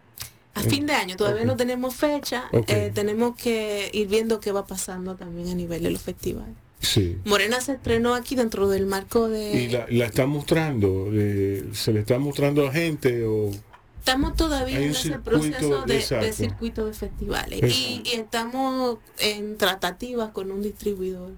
A 0.56 0.62
fin 0.62 0.86
de 0.86 0.94
año, 0.94 1.16
todavía 1.16 1.46
no 1.46 1.56
tenemos 1.56 1.96
fecha, 1.96 2.50
Ok. 2.52 2.70
eh, 2.70 2.92
tenemos 2.94 3.36
que 3.38 3.90
ir 3.94 4.08
viendo 4.10 4.42
qué 4.42 4.52
va 4.52 4.68
pasando 4.68 5.16
también 5.16 5.48
a 5.48 5.56
nivel 5.56 5.82
de 5.84 5.92
los 5.92 6.02
festivales. 6.02 6.56
Sí. 6.80 7.18
Morena 7.26 7.60
se 7.62 7.74
estrenó 7.74 8.14
aquí 8.16 8.36
dentro 8.36 8.70
del 8.70 8.86
marco 8.86 9.28
de... 9.28 9.64
¿Y 9.64 9.68
la, 9.70 9.86
la 9.90 10.06
están 10.06 10.30
mostrando? 10.30 11.10
eh, 11.12 11.70
¿Se 11.74 11.92
le 11.92 12.00
está 12.02 12.20
mostrando 12.20 12.68
a 12.68 12.72
gente 12.72 13.26
o...? 13.26 13.52
Estamos 14.00 14.36
todavía 14.36 14.80
en 14.80 14.92
ese 14.92 15.20
proceso 15.20 15.84
de, 15.86 16.02
circuito 16.34 16.86
de 16.86 16.94
festivales 16.94 17.62
y, 17.78 18.02
estamos 18.14 18.98
en 19.20 19.58
tratativas 19.58 20.32
con 20.32 20.52
un 20.52 20.64
distribuidor, 20.64 21.34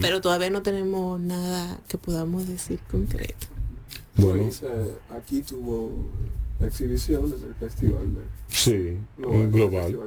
pero 0.00 0.20
todavía 0.20 0.50
no 0.50 0.60
tenemos 0.60 1.18
nada 1.20 1.78
que 1.88 1.96
podamos 1.96 2.46
decir 2.48 2.80
concreto. 2.90 3.46
Bueno, 4.16 4.42
Pues, 4.42 4.62
eh, 4.62 4.92
aquí 5.16 5.40
tuvo 5.42 5.92
exhibiciones 6.60 7.40
del 7.40 7.54
festival 7.54 8.12
de 8.14 8.20
sí, 8.48 8.98
global, 9.16 9.38
un 9.38 9.52
global. 9.52 9.98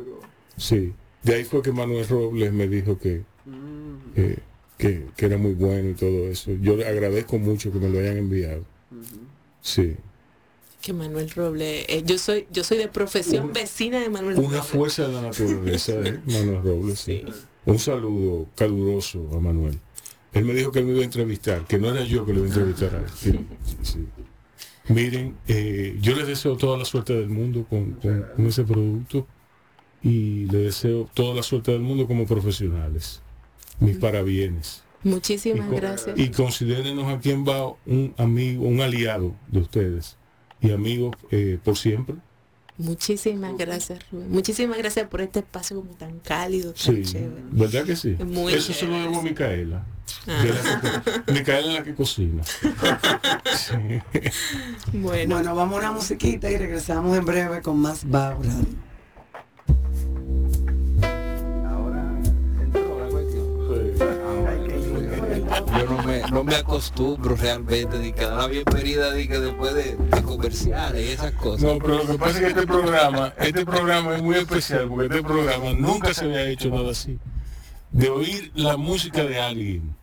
Sí. 0.57 0.93
De 1.23 1.35
ahí 1.35 1.45
fue 1.45 1.61
que 1.63 1.71
Manuel 1.71 2.07
Robles 2.07 2.51
me 2.51 2.67
dijo 2.67 2.99
que, 2.99 3.23
Mm, 3.45 4.13
que, 4.15 4.39
que- 4.87 5.05
que 5.15 5.25
era 5.25 5.37
muy 5.37 5.53
bueno 5.53 5.89
y 5.89 5.93
todo 5.93 6.27
eso. 6.27 6.51
Yo 6.61 6.75
le 6.75 6.85
agradezco 6.87 7.37
mucho 7.39 7.71
que 7.71 7.79
me 7.79 7.89
lo 7.89 7.99
hayan 7.99 8.17
enviado. 8.17 8.61
ujú. 8.91 9.19
Sí. 9.61 9.95
Que 10.81 10.91
Manuel 10.91 11.29
Robles, 11.31 11.85
eh, 11.87 12.03
yo 12.05 12.17
soy 12.17 12.45
yo 12.51 12.63
soy 12.65 12.77
de 12.77 12.89
profesión 12.89 13.53
vecina 13.53 14.01
de 14.01 14.09
Manuel 14.09 14.37
Una 14.37 14.47
Robles. 14.57 14.65
fuerza 14.65 15.07
de 15.07 15.13
la 15.13 15.21
naturaleza, 15.21 15.93
¿eh? 15.93 16.19
Manuel 16.25 16.61
Robles. 16.61 16.99
Sí. 16.99 17.23
Un 17.65 17.79
saludo 17.79 18.47
caluroso 18.55 19.29
a 19.33 19.39
Manuel. 19.39 19.79
Él 20.33 20.43
me 20.45 20.53
dijo 20.53 20.71
que 20.73 20.79
él 20.79 20.85
me 20.85 20.91
iba 20.91 21.01
a 21.01 21.05
entrevistar, 21.05 21.65
que 21.65 21.77
no 21.77 21.89
era 21.89 22.03
yo 22.03 22.25
que 22.25 22.33
lo 22.33 22.39
iba 22.39 22.47
a 22.47 22.49
entrevistar 22.49 22.95
a 22.95 22.99
él. 22.99 23.05
Sí, 23.15 23.31
sí, 23.65 23.77
sí. 23.83 23.99
Miren, 24.93 25.35
eh, 25.47 25.97
yo 26.01 26.13
les 26.15 26.27
deseo 26.27 26.57
toda 26.57 26.77
la 26.77 26.83
suerte 26.83 27.13
del 27.13 27.29
mundo 27.29 27.65
con, 27.69 27.91
con- 27.93 28.25
con 28.35 28.45
ese 28.47 28.63
producto 28.65 29.25
y 30.01 30.45
les 30.47 30.63
deseo 30.63 31.09
toda 31.13 31.33
la 31.35 31.43
suerte 31.43 31.71
del 31.71 31.79
mundo 31.81 32.05
como 32.07 32.25
profesionales. 32.25 33.21
Mis 33.79 33.97
parabienes. 33.97 34.83
Y, 35.03 35.09
Muchísimas 35.09 35.67
con- 35.67 35.75
gracias. 35.75 36.17
y 36.17 36.29
considérenos 36.29 37.13
aquí 37.13 37.31
en 37.31 37.43
Bao 37.43 37.77
un 37.85 38.13
amigo, 38.17 38.65
un 38.65 38.79
aliado 38.81 39.35
de 39.49 39.59
ustedes 39.59 40.15
y 40.61 40.71
amigos 40.71 41.15
eh, 41.31 41.59
por 41.63 41.75
siempre. 41.77 42.15
Muchísimas 42.77 43.55
gracias, 43.57 43.99
Rubén. 44.11 44.31
Muchísimas 44.31 44.77
gracias 44.79 45.07
por 45.07 45.21
este 45.21 45.39
espacio 45.39 45.75
como 45.77 45.91
tan 45.95 46.19
cálido, 46.19 46.73
tan 46.73 46.95
Sí, 46.95 47.03
chévere. 47.03 47.43
¿verdad 47.51 47.83
que 47.83 47.95
sí? 47.95 48.15
Muy 48.25 48.53
Eso 48.53 48.73
se 48.73 48.87
lo 48.87 48.93
debo 48.95 49.19
a. 49.19 49.23
Micaela. 49.23 49.85
Ah. 50.27 50.43
la 50.43 51.01
que- 51.25 51.31
Micaela 51.33 51.67
es 51.67 51.73
la 51.79 51.83
que 51.83 51.93
cocina. 51.95 52.43
Sí. 52.43 53.73
Bueno, 54.93 55.35
Bueno, 55.35 55.55
vamos 55.55 55.75
a 55.75 55.79
una 55.79 55.91
musiquita 55.91 56.49
y 56.49 56.57
regresamos 56.57 57.15
en 57.17 57.25
breve 57.25 57.61
con 57.61 57.77
más 57.79 58.09
Bao 58.09 58.39
Yo 65.77 65.85
no 65.85 66.03
me, 66.03 66.21
no 66.29 66.43
me 66.43 66.55
acostumbro 66.55 67.35
realmente 67.35 67.97
de 67.97 68.13
que 68.13 68.25
la 68.25 68.47
bienvenida 68.47 69.11
de 69.11 69.27
que 69.27 69.39
después 69.39 69.73
de, 69.73 69.95
de 69.95 71.01
y 71.01 71.07
esas 71.07 71.31
cosas. 71.33 71.63
No, 71.63 71.79
pero 71.79 71.97
lo 71.97 72.07
que 72.07 72.17
pasa 72.17 72.37
es 72.37 72.39
que 72.39 72.47
este 72.47 72.67
programa, 72.67 73.33
este 73.37 73.65
programa 73.65 74.15
es 74.15 74.21
muy 74.21 74.35
especial 74.35 74.87
porque 74.87 75.05
este 75.05 75.23
programa 75.23 75.73
nunca 75.73 76.13
se 76.13 76.25
había 76.25 76.45
hecho 76.47 76.69
nada 76.69 76.91
así. 76.91 77.17
De 77.91 78.09
oír 78.09 78.51
la 78.55 78.77
música 78.77 79.23
de 79.23 79.39
alguien. 79.39 79.95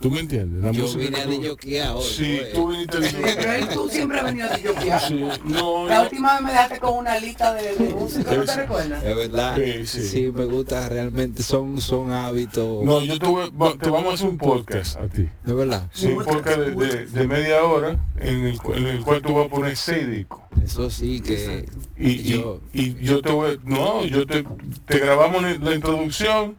¿Tú 0.00 0.10
me 0.10 0.20
entiendes? 0.20 0.62
La 0.62 0.72
Yo 0.72 0.86
vine 0.98 1.80
a 1.82 1.94
hoy. 1.94 2.02
Sí, 2.04 2.36
pues. 2.40 2.52
tú 2.52 2.68
viniste 2.68 3.00
de 3.00 3.36
Pero 3.36 3.66
tú 3.68 3.88
siempre 3.88 4.18
has 4.18 4.24
venido 4.24 4.46
a 4.50 4.56
DJ. 4.56 4.98
Sí, 5.08 5.14
no, 5.44 5.86
La 5.88 5.94
no. 5.98 6.02
última 6.02 6.32
vez 6.34 6.42
me 6.42 6.50
dejaste 6.50 6.78
con 6.80 6.94
una 6.98 7.18
lista 7.18 7.54
de, 7.54 7.74
de 7.76 7.88
música, 7.94 8.34
¿no 8.34 8.44
te 8.44 8.54
recuerdas? 8.56 9.02
Es 9.04 9.16
verdad. 9.16 9.56
Sí, 9.56 9.86
Sí, 9.86 10.02
sí. 10.08 10.32
me 10.34 10.44
gusta 10.46 10.88
realmente. 10.88 11.42
Son, 11.42 11.80
son 11.80 12.12
hábitos. 12.12 12.84
No, 12.84 13.00
yo 13.02 13.18
te, 13.18 13.26
voy- 13.26 13.50
va- 13.50 13.74
te 13.78 13.88
vamos 13.88 14.10
a 14.10 14.14
hacer 14.14 14.28
un 14.28 14.36
podcast 14.36 14.96
a 14.98 15.06
ti. 15.06 15.28
Es 15.46 15.54
verdad. 15.54 15.88
Sí, 15.92 16.08
un 16.08 16.24
podcast 16.24 16.58
de, 16.58 16.74
de- 16.74 17.06
de 17.06 17.26
media 17.28 17.62
hora 17.64 17.96
en 18.18 18.44
el, 18.46 18.60
cu- 18.60 18.74
en 18.74 18.86
el 18.86 19.00
cual 19.00 19.22
tú 19.22 19.34
vas 19.34 19.46
a 19.46 19.48
poner 19.48 19.76
seis 19.76 20.10
discos. 20.10 20.40
Eso 20.62 20.90
sí 20.90 21.20
que. 21.20 21.66
Y, 21.96 22.10
y- 22.10 22.22
Yo- 22.40 22.60
y 22.72 22.94
yo 23.02 23.22
te 23.22 23.30
voy, 23.30 23.58
no, 23.64 24.04
yo 24.04 24.26
te, 24.26 24.44
te 24.86 24.98
grabamos 24.98 25.42
la 25.60 25.74
introducción 25.74 26.56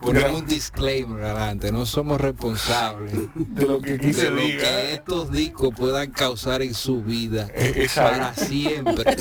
Ponemos 0.00 0.40
un 0.40 0.46
disclaimer 0.46 1.22
adelante. 1.24 1.72
No 1.72 1.86
somos 1.86 2.20
responsables 2.20 3.12
de 3.34 3.66
lo 3.66 3.80
que 3.80 3.94
aquí 3.94 4.06
de 4.08 4.12
se 4.12 4.30
lo 4.30 4.36
diga. 4.40 4.62
que 4.62 4.92
estos 4.94 5.30
discos 5.32 5.70
puedan 5.76 6.10
causar 6.10 6.62
en 6.62 6.74
su 6.74 7.02
vida. 7.02 7.48
Eh, 7.54 7.72
exacto. 7.76 8.18
Para 8.18 8.34
siempre. 8.34 9.04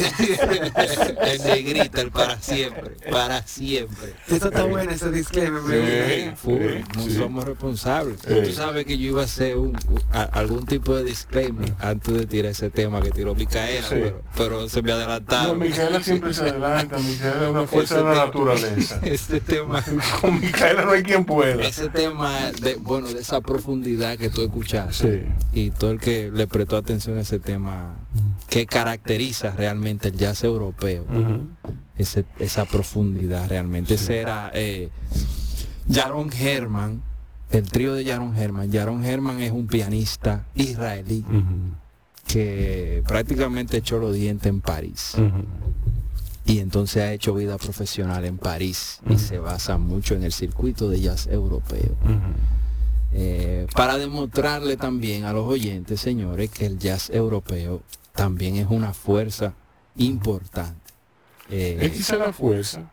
en 0.76 1.44
negrita, 1.44 2.02
el 2.02 2.12
para 2.12 2.40
siempre. 2.40 2.92
Para 3.12 3.46
siempre. 3.48 4.14
Eso 4.28 4.48
está 4.50 4.64
bueno, 4.64 4.92
ese 4.92 5.12
disclaimer. 5.12 5.62
me 5.62 5.74
Sí. 5.74 6.32
Sí, 6.44 6.84
no 6.96 7.04
sí. 7.04 7.12
somos 7.18 7.44
responsables. 7.46 8.20
Sí. 8.28 8.34
Tú 8.44 8.52
sabes 8.54 8.86
que 8.86 8.98
yo 8.98 9.10
iba 9.10 9.22
a 9.22 9.26
hacer 9.26 9.58
un, 9.58 9.78
a- 10.12 10.24
algún 10.24 10.66
tipo 10.66 10.96
de 10.96 11.04
disclaimer 11.04 11.74
antes 11.80 12.14
de 12.14 12.26
tirar 12.26 12.52
ese 12.52 12.70
tema 12.70 13.02
que 13.02 13.12
tiró 13.12 13.36
Micaela, 13.36 13.88
Sí. 13.88 13.96
pero, 13.96 14.22
pero 14.38 14.70
se 14.70 14.82
me 14.82 14.90
No, 14.90 14.96
adelantaron. 14.96 15.60
Micaela 15.60 16.02
siempre 16.02 16.34
se 16.34 16.42
adelanta, 16.42 16.98
Micaela 16.98 17.44
es 17.44 17.50
una 17.50 17.68
fuerza 17.68 17.98
de 17.98 18.04
la 18.04 18.26
naturaleza. 18.26 19.00
Este 19.14 19.40
tema, 19.40 19.84
Con 20.22 20.40
Micaela 20.40 20.63
no 20.86 20.92
hay 20.92 21.04
quien 21.04 21.26
pueda. 21.26 21.62
ese 21.68 21.90
tema 21.90 22.52
de, 22.62 22.76
bueno, 22.76 23.08
de 23.08 23.20
esa 23.20 23.42
profundidad 23.42 24.18
que 24.18 24.30
tú 24.30 24.42
escuchaste 24.42 25.26
Sí. 25.54 25.60
y 25.60 25.72
todo 25.72 25.92
el 25.92 26.00
que 26.00 26.32
le 26.32 26.48
prestó 26.48 26.78
atención 26.78 27.18
a 27.18 27.22
ese 27.22 27.40
tema 27.40 27.96
que 28.50 28.66
caracteriza 28.66 29.52
realmente 29.52 30.10
el 30.10 30.16
jazz 30.18 30.44
europeo, 30.44 31.06
ese- 31.98 32.26
esa 32.40 32.66
profundidad 32.66 33.50
realmente. 33.50 33.96
Ese 33.96 34.20
era 34.20 34.52
eh, 34.54 34.90
Jaron 35.92 36.30
Herman, 36.32 37.02
el 37.52 37.64
trío 37.70 37.94
de 37.94 38.06
Jaron 38.06 38.36
Herman. 38.36 38.72
Jaron 38.72 39.04
Herman 39.04 39.42
es 39.42 39.52
un 39.52 39.68
pianista 39.68 40.46
israelí 40.56 41.24
que 42.28 43.04
prácticamente 43.08 43.78
echó 43.78 44.00
los 44.00 44.14
dientes 44.16 44.48
en 44.50 44.62
París. 44.62 45.16
Y 46.46 46.60
entonces 46.60 47.04
ha 47.04 47.14
hecho 47.14 47.34
vida 47.34 47.58
profesional 47.58 48.26
en 48.26 48.38
París 48.38 49.00
y 49.10 49.18
se 49.18 49.40
basa 49.40 49.78
mucho 49.78 50.14
en 50.16 50.24
el 50.24 50.32
circuito 50.34 50.90
de 50.90 51.00
jazz 51.00 51.28
europeo. 51.28 51.96
Eh, 53.14 53.68
para 53.76 53.98
demostrarle 53.98 54.76
también 54.76 55.24
a 55.26 55.34
los 55.34 55.48
oyentes, 55.48 56.02
señores, 56.02 56.50
que 56.50 56.66
el 56.66 56.80
jazz 56.80 57.10
europeo 57.12 57.84
también 58.14 58.56
es 58.56 58.68
una 58.70 58.94
fuerza 58.94 59.54
importante. 59.98 60.82
Eh, 61.50 61.78
Es 61.82 61.92
quizá 61.92 62.16
la 62.18 62.34
fuerza, 62.34 62.90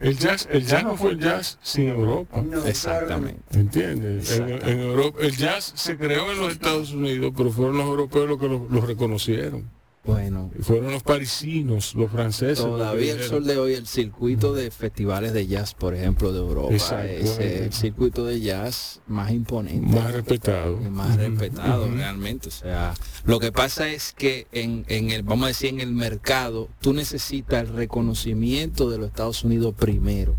el 0.00 0.18
jazz, 0.18 0.48
el 0.50 0.66
jazz 0.66 0.82
no 0.82 0.96
fue 0.96 1.12
el 1.12 1.20
jazz 1.20 1.58
sin 1.62 1.88
Europa. 1.88 2.42
Exactamente. 2.66 3.40
¿Entiendes? 3.52 4.36
En, 4.38 4.50
en 4.68 4.80
Europa, 4.80 5.18
el 5.22 5.36
jazz 5.36 5.72
se 5.76 5.96
creó 5.96 6.32
en 6.32 6.40
los 6.40 6.52
Estados 6.52 6.92
Unidos, 6.92 7.32
pero 7.36 7.50
fueron 7.52 7.76
los 7.78 7.86
europeos 7.86 8.28
los 8.28 8.38
que 8.40 8.48
lo, 8.48 8.66
lo 8.68 8.80
reconocieron. 8.80 9.70
Bueno, 10.04 10.50
Fueron 10.60 10.90
los 10.90 11.04
parisinos, 11.04 11.94
los 11.94 12.10
franceses. 12.10 12.58
todavía 12.58 13.12
el 13.12 13.22
sol 13.22 13.46
de 13.46 13.56
hoy, 13.56 13.74
el 13.74 13.86
circuito 13.86 14.52
de 14.52 14.70
festivales 14.72 15.32
de 15.32 15.46
jazz, 15.46 15.74
por 15.74 15.94
ejemplo, 15.94 16.32
de 16.32 16.40
Europa, 16.40 16.74
es 17.06 17.38
el 17.38 17.72
circuito 17.72 18.24
de 18.24 18.40
jazz 18.40 19.00
más 19.06 19.30
imponente. 19.30 19.94
Más 19.94 20.12
respetado. 20.12 20.76
más 20.90 21.16
respetado 21.16 21.88
realmente. 21.88 22.48
O 22.48 22.52
sea, 22.52 22.94
lo 23.24 23.38
que 23.38 23.52
pasa 23.52 23.88
es 23.88 24.12
que 24.12 24.48
en, 24.50 24.84
en 24.88 25.10
el, 25.10 25.22
vamos 25.22 25.44
a 25.44 25.48
decir, 25.48 25.68
en 25.68 25.80
el 25.80 25.92
mercado, 25.92 26.68
tú 26.80 26.92
necesitas 26.92 27.62
el 27.68 27.74
reconocimiento 27.74 28.90
de 28.90 28.98
los 28.98 29.06
Estados 29.08 29.44
Unidos 29.44 29.74
primero 29.78 30.34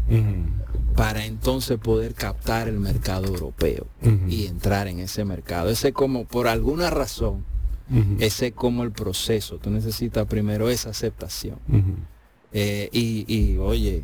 para 0.95 1.25
entonces 1.25 1.79
poder 1.79 2.13
captar 2.13 2.67
el 2.67 2.79
mercado 2.79 3.27
europeo 3.27 3.87
y 4.27 4.45
entrar 4.45 4.87
en 4.87 4.99
ese 4.99 5.23
mercado. 5.23 5.69
Ese 5.69 5.87
es 5.87 5.93
como, 5.93 6.25
por 6.25 6.47
alguna 6.47 6.89
razón, 6.89 7.45
ese 8.19 8.47
es 8.47 8.53
como 8.53 8.83
el 8.83 8.91
proceso. 8.91 9.57
Tú 9.57 9.69
necesitas 9.69 10.25
primero 10.27 10.69
esa 10.69 10.89
aceptación. 10.89 11.57
Eh, 12.51 12.89
y, 12.91 13.25
y, 13.27 13.57
oye, 13.57 14.03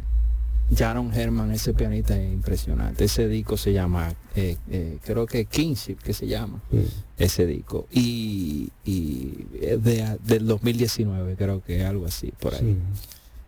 Jaron 0.75 1.13
Herman, 1.13 1.51
ese 1.51 1.73
pianista 1.73 2.19
es 2.19 2.32
impresionante. 2.32 3.03
Ese 3.05 3.27
disco 3.27 3.57
se 3.57 3.73
llama, 3.73 4.13
eh, 4.36 4.57
eh, 4.69 4.97
creo 5.03 5.25
que 5.25 5.45
Kinship, 5.45 5.97
que 5.97 6.13
se 6.13 6.27
llama 6.27 6.61
Sí. 6.71 6.86
ese 7.17 7.45
disco. 7.45 7.88
Y, 7.91 8.69
y 8.86 9.45
es 9.61 9.84
de, 9.84 10.17
del 10.23 10.45
2019, 10.45 11.36
creo 11.36 11.63
que 11.63 11.84
algo 11.86 12.05
así, 12.05 12.32
por 12.39 12.53
ahí. 12.55 12.77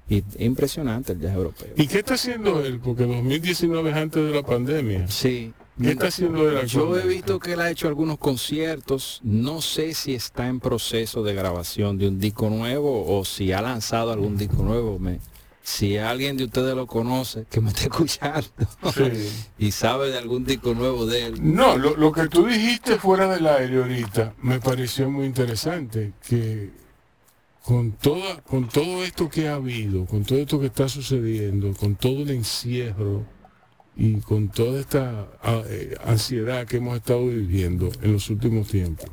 Sí. 0.07 0.23
Y 0.37 0.43
impresionante 0.45 1.13
el 1.13 1.19
jazz 1.21 1.35
europeo. 1.35 1.69
¿Y 1.77 1.87
qué 1.87 1.99
está 1.99 2.15
haciendo 2.15 2.59
él? 2.65 2.79
Porque 2.79 3.05
2019 3.05 3.91
es 3.91 3.95
antes 3.95 4.23
de 4.25 4.31
la 4.31 4.43
pandemia. 4.43 5.07
Sí. 5.07 5.53
¿Qué 5.79 5.91
está 5.91 6.07
haciendo 6.07 6.49
él 6.49 6.67
Yo 6.67 6.97
he 6.97 7.07
visto 7.07 7.39
que 7.39 7.53
él 7.53 7.61
ha 7.61 7.69
hecho 7.69 7.87
algunos 7.87 8.17
conciertos. 8.17 9.19
No 9.23 9.61
sé 9.61 9.93
si 9.93 10.13
está 10.13 10.47
en 10.47 10.59
proceso 10.59 11.23
de 11.23 11.33
grabación 11.33 11.97
de 11.97 12.07
un 12.07 12.19
disco 12.19 12.49
nuevo 12.49 13.05
o 13.17 13.25
si 13.25 13.51
ha 13.51 13.61
lanzado 13.61 14.11
algún 14.11 14.37
disco 14.37 14.63
nuevo. 14.63 14.99
Me, 14.99 15.19
si 15.63 15.97
alguien 15.97 16.37
de 16.37 16.45
ustedes 16.45 16.75
lo 16.75 16.87
conoce, 16.87 17.45
que 17.49 17.61
me 17.61 17.69
esté 17.69 17.83
escuchando 17.89 18.47
Sí. 18.93 19.29
y 19.57 19.71
sabe 19.71 20.09
de 20.09 20.17
algún 20.17 20.43
disco 20.43 20.73
nuevo 20.73 21.05
de 21.05 21.27
él. 21.27 21.35
No, 21.55 21.77
lo, 21.77 21.95
lo 21.95 22.11
que 22.11 22.27
tú 22.27 22.45
dijiste 22.45 22.97
fuera 22.97 23.33
del 23.33 23.47
aire 23.47 23.77
ahorita 23.77 24.33
me 24.41 24.59
pareció 24.59 25.09
muy 25.09 25.25
interesante, 25.25 26.13
que 26.27 26.71
con 27.63 27.91
toda, 27.91 28.41
con 28.41 28.67
todo 28.67 29.03
esto 29.03 29.29
que 29.29 29.47
ha 29.47 29.55
habido, 29.55 30.05
con 30.05 30.23
todo 30.23 30.39
esto 30.39 30.59
que 30.59 30.65
está 30.65 30.89
sucediendo, 30.89 31.73
con 31.73 31.95
todo 31.95 32.23
el 32.23 32.31
encierro 32.31 33.23
y 33.95 34.15
con 34.21 34.49
toda 34.49 34.79
esta 34.79 35.27
ah, 35.43 35.61
eh, 35.67 35.95
ansiedad 36.05 36.65
que 36.65 36.77
hemos 36.77 36.95
estado 36.97 37.27
viviendo 37.27 37.89
en 38.01 38.13
los 38.13 38.29
últimos 38.29 38.67
tiempos, 38.67 39.09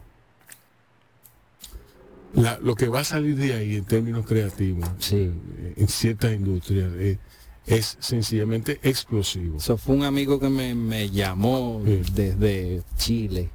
la- 2.35 2.59
lo 2.59 2.75
que 2.75 2.89
va 2.89 3.01
a 3.01 3.05
salir 3.05 3.37
de 3.37 3.55
ahí 3.55 3.77
en 3.77 3.85
términos 3.85 4.27
creativos, 4.27 4.89
Sí. 4.99 5.17
eh, 5.17 5.75
en 5.77 5.89
ciertas 5.89 6.33
industrias, 6.35 6.93
eh, 6.97 7.19
es 7.67 7.97
sencillamente 8.01 8.79
explosivo. 8.83 9.59
Eso 9.59 9.77
fue 9.77 9.95
un 9.97 10.05
amigo 10.05 10.39
que 10.39 10.49
me, 10.49 10.75
me 10.75 11.11
llamó 11.11 11.83
Sí. 11.85 12.03
desde 12.15 12.83
Chile. 12.97 13.51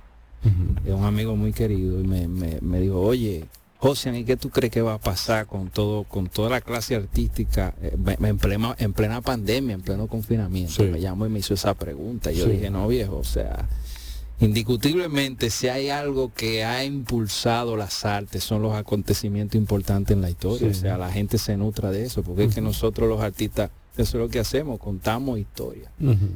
Es 0.86 0.91
un 0.93 1.05
amigo 1.05 1.38
muy 1.38 1.53
querido 1.53 2.01
y 2.01 2.03
me, 2.05 2.28
me, 2.28 2.59
me 2.61 2.80
dijo, 2.82 2.99
oye, 2.99 3.45
José, 3.84 4.17
¿y 4.17 4.23
qué 4.23 4.38
tú 4.38 4.49
crees 4.49 4.71
que 4.71 4.81
va 4.81 4.93
a 4.93 4.97
pasar 4.97 5.45
con 5.45 5.67
todo, 5.69 6.05
con 6.05 6.29
toda 6.29 6.49
la 6.49 6.61
clase 6.61 6.95
artística 6.95 7.75
eh, 7.81 7.97
en, 8.21 8.38
plena, 8.38 8.75
en 8.79 8.93
plena 8.93 9.19
pandemia, 9.19 9.73
en 9.75 9.81
pleno 9.81 10.07
confinamiento? 10.07 10.71
Sí. 10.71 10.84
Me 10.84 11.01
llamó 11.01 11.25
y 11.25 11.29
me 11.29 11.39
hizo 11.39 11.53
esa 11.53 11.73
pregunta. 11.73 12.31
Y 12.31 12.38
yo 12.38 12.45
Sí. 12.45 12.51
dije, 12.51 12.69
no 12.69 12.88
viejo, 12.88 13.17
o 13.17 13.23
sea, 13.25 13.67
indiscutiblemente 14.39 15.49
si 15.49 15.67
hay 15.67 15.89
algo 15.89 16.31
que 16.34 16.63
ha 16.63 16.84
impulsado 16.86 17.75
las 17.75 18.05
artes 18.05 18.43
son 18.43 18.61
los 18.61 18.73
acontecimientos 18.73 19.55
importantes 19.55 20.15
en 20.15 20.21
la 20.21 20.29
historia. 20.29 20.71
Sí. 20.73 20.79
O 20.79 20.81
sea, 20.81 20.97
la 20.97 21.11
gente 21.11 21.38
se 21.38 21.57
nutra 21.57 21.91
de 21.91 22.05
eso, 22.05 22.23
porque 22.23 22.45
es 22.45 22.55
que 22.55 22.61
nosotros 22.61 23.09
los 23.09 23.19
artistas, 23.21 23.69
eso 23.97 24.17
es 24.17 24.23
lo 24.23 24.29
que 24.29 24.39
hacemos, 24.39 24.79
contamos 24.79 25.39
historias 25.39 25.91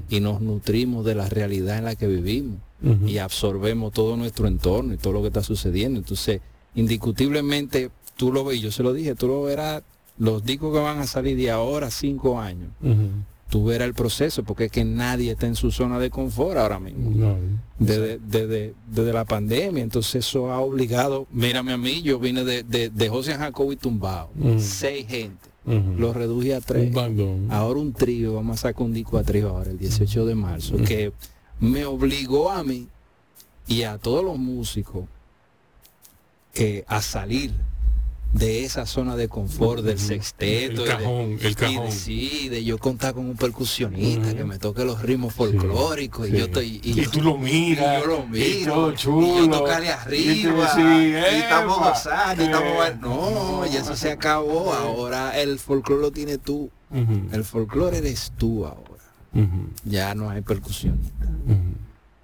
y 0.10 0.20
nos 0.20 0.42
nutrimos 0.42 1.06
de 1.06 1.16
la 1.16 1.28
realidad 1.30 1.78
en 1.78 1.86
la 1.86 1.96
que 1.96 2.08
vivimos 2.08 2.60
y 3.06 3.18
absorbemos 3.20 3.94
todo 3.94 4.18
nuestro 4.18 4.48
entorno 4.48 4.94
y 4.94 4.98
todo 4.98 5.14
lo 5.14 5.22
que 5.22 5.28
está 5.28 5.44
sucediendo. 5.44 6.00
Entonces, 6.00 6.42
indiscutiblemente, 6.78 7.90
tú 8.16 8.32
lo 8.32 8.44
ves, 8.46 8.62
yo 8.62 8.72
se 8.72 8.84
lo 8.84 8.94
dije, 8.94 9.16
tú 9.16 9.28
lo 9.28 9.44
verás, 9.44 9.84
los 10.18 10.44
discos 10.44 10.74
que 10.74 10.80
van 10.80 11.00
a 11.00 11.08
salir 11.08 11.38
de 11.38 11.52
ahora 11.52 11.92
cinco 11.92 12.40
años, 12.40 12.70
tú 13.50 13.66
verás 13.66 13.88
el 13.88 13.94
proceso, 13.94 14.44
porque 14.44 14.66
es 14.66 14.72
que 14.72 14.84
nadie 14.84 15.32
está 15.32 15.48
en 15.48 15.56
su 15.56 15.72
zona 15.72 16.00
de 16.00 16.10
confort 16.10 16.58
ahora 16.58 16.80
mismo. 16.80 17.12
No. 17.12 17.36
Desde, 17.80 18.20
desde, 18.20 18.74
desde 18.88 19.14
la 19.14 19.26
pandemia, 19.26 19.84
entonces 19.84 20.26
eso 20.28 20.52
ha 20.52 20.60
obligado, 20.60 21.28
mírame 21.32 21.72
a 21.74 21.78
mí, 21.78 22.02
yo 22.02 22.20
vine 22.20 22.44
de, 22.44 22.64
de, 22.64 22.90
de 22.90 23.10
José 23.10 23.36
Jacobi 23.36 23.76
tumbado, 23.76 24.30
Mm. 24.36 24.60
seis 24.60 25.06
gente, 25.08 25.48
Ujú. 25.66 26.00
lo 26.00 26.14
reduje 26.14 26.56
a 26.56 26.62
tres. 26.62 26.94
Un. 26.96 27.48
Ahora 27.52 27.80
un 27.80 27.94
trío, 27.94 28.34
vamos 28.34 28.60
a 28.60 28.62
sacar 28.70 28.84
un 28.86 28.94
disco 28.94 29.18
a 29.18 29.24
trío 29.24 29.50
ahora, 29.50 29.70
el 29.72 29.78
18 29.78 30.26
de 30.26 30.36
marzo, 30.36 30.78
que 30.78 31.12
me 31.60 31.86
obligó 31.86 32.50
a 32.52 32.64
mí 32.64 32.88
y 33.68 33.84
a 33.84 33.98
todos 33.98 34.24
los 34.24 34.38
músicos 34.40 35.06
eh, 36.60 36.84
a 36.88 37.02
salir 37.02 37.52
de 38.34 38.66
esa 38.66 38.86
zona 38.86 39.16
de 39.16 39.30
confort 39.30 39.82
del 39.84 39.98
sexteto. 39.98 40.74
El 40.74 40.80
y 40.82 40.84
de- 40.84 40.86
cajón, 40.90 41.38
el 41.42 41.52
y 41.52 41.56
cajón. 41.56 41.86
de, 41.86 41.92
sí, 41.92 42.50
de 42.50 42.64
yo 42.64 42.78
contar 42.78 43.14
con 43.14 43.26
un 43.26 43.38
percusionista 43.38 44.36
que 44.36 44.44
me 44.44 44.60
toque 44.60 44.84
los 44.84 45.02
ritmos 45.02 45.34
folclóricos 45.34 46.28
Sí. 46.28 46.34
y 46.36 46.38
yo 46.40 46.46
estoy... 46.46 46.82
Y 46.84 47.02
tú 47.08 47.22
lo 47.22 47.38
miras, 47.38 47.98
y 47.98 48.02
yo 48.02 48.08
lo 48.08 48.26
y 48.26 48.28
miro, 48.30 48.74
todo 48.74 48.92
chulo, 48.96 49.28
y 49.28 49.48
yo 49.48 49.50
tocarle 49.50 49.90
arriba, 49.92 50.74
y, 50.78 51.14
estamos 51.42 51.78
gozando, 51.80 52.44
y 52.44 52.46
estamos... 52.48 52.70
Eh, 52.70 52.78
bail- 52.78 53.00
No, 53.00 53.66
y 53.66 53.76
eso 53.78 53.96
se 53.96 54.12
acabó, 54.12 54.74
ahora 54.74 55.40
el 55.40 55.58
folclore 55.58 56.02
lo 56.02 56.12
tienes 56.12 56.40
tú. 56.42 56.70
El 57.32 57.44
folclore 57.46 57.98
eres 58.00 58.34
tú 58.38 58.66
ahora. 58.66 58.84
Ya 59.86 60.14
no 60.16 60.30
hay 60.30 60.42
percusionista. 60.42 61.28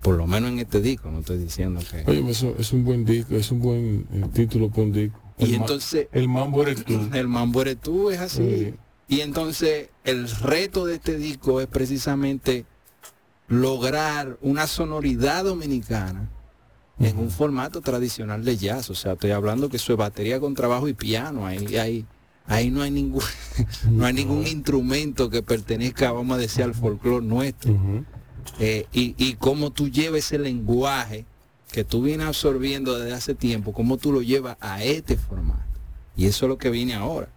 Por 0.04 0.18
lo 0.18 0.28
menos 0.28 0.52
en 0.52 0.60
este 0.60 0.82
disco, 0.82 1.10
no 1.10 1.20
estoy 1.20 1.38
diciendo 1.38 1.82
que... 1.90 2.04
Oye, 2.10 2.30
eso 2.30 2.54
es 2.60 2.74
un 2.74 2.84
buen 2.84 3.06
disco, 3.06 3.36
es 3.36 3.50
un 3.52 3.60
buen 3.62 4.06
eh, 4.12 4.26
título 4.34 4.70
para 4.70 4.84
un 4.84 4.92
disco. 4.92 5.20
Y 5.38 5.46
El 5.46 5.50
ma- 5.52 5.56
entonces, 5.58 6.08
el 6.12 6.28
mambo 6.28 6.62
eres 6.64 6.84
tú. 6.84 7.00
el 7.14 7.28
mambo 7.28 7.62
eres 7.62 7.78
tú, 7.80 8.10
es 8.12 8.20
así. 8.20 8.38
Sí. 8.44 8.74
Y 9.08 9.22
entonces, 9.22 9.90
el 10.04 10.30
reto 10.30 10.86
de 10.86 10.96
este 10.96 11.18
disco 11.18 11.62
es 11.62 11.68
precisamente 11.68 12.66
lograr 13.48 14.38
una 14.42 14.68
sonoridad 14.68 15.44
dominicana 15.44 16.30
en 17.00 17.18
un 17.18 17.30
formato 17.30 17.82
tradicional 17.82 18.44
de 18.46 18.58
jazz. 18.58 18.90
O 18.90 18.96
sea, 18.96 19.14
estoy 19.14 19.32
hablando 19.32 19.70
que 19.70 19.78
eso 19.78 19.94
es 19.94 19.98
batería 20.00 20.40
con 20.40 20.54
trabajo 20.54 20.88
y 20.88 20.94
piano. 20.94 21.46
Ahí, 21.46 21.76
ahí, 21.76 22.06
ahí 22.46 22.70
no 22.72 22.82
hay 22.82 22.92
ningún, 22.92 23.22
no 23.92 24.06
hay 24.06 24.14
ningún 24.14 24.48
instrumento 24.48 25.30
que 25.30 25.44
pertenezca, 25.44 26.12
vamos 26.12 26.38
a 26.38 26.40
decir, 26.40 26.64
al 26.64 26.74
folclore 26.74 27.26
nuestro. 27.26 27.74
Eh, 28.60 28.86
y, 28.94 29.16
y 29.18 29.34
cómo 29.36 29.72
tú 29.72 29.90
lleves 29.90 30.26
ese 30.26 30.40
lenguaje 30.40 31.26
que 31.72 31.84
tú 31.84 32.02
vienes 32.04 32.28
absorbiendo 32.28 32.98
desde 33.00 33.14
hace 33.16 33.34
tiempo, 33.36 33.74
cómo 33.74 33.98
tú 33.98 34.12
lo 34.12 34.22
llevas 34.22 34.58
a 34.62 34.84
este 34.84 35.18
formato. 35.18 35.62
Y 36.16 36.26
eso 36.28 36.46
es 36.46 36.50
lo 36.50 36.58
que 36.58 36.70
viene 36.70 36.94
ahora. 36.94 37.30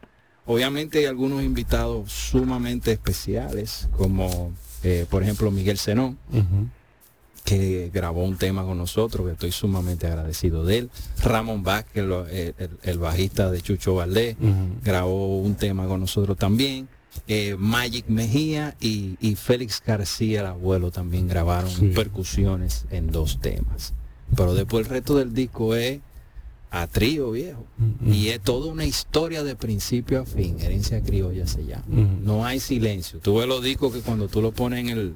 Obviamente 0.44 0.98
hay 0.98 1.06
algunos 1.06 1.42
invitados 1.42 2.12
sumamente 2.12 2.92
especiales, 2.92 3.88
como 3.96 4.52
eh, 4.82 5.06
por 5.10 5.22
ejemplo 5.22 5.50
Miguel 5.50 5.78
Zenón, 5.78 6.18
Ujú. 6.30 6.68
que 7.44 7.90
grabó 7.94 8.24
un 8.24 8.36
tema 8.36 8.64
con 8.64 8.76
nosotros, 8.78 9.26
que 9.26 9.32
estoy 9.32 9.52
sumamente 9.52 10.06
agradecido 10.06 10.64
de 10.64 10.78
él. 10.78 10.90
Ramón 11.22 11.62
Vázquez, 11.62 12.04
el, 12.04 12.12
el- 12.58 12.70
el 12.82 12.98
bajista 12.98 13.50
de 13.50 13.60
Chucho 13.62 13.94
Valdés, 13.94 14.36
grabó 14.84 15.38
un 15.40 15.54
tema 15.54 15.86
con 15.86 16.00
nosotros 16.00 16.36
también. 16.36 16.88
Eh, 17.28 17.56
Magic 17.58 18.06
Mejía 18.08 18.76
y, 18.80 19.16
y 19.20 19.34
Félix 19.36 19.82
García, 19.84 20.40
el 20.40 20.46
abuelo, 20.46 20.90
también 20.90 21.28
grabaron 21.28 21.70
Sí. 21.70 21.88
percusiones 21.88 22.86
en 22.90 23.10
dos 23.10 23.40
temas. 23.40 23.94
Pero 24.36 24.54
después 24.54 24.86
el 24.86 24.90
resto 24.90 25.16
del 25.16 25.32
disco 25.34 25.74
es 25.76 26.00
a 26.70 26.86
trío 26.88 27.30
viejo. 27.30 27.64
Y 28.04 28.28
es 28.28 28.40
toda 28.40 28.70
una 28.72 28.84
historia 28.84 29.42
de 29.44 29.54
principio 29.56 30.20
a 30.20 30.24
fin. 30.26 30.56
Herencia 30.60 31.00
criolla 31.02 31.46
se 31.46 31.64
llama. 31.64 31.84
Ujú. 31.88 32.20
No 32.22 32.44
hay 32.44 32.60
silencio. 32.60 33.20
Tú 33.20 33.36
ves 33.38 33.46
los 33.48 33.62
discos 33.62 33.92
que 33.92 34.00
cuando 34.00 34.28
tú 34.28 34.42
lo 34.42 34.52
pones 34.52 34.80
en 34.80 34.88
el. 34.88 35.14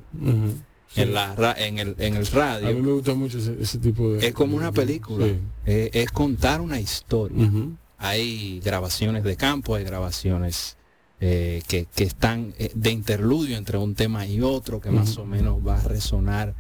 Sí. 0.93 1.03
en 1.03 1.15
la, 1.15 1.55
en 1.57 1.79
el, 1.79 1.95
en 1.99 2.17
el 2.17 2.27
A 2.27 2.31
mí 2.31 2.31
radio, 2.33 2.83
me 2.83 2.91
gusta 2.93 3.15
mucho 3.15 3.39
ese, 3.39 3.57
ese 3.61 3.79
tipo 3.79 4.13
de... 4.13 4.27
es 4.27 4.35
como 4.35 4.57
una 4.57 4.73
película. 4.73 5.25
Sí. 5.27 5.39
Eh, 5.67 5.91
es 5.93 6.11
contar 6.11 6.61
una 6.61 6.81
historia. 6.81 7.47
Ujú. 7.47 7.77
Hay 7.99 8.59
grabaciones 8.61 9.23
de 9.23 9.37
campo, 9.37 9.75
hay 9.77 9.85
grabaciones 9.85 10.77
eh, 11.21 11.63
que, 11.69 11.87
que 11.95 12.05
están 12.05 12.55
eh, 12.59 12.71
de 12.75 12.91
interludio 12.91 13.57
entre 13.57 13.79
un 13.79 13.95
tema 13.95 14.27
y 14.27 14.41
otro, 14.41 14.81
que 14.81 14.91
más 14.91 15.19
o 15.19 15.27
menos 15.27 15.59
va 15.67 15.77
a 15.77 15.83
resonar 15.83 16.55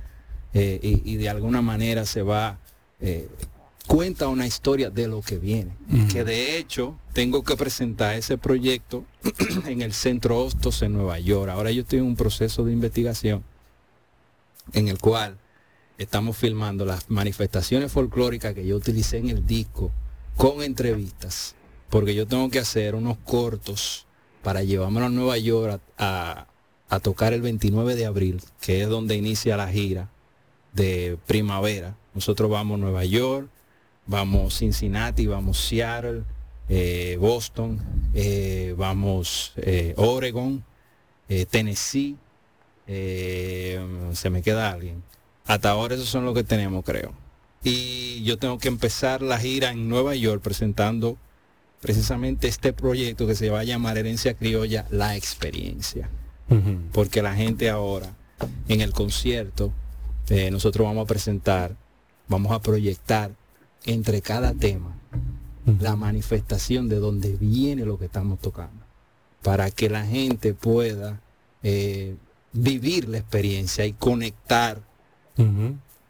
eh, 0.52 0.80
y, 0.82 1.12
y 1.12 1.16
de 1.16 1.28
alguna 1.28 1.62
manera 1.62 2.04
se 2.04 2.22
va 2.22 2.58
eh, 3.00 3.28
cuenta 3.86 4.28
una 4.28 4.46
historia 4.46 4.90
de 4.90 5.08
lo 5.08 5.20
que 5.22 5.38
viene. 5.38 5.72
Que 6.12 6.22
de 6.24 6.58
hecho 6.58 6.96
tengo 7.12 7.42
que 7.42 7.56
presentar 7.56 8.14
ese 8.14 8.38
proyecto 8.38 9.04
en 9.66 9.82
el 9.82 9.92
Centro 9.92 10.38
Hostos 10.38 10.82
en 10.82 10.92
Nueva 10.92 11.18
York. 11.18 11.50
Ahora 11.50 11.70
yo 11.70 11.82
estoy 11.82 11.98
en 11.98 12.04
un 12.04 12.16
proceso 12.16 12.64
de 12.64 12.72
investigación 12.72 13.42
en 14.72 14.88
el 14.88 14.98
cual 14.98 15.38
estamos 15.98 16.36
filmando 16.36 16.84
las 16.84 17.10
manifestaciones 17.10 17.90
folclóricas 17.90 18.54
que 18.54 18.64
yo 18.64 18.76
utilicé 18.76 19.18
en 19.18 19.30
el 19.30 19.44
disco 19.44 19.90
con 20.36 20.62
entrevistas, 20.62 21.56
porque 21.88 22.14
yo 22.14 22.26
tengo 22.26 22.48
que 22.48 22.60
hacer 22.60 22.94
unos 22.94 23.18
cortos 23.24 24.06
para 24.42 24.62
llevármelo 24.62 25.06
a 25.06 25.10
Nueva 25.10 25.38
York 25.38 25.80
a, 25.98 26.06
a- 26.38 26.46
a 26.88 26.98
tocar 27.00 27.32
el 27.32 27.40
29 27.42 27.94
de 27.94 28.06
abril, 28.06 28.40
que 28.60 28.82
es 28.82 28.88
donde 28.88 29.14
inicia 29.16 29.56
la 29.56 29.68
gira 29.68 30.08
de 30.72 31.16
primavera. 31.26 31.96
Nosotros 32.14 32.50
vamos 32.50 32.76
a 32.76 32.80
Nueva 32.80 33.04
York, 33.04 33.48
vamos 34.06 34.58
Cincinnati, 34.58 35.26
vamos 35.26 35.58
Seattle, 35.58 36.22
eh, 36.68 37.16
Boston, 37.20 37.78
eh, 38.12 38.74
vamos 38.76 39.52
eh, 39.56 39.94
Oregon, 39.98 40.64
eh, 41.28 41.46
Tennessee, 41.48 42.16
se 42.86 44.30
me 44.30 44.42
queda 44.42 44.70
alguien. 44.72 45.02
Hasta 45.46 45.70
ahora 45.70 45.94
esos 45.94 46.08
son 46.08 46.24
los 46.24 46.34
que 46.34 46.44
tenemos, 46.44 46.84
creo. 46.84 47.12
Y 47.62 48.22
yo 48.24 48.38
tengo 48.38 48.58
que 48.58 48.68
empezar 48.68 49.22
la 49.22 49.38
gira 49.38 49.70
en 49.70 49.88
Nueva 49.88 50.14
York 50.14 50.42
presentando 50.42 51.16
precisamente 51.80 52.46
este 52.46 52.72
proyecto 52.72 53.26
que 53.26 53.34
se 53.34 53.50
va 53.50 53.60
a 53.60 53.64
llamar 53.64 53.98
Herencia 53.98 54.34
Criolla, 54.34 54.86
la 54.90 55.16
experiencia. 55.16 56.08
Porque 56.92 57.22
la 57.22 57.34
gente 57.36 57.70
ahora, 57.70 58.12
en 58.66 58.80
el 58.80 58.92
concierto, 58.92 59.72
eh, 60.28 60.50
nosotros 60.50 60.84
vamos 60.84 61.04
a 61.04 61.06
presentar, 61.06 61.76
vamos 62.26 62.50
a 62.50 62.60
proyectar 62.60 63.30
entre 63.84 64.20
cada 64.20 64.52
tema 64.52 64.96
la 65.78 65.94
manifestación 65.94 66.88
de 66.88 66.96
donde 66.96 67.36
viene 67.36 67.84
lo 67.84 67.98
que 67.98 68.06
estamos 68.06 68.40
tocando. 68.40 68.84
Para 69.42 69.70
que 69.70 69.88
la 69.88 70.04
gente 70.04 70.52
pueda 70.52 71.20
eh, 71.62 72.16
vivir 72.52 73.08
la 73.08 73.18
experiencia 73.18 73.86
y 73.86 73.92
conectar 73.92 74.82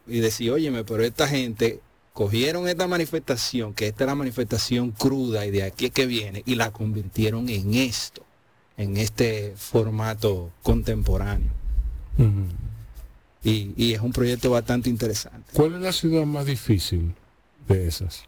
y 0.06 0.18
decir, 0.18 0.50
óyeme, 0.50 0.84
pero 0.84 1.04
esta 1.04 1.28
gente 1.28 1.80
cogieron 2.20 2.68
esta 2.68 2.86
manifestación, 2.86 3.72
que 3.72 3.86
esta 3.86 4.04
es 4.04 4.08
la 4.08 4.14
manifestación 4.14 4.90
cruda 4.90 5.46
y 5.46 5.50
de 5.50 5.62
aquí 5.62 5.86
es 5.86 5.90
que 5.90 6.04
viene, 6.04 6.42
y 6.44 6.56
la 6.56 6.70
convirtieron 6.70 7.48
en 7.48 7.72
esto, 7.72 8.26
en 8.76 8.98
este 8.98 9.54
formato 9.56 10.52
contemporáneo. 10.62 11.50
Y, 13.42 13.72
y 13.74 13.94
es 13.94 14.02
un 14.02 14.12
proyecto 14.12 14.50
bastante 14.50 14.90
interesante. 14.90 15.50
¿Cuál 15.54 15.76
es 15.76 15.80
la 15.80 15.92
ciudad 15.92 16.26
más 16.26 16.44
difícil 16.44 17.14
de 17.66 17.88
esas? 17.88 18.24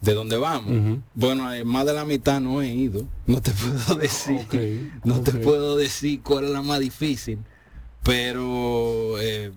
¿De 0.00 0.14
dónde 0.14 0.38
vamos? 0.38 1.02
Bueno, 1.12 1.50
más 1.66 1.84
de 1.84 1.92
la 1.92 2.06
mitad 2.06 2.40
no 2.40 2.62
he 2.62 2.68
ido. 2.68 3.06
No 3.26 3.42
te 3.42 3.50
puedo 3.50 3.94
decir. 4.00 4.92
no 5.04 5.20
te 5.20 5.32
puedo 5.32 5.76
decir 5.76 6.22
cuál 6.22 6.44
es 6.44 6.50
la 6.52 6.62
más 6.62 6.80
difícil. 6.80 7.40
Pero 8.02 9.20
eh, 9.20 9.52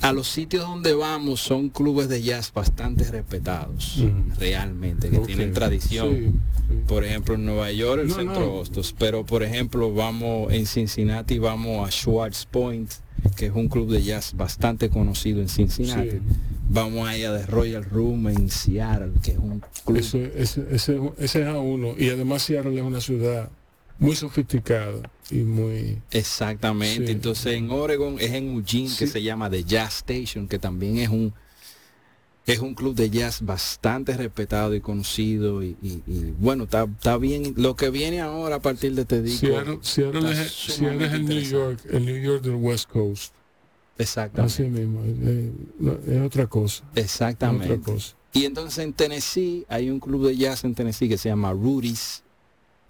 a 0.00 0.12
los 0.12 0.28
sitios 0.28 0.64
donde 0.66 0.94
vamos 0.94 1.40
son 1.40 1.68
clubes 1.70 2.08
de 2.08 2.22
jazz 2.22 2.52
bastante 2.52 3.04
respetados. 3.10 4.02
Realmente, 4.38 5.08
que 5.10 5.18
tienen 5.20 5.52
tradición. 5.52 6.10
sí, 6.14 6.74
Por 6.86 7.04
ejemplo, 7.04 7.34
en 7.34 7.46
Nueva 7.46 7.70
York, 7.72 8.02
el 8.02 8.08
No, 8.08 8.14
Centro 8.14 8.40
no. 8.40 8.54
Hostos. 8.54 8.94
Pero, 8.98 9.24
por 9.24 9.42
ejemplo, 9.42 9.92
vamos 9.94 10.52
en 10.52 10.66
Cincinnati, 10.66 11.38
vamos 11.38 11.88
a 11.88 11.90
Schwartz 11.90 12.46
Point, 12.46 12.90
que 13.36 13.46
es 13.46 13.52
un 13.54 13.68
club 13.68 13.90
de 13.90 14.02
jazz 14.02 14.34
bastante 14.36 14.90
conocido 14.90 15.40
en 15.40 15.48
Cincinnati. 15.48 16.10
Sí. 16.10 16.18
Vamos 16.68 17.08
allá 17.08 17.32
de 17.32 17.46
Royal 17.46 17.84
Room 17.84 18.28
en 18.28 18.50
Seattle, 18.50 19.12
que 19.22 19.32
es 19.32 19.38
un 19.38 19.62
club. 19.84 19.98
Ese, 19.98 20.32
ese, 20.36 20.66
ese, 20.70 21.00
ese 21.18 21.42
es 21.42 21.46
a 21.48 21.58
uno. 21.58 21.94
Y 21.96 22.08
además 22.10 22.42
Seattle 22.42 22.74
es 22.76 22.82
una 22.82 23.00
ciudad 23.00 23.50
muy 23.98 24.16
sofisticada 24.16 25.10
y 25.30 25.38
muy... 25.38 26.00
Exactamente. 26.10 27.06
Sí. 27.06 27.12
Entonces 27.12 27.54
en 27.54 27.70
Oregon 27.70 28.16
es 28.18 28.32
en 28.32 28.54
Eugene 28.56 28.90
que 28.98 29.06
se 29.06 29.22
llama 29.22 29.48
The 29.50 29.64
Jazz 29.64 29.96
Station, 30.06 30.48
que 30.48 30.58
también 30.58 30.98
es 30.98 31.08
un 31.08 31.32
es 32.46 32.58
un 32.58 32.74
club 32.74 32.94
de 32.94 33.08
jazz 33.08 33.40
bastante 33.40 34.14
respetado 34.18 34.74
y 34.74 34.80
conocido 34.82 35.62
y, 35.62 35.78
y- 35.82 36.02
y, 36.06 36.34
bueno, 36.38 36.64
está 36.64 36.84
está 36.84 37.16
bien. 37.16 37.54
Lo 37.56 37.74
que 37.74 37.88
viene 37.88 38.20
ahora 38.20 38.56
a 38.56 38.60
partir 38.60 38.94
de 38.94 39.00
este 39.02 39.22
disco. 39.22 39.46
Seattle, 39.46 39.78
Seattle 39.80 40.30
es, 40.30 40.52
Seattle 40.52 41.06
es 41.06 41.12
el 41.14 41.24
New. 41.24 41.40
York, 41.40 41.80
el 41.90 42.04
New 42.04 42.18
York 42.22 42.42
del 42.42 42.56
West 42.56 42.90
Coast. 42.90 43.32
Exactamente. 43.96 44.52
Así 44.52 44.62
mismo, 44.68 45.00
es 46.06 46.20
otra 46.20 46.46
cosa. 46.46 46.84
Exactamente. 46.94 47.72
Otra 47.72 47.94
cosa. 47.94 48.14
Y 48.34 48.44
entonces 48.44 48.84
en 48.84 48.92
Tennessee 48.92 49.64
hay 49.70 49.88
un 49.88 49.98
club 49.98 50.26
de 50.26 50.36
jazz 50.36 50.64
en 50.64 50.74
Tennessee 50.74 51.08
que 51.08 51.16
se 51.16 51.30
llama 51.30 51.50
Rudy's 51.52 52.22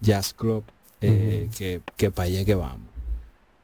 Jazz 0.01 0.33
Club, 0.33 0.63
eh, 1.07 1.49
que, 1.57 1.81
que 1.97 2.11
para 2.11 2.27
allá 2.27 2.45
que 2.45 2.55
vamos. 2.55 2.87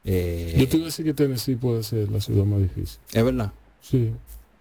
Eh, 0.04 0.54
Yo 0.58 0.68
te 0.68 0.76
iba 0.76 0.84
a 0.84 0.86
decir 0.86 1.04
que 1.04 1.14
Tennessee 1.14 1.56
puede 1.56 1.82
ser 1.82 2.10
la 2.10 2.20
ciudad 2.20 2.44
más 2.44 2.60
difícil. 2.60 2.98
es 3.12 3.24
verdad. 3.24 3.52
Sí. 3.80 4.12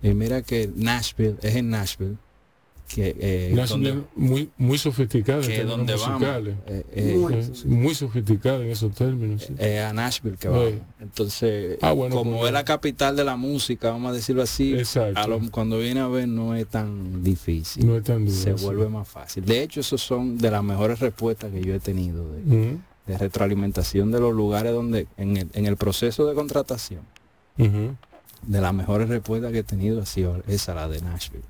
Y 0.03 0.13
mira 0.13 0.41
que 0.41 0.69
Nashville, 0.75 1.37
es 1.41 1.55
en 1.55 1.69
Nashville, 1.69 2.17
que, 2.93 3.15
eh, 3.19 3.65
donde, 3.69 4.01
muy, 4.15 4.49
muy 4.57 4.77
sofisticada 4.77 5.41
que 5.41 5.63
donde 5.63 5.93
vamos. 5.95 6.19
musicales. 6.19 6.55
Eh, 6.67 6.83
eh, 6.93 7.15
Muy. 7.17 7.33
Eh, 7.35 7.51
muy 7.65 7.95
sofisticada 7.95 8.63
en 8.63 8.71
esos 8.71 8.93
términos. 8.93 9.43
sí. 9.43 9.53
eh, 9.59 9.79
a 9.79 9.93
Nashville 9.93 10.37
que 10.37 10.47
vamos. 10.49 10.73
Entonces, 10.99 11.77
Ah, 11.81 11.91
bueno, 11.93 12.15
como 12.15 12.37
pues, 12.37 12.47
es 12.47 12.53
la 12.53 12.65
capital 12.65 13.15
de 13.15 13.23
la 13.23 13.35
música, 13.37 13.91
vamos 13.91 14.11
a 14.11 14.13
decirlo 14.13 14.41
así, 14.43 14.75
a 15.15 15.27
lo- 15.27 15.39
cuando 15.51 15.77
viene 15.79 15.99
a 16.01 16.07
ver 16.07 16.27
no 16.27 16.55
es 16.55 16.67
tan 16.67 17.23
difícil. 17.23 17.85
No 17.85 17.95
es 17.97 18.03
tan 18.03 18.29
se 18.29 18.53
vuelve 18.53 18.87
más 18.89 19.07
fácil. 19.07 19.45
De 19.45 19.63
hecho, 19.63 19.79
esos 19.79 20.01
son 20.01 20.37
de 20.37 20.51
las 20.51 20.63
mejores 20.63 20.99
respuestas 20.99 21.51
que 21.51 21.61
yo 21.61 21.73
he 21.73 21.79
tenido 21.79 22.25
de, 22.33 22.77
retroalimentación 23.17 24.11
de 24.11 24.19
los 24.19 24.33
lugares 24.33 24.71
donde, 24.73 25.07
en 25.17 25.35
el, 25.37 25.47
en 25.53 25.65
el 25.65 25.75
proceso 25.75 26.25
de 26.27 26.33
contratación, 26.35 27.01
de 27.57 28.61
las 28.61 28.73
mejores 28.73 29.09
respuestas 29.09 29.51
que 29.51 29.59
he 29.59 29.63
tenido 29.63 30.01
ha 30.01 30.05
sido 30.05 30.41
esa, 30.47 30.73
la 30.73 30.87
de 30.87 31.01
Nashville. 31.01 31.43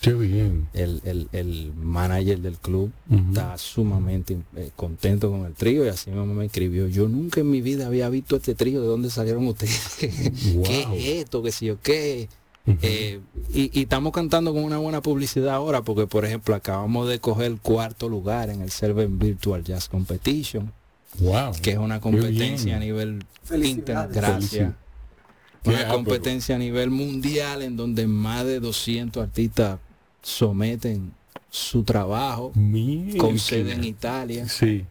Qué 0.00 0.14
bien. 0.14 0.66
El, 0.72 1.02
el, 1.04 1.28
el 1.32 1.74
manager 1.74 2.40
del 2.40 2.56
club 2.56 2.90
está 3.10 3.58
sumamente 3.58 4.38
eh, 4.56 4.70
contento 4.74 5.30
con 5.30 5.44
el 5.44 5.52
trío 5.52 5.84
y 5.84 5.88
así 5.88 6.10
mismo 6.10 6.26
me 6.26 6.46
escribió. 6.46 6.86
Yo 6.88 7.06
nunca 7.06 7.40
en 7.40 7.50
mi 7.50 7.60
vida 7.60 7.86
había 7.86 8.08
visto 8.08 8.36
este 8.36 8.54
trío, 8.54 8.80
¿de 8.80 8.86
dónde 8.86 9.10
salieron 9.10 9.46
ustedes? 9.46 9.96
¿Qué 9.98 10.86
es 10.94 11.06
esto? 11.24 11.42
¿Qué 11.42 11.52
sé 11.52 11.66
yo 11.66 11.80
qué? 11.82 12.28
Eh, 12.82 13.20
y, 13.52 13.78
y 13.78 13.82
estamos 13.82 14.12
cantando 14.12 14.54
con 14.54 14.64
una 14.64 14.78
buena 14.78 15.02
publicidad 15.02 15.54
ahora 15.54 15.82
porque, 15.82 16.06
por 16.06 16.24
ejemplo, 16.24 16.54
acabamos 16.54 17.08
de 17.08 17.18
coger 17.18 17.46
el 17.46 17.60
cuarto 17.60 18.08
lugar 18.08 18.48
en 18.48 18.62
el 18.62 18.70
Server 18.70 19.08
Virtual 19.08 19.62
Jazz 19.64 19.88
Competition, 19.88 20.72
wow. 21.18 21.52
que 21.60 21.72
es 21.72 21.78
una 21.78 22.00
competencia 22.00 22.76
a 22.76 22.78
nivel 22.78 23.24
Felicidades. 23.42 23.78
inter, 23.78 24.08
gracias. 24.12 24.72
Una 25.64 25.88
competencia 25.88 26.56
a 26.56 26.58
nivel 26.58 26.90
mundial 26.90 27.60
en 27.60 27.76
donde 27.76 28.06
más 28.06 28.46
de 28.46 28.60
200 28.60 29.22
artistas 29.22 29.78
someten 30.22 31.12
su 31.50 31.82
trabajo 31.82 32.52
Mierda. 32.54 33.18
con 33.18 33.38
sede 33.38 33.72
en 33.72 33.84
Italia. 33.84 34.48
Sí. 34.48 34.84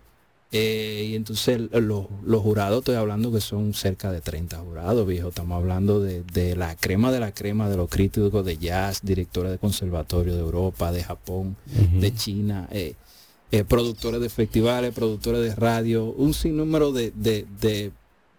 Eh, 0.51 1.09
y 1.11 1.15
entonces 1.15 1.61
los, 1.71 2.07
los 2.25 2.41
jurados, 2.41 2.79
estoy 2.79 2.95
hablando 2.95 3.31
que 3.31 3.39
son 3.39 3.73
cerca 3.75 4.11
de 4.11 4.19
30 4.19 4.57
jurados, 4.57 5.05
viejo. 5.07 5.29
Estamos 5.29 5.55
hablando 5.57 6.01
de, 6.01 6.23
de 6.23 6.55
la 6.55 6.75
crema 6.75 7.11
de 7.11 7.19
la 7.19 7.31
crema 7.33 7.69
de 7.69 7.77
los 7.77 7.87
críticos 7.89 8.43
de 8.43 8.57
jazz, 8.57 9.01
directores 9.03 9.51
de 9.51 9.59
conservatorio 9.59 10.33
de 10.33 10.39
Europa, 10.41 10.91
de 10.91 11.03
Japón, 11.03 11.55
de 11.93 12.13
China, 12.15 12.67
eh, 12.71 12.95
eh, 13.51 13.63
productores 13.63 14.21
de 14.21 14.29
festivales, 14.29 14.91
productores 14.93 15.41
de 15.41 15.53
radio, 15.55 16.05
un 16.05 16.33
sinnúmero 16.33 16.91
de, 16.91 17.11
de- 17.11 17.45
de 17.61 17.91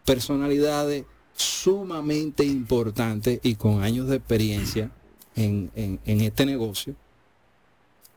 personalidades 0.05 1.05
sumamente 1.37 2.45
importantes 2.45 3.39
y 3.45 3.55
con 3.55 3.83
años 3.85 4.09
de 4.09 4.17
experiencia 4.17 4.91
en, 5.37 5.71
en- 5.75 6.01
en 6.05 6.21
este 6.21 6.47
negocio. 6.47 6.95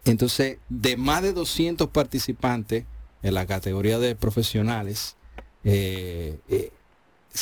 Entonces, 0.06 0.58
de 0.70 0.98
más 0.98 1.22
de 1.22 1.34
200 1.34 1.88
participantes 1.90 2.86
en 3.22 3.34
la 3.34 3.46
categoría 3.46 4.00
de 4.00 4.16
profesionales, 4.16 5.16
eh, 5.64 6.40
eh, 6.50 6.72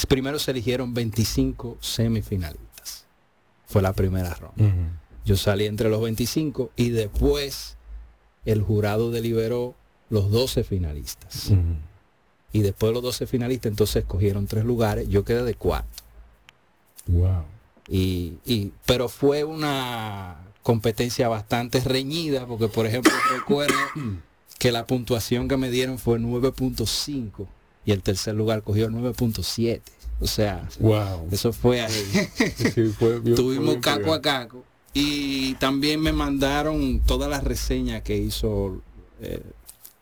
primero 0.08 0.38
se 0.38 0.52
eligieron 0.52 0.94
25 0.94 1.78
semifinalistas. 1.82 3.06
Fue 3.68 3.82
la 3.82 3.94
primera 3.94 4.34
ronda. 4.36 4.64
Yo 5.26 5.38
salí 5.38 5.66
entre 5.66 5.90
los 5.90 6.02
25 6.02 6.72
y 6.76 6.90
después 6.90 7.78
el 8.46 8.62
jurado 8.62 9.12
deliberó 9.12 9.76
los 10.10 10.30
12 10.32 10.64
finalistas. 10.64 11.52
Y 12.54 12.62
después 12.62 12.90
de 12.90 12.94
los 12.96 13.04
12 13.04 13.28
finalistas, 13.28 13.70
entonces 13.72 13.98
escogieron 14.04 14.46
tres 14.46 14.66
lugares. 14.66 15.08
Yo 15.10 15.24
quedé 15.24 15.44
de 15.44 15.56
cuarto. 15.56 16.04
Wow. 17.08 17.44
Y, 17.88 18.34
y- 18.46 18.72
pero 18.86 19.10
fue 19.10 19.44
una 19.44 20.38
competencia 20.64 21.28
bastante 21.28 21.80
reñida, 21.80 22.46
porque 22.46 22.68
por 22.68 22.86
ejemplo 22.86 23.12
recuerdo 23.38 23.76
que 24.60 24.72
la 24.72 24.86
puntuación 24.86 25.48
que 25.48 25.58
me 25.58 25.70
dieron 25.72 25.98
fue 25.98 26.20
9.5 26.20 27.48
y 27.86 27.92
el 27.92 28.02
tercer 28.04 28.36
lugar 28.36 28.62
cogió 28.64 28.90
9.7. 28.90 29.82
O 30.20 30.28
sea, 30.28 30.70
Wow. 30.80 31.28
eso 31.32 31.52
fue 31.52 31.82
ahí. 31.82 31.92
Sí, 32.56 32.84
fue 32.98 33.20
bien- 33.20 33.36
Tuvimos 33.36 33.74
fue 33.74 33.80
caco 33.82 34.14
a 34.14 34.22
caco. 34.22 34.64
Y 34.94 35.56
también 35.56 36.00
me 36.02 36.12
mandaron 36.12 37.00
todas 37.00 37.30
las 37.30 37.44
reseñas 37.44 38.04
que 38.04 38.18
hizo 38.18 38.82
eh, 39.22 39.42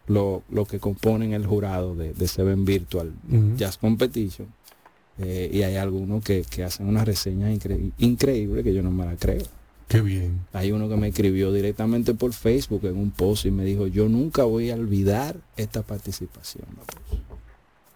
lo, 0.08 0.44
lo 0.50 0.66
que 0.66 0.80
componen 0.80 1.34
el 1.34 1.46
jurado 1.46 1.96
de, 1.96 2.14
de 2.14 2.28
Seven 2.28 2.66
Virtual. 2.66 3.14
Jazz 3.56 3.78
Competition. 3.78 4.48
Eh, 5.22 5.50
y 5.52 5.64
hay 5.64 5.76
algunos 5.76 6.24
que, 6.24 6.44
que 6.50 6.64
hacen 6.64 6.88
unas 6.88 7.06
reseñas 7.06 7.52
incre- 7.52 7.92
increíbles 7.98 8.64
que 8.64 8.74
yo 8.74 8.82
no 8.82 8.92
me 8.92 9.06
la 9.06 9.16
creo. 9.16 9.44
Qué 9.88 10.02
bien. 10.02 10.42
Hay 10.54 10.72
uno 10.72 10.88
que 10.88 10.96
me 10.96 11.08
escribió 11.08 11.52
directamente 11.52 12.14
por 12.14 12.32
Facebook 12.34 12.86
en 12.86 12.96
un 12.96 13.12
post 13.12 13.46
y 13.46 13.52
me 13.52 13.66
dijo, 13.66 13.88
yo 13.88 14.08
nunca 14.08 14.44
voy 14.44 14.70
a 14.72 14.76
olvidar 14.76 15.36
esta 15.58 15.82
participación. 15.82 16.66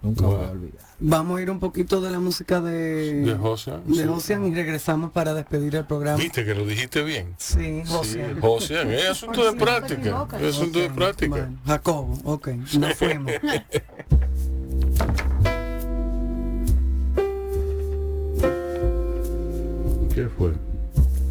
Nunca 0.01 0.25
voy 0.25 0.43
a 0.43 0.49
olvidar. 0.51 0.83
Vamos 0.99 1.39
a 1.39 1.41
ir 1.43 1.49
un 1.51 1.59
poquito 1.59 2.01
de 2.01 2.11
la 2.11 2.19
música 2.19 2.59
de, 2.61 3.21
De 3.21 3.35
José. 3.35 3.71
de 3.85 3.95
sí. 3.95 4.03
Josian 4.07 4.45
y 4.47 4.53
regresamos 4.55 5.11
para 5.11 5.33
despedir 5.33 5.75
el 5.75 5.85
programa. 5.85 6.17
Viste 6.17 6.43
que 6.43 6.53
lo 6.55 6.65
dijiste 6.65 7.03
bien. 7.03 7.35
Sí, 7.37 7.59
Sí, 7.59 7.83
Josian. 7.85 8.39
José, 8.41 8.95
es 8.97 9.09
asunto 9.11 9.45
de 9.49 9.57
práctica. 9.57 10.27
Es 10.41 10.55
asunto 10.57 10.79
de 10.79 10.89
práctica. 10.89 11.29
bueno, 11.29 11.57
Jacobo, 11.65 12.19
ok, 12.25 12.47
nos 12.79 12.95
fuimos. 12.95 13.31
¿Qué 20.23 20.29
fue? 20.29 20.53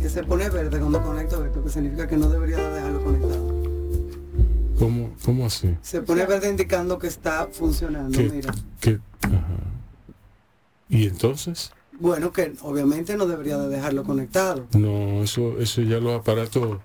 que 0.02 0.08
se 0.10 0.22
pone 0.24 0.50
verde 0.50 0.78
cuando 0.80 1.00
conecto 1.00 1.42
esto, 1.46 1.62
que 1.62 1.70
significa 1.70 2.06
que 2.08 2.16
no 2.16 2.28
debería 2.28 2.56
de 2.58 2.74
dejarlo 2.74 3.02
conectado. 3.04 3.62
¿Cómo, 4.78 5.14
cómo 5.24 5.46
así? 5.46 5.76
Se 5.80 6.02
pone 6.02 6.26
verde 6.26 6.50
indicando 6.50 6.98
que 6.98 7.06
está 7.06 7.46
funcionando, 7.52 8.18
¿Qué? 8.18 8.28
mira. 8.28 8.54
¿Qué? 8.80 8.98
Ajá. 9.22 9.46
¿Y 10.88 11.06
entonces? 11.06 11.72
Bueno, 12.00 12.32
que 12.32 12.52
obviamente 12.62 13.16
no 13.16 13.26
debería 13.26 13.56
de 13.58 13.68
dejarlo 13.68 14.02
conectado. 14.02 14.66
No, 14.76 15.22
eso, 15.22 15.58
eso 15.60 15.80
ya 15.82 15.98
los 16.00 16.20
aparatos 16.20 16.80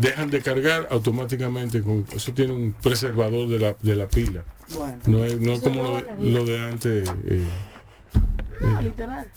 dejan 0.00 0.28
de 0.30 0.42
cargar 0.42 0.88
automáticamente. 0.90 1.80
Con, 1.80 2.04
eso 2.14 2.32
tiene 2.34 2.52
un 2.52 2.72
preservador 2.74 3.48
de 3.48 3.58
la, 3.60 3.76
de 3.80 3.94
la 3.96 4.08
pila. 4.08 4.44
Bueno, 4.76 4.98
No 5.06 5.24
es, 5.24 5.40
no 5.40 5.52
es 5.52 5.60
como 5.60 5.82
lo 5.82 5.94
de, 5.94 6.30
lo 6.30 6.44
de 6.44 6.58
antes. 6.60 7.08
eh, 7.24 7.46
Literal. 8.82 9.28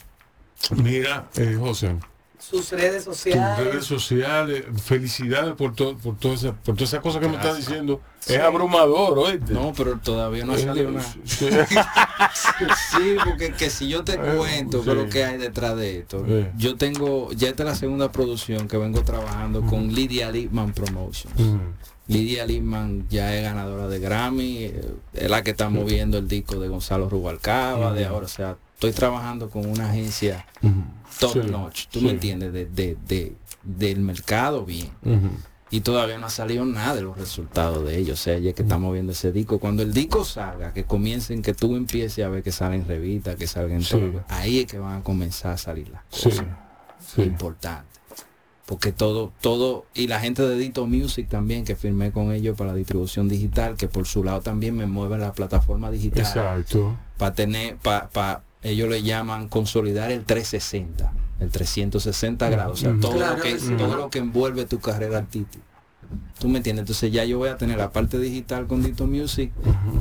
Mira, 0.72 1.28
eh, 1.38 1.58
José, 1.60 1.96
sus 2.38 2.72
redes 2.72 3.06
tus 3.06 3.18
sociales. 3.18 3.58
redes 3.66 3.86
sociales, 3.86 4.64
felicidades 4.84 5.54
por, 5.56 5.74
todo 5.74 5.98
por, 5.98 6.18
toda 6.18 6.36
esa, 6.36 6.54
por 6.54 6.76
todas 6.76 6.90
esas 6.90 7.00
cosas 7.02 7.22
que 7.22 7.28
me 7.28 7.36
estás 7.36 7.58
diciendo. 7.58 8.02
Es 8.28 8.40
abrumador, 8.40 9.18
oíste. 9.20 9.54
No, 9.54 9.74
pero 9.76 9.98
todavía 10.00 10.46
no 10.46 10.54
ha 10.54 10.58
Eh, 10.58 10.64
salido 10.64 10.92
nada. 10.92 11.06
sí. 11.24 11.48
Sí, 12.92 13.16
porque 13.24 13.52
que 13.54 13.70
si 13.70 13.88
yo 13.88 14.04
te 14.04 14.14
Eh, 14.14 14.36
cuento 14.38 14.84
sí. 14.84 14.90
lo 14.94 15.08
que 15.10 15.24
hay 15.24 15.38
detrás 15.38 15.76
de 15.78 16.00
esto, 16.00 16.24
Eh. 16.28 16.52
yo 16.58 16.76
tengo, 16.76 17.32
ya 17.34 17.50
esta 17.50 17.64
es 17.64 17.70
la 17.70 17.76
segunda 17.76 18.12
producción 18.12 18.68
que 18.68 18.78
vengo 18.78 19.04
trabajando 19.04 19.62
con 19.62 19.94
Lydia 19.94 20.32
Lipman 20.32 20.74
Promotions. 20.74 21.40
Mm. 21.40 21.58
Lidia 22.08 22.46
Lipman 22.46 23.08
ya 23.10 23.36
es 23.36 23.44
ganadora 23.44 23.88
de 23.88 24.00
Grammy, 24.00 24.58
eh, 24.66 24.94
es 25.14 25.30
la 25.30 25.44
que 25.44 25.52
está 25.52 25.70
moviendo 25.70 26.18
el 26.20 26.28
disco 26.28 26.60
de 26.60 26.68
Gonzalo 26.68 27.10
Rubalcaba, 27.10 27.94
de 27.94 28.06
ahora, 28.06 28.26
o 28.26 28.30
sea, 28.30 28.58
estoy 28.76 28.92
trabajando 28.92 29.50
con 29.50 29.66
una 29.66 29.90
agencia 29.90 30.46
Ujú. 30.62 30.74
top 31.20 31.34
Sí, 31.34 31.40
notch, 31.52 31.88
tú 31.88 32.00
sí. 32.00 32.06
me 32.06 32.12
entiendes, 32.12 32.54
de, 32.54 32.66
de- 32.68 32.98
de- 33.08 33.36
del 33.64 34.00
mercado 34.00 34.64
bien. 34.64 34.90
Y 35.72 35.82
todavía 35.82 36.18
no 36.20 36.28
ha 36.28 36.30
salido 36.30 36.64
nada 36.64 36.96
de 36.96 37.02
los 37.02 37.18
resultados 37.18 37.84
de 37.86 37.98
ellos. 37.98 38.20
O 38.20 38.24
sea, 38.24 38.38
ya 38.38 38.54
que 38.54 38.62
estamos 38.62 38.94
viendo 38.94 39.12
ese 39.14 39.32
disco. 39.32 39.58
Cuando 39.60 39.82
el 39.82 39.92
disco 39.94 40.24
salga, 40.24 40.72
que 40.72 40.84
comiencen, 40.86 41.42
que 41.42 41.54
tú 41.56 41.76
empieces 41.76 42.24
a 42.24 42.30
ver 42.30 42.44
que 42.44 42.52
salen 42.52 42.88
revistas, 42.88 43.36
que 43.36 43.48
salgan 43.48 43.82
Sí. 43.82 43.90
todo, 43.92 44.24
ahí 44.30 44.60
es 44.60 44.68
que 44.68 44.78
van 44.78 45.00
a 45.00 45.04
comenzar 45.04 45.54
a 45.54 45.58
salir 45.58 45.90
las 45.90 46.04
cosas 46.04 46.46
importantes. 47.18 48.00
Porque 48.66 48.92
todo, 48.92 49.32
todo, 49.42 49.86
y 49.94 50.08
la 50.08 50.20
gente 50.20 50.42
de 50.42 50.58
Dito 50.58 50.88
Music 50.88 51.28
también, 51.30 51.66
que 51.66 51.76
firmé 51.76 52.12
con 52.12 52.32
ellos 52.32 52.58
para 52.58 52.72
la 52.72 52.76
distribución 52.78 53.28
digital, 53.28 53.76
que 53.76 53.88
por 53.88 54.08
su 54.08 54.24
lado 54.24 54.42
también 54.42 54.76
me 54.76 54.86
mueve 54.88 55.18
la 55.20 55.34
plataforma 55.34 55.92
digital 55.92 56.22
Exacto. 56.26 56.96
para 57.18 57.36
tener, 57.36 57.78
para, 57.78 58.42
ellos 58.70 58.90
le 58.90 59.04
llaman 59.04 59.48
consolidar 59.48 60.12
el 60.12 60.24
360, 60.26 61.12
el 61.40 61.50
360 61.50 62.50
grados, 62.50 62.80
o 62.80 62.82
sea, 62.82 62.96
todo, 63.00 63.14
Claro 63.14 63.38
lo 63.38 63.44
que, 63.44 63.60
sí. 63.60 63.74
todo 63.78 63.96
lo 63.96 64.10
que 64.10 64.20
envuelve 64.20 64.66
tu 64.66 64.80
carrera 64.80 65.20
artística. 65.20 65.64
¿Tú 66.40 66.48
me 66.50 66.58
entiendes? 66.58 66.84
Entonces 66.84 67.12
ya 67.12 67.26
yo 67.26 67.40
voy 67.40 67.50
a 67.50 67.58
tener 67.58 67.78
la 67.80 67.92
parte 67.92 68.20
digital 68.20 68.68
con 68.68 68.84
Dito 68.84 69.08
Music, 69.08 69.52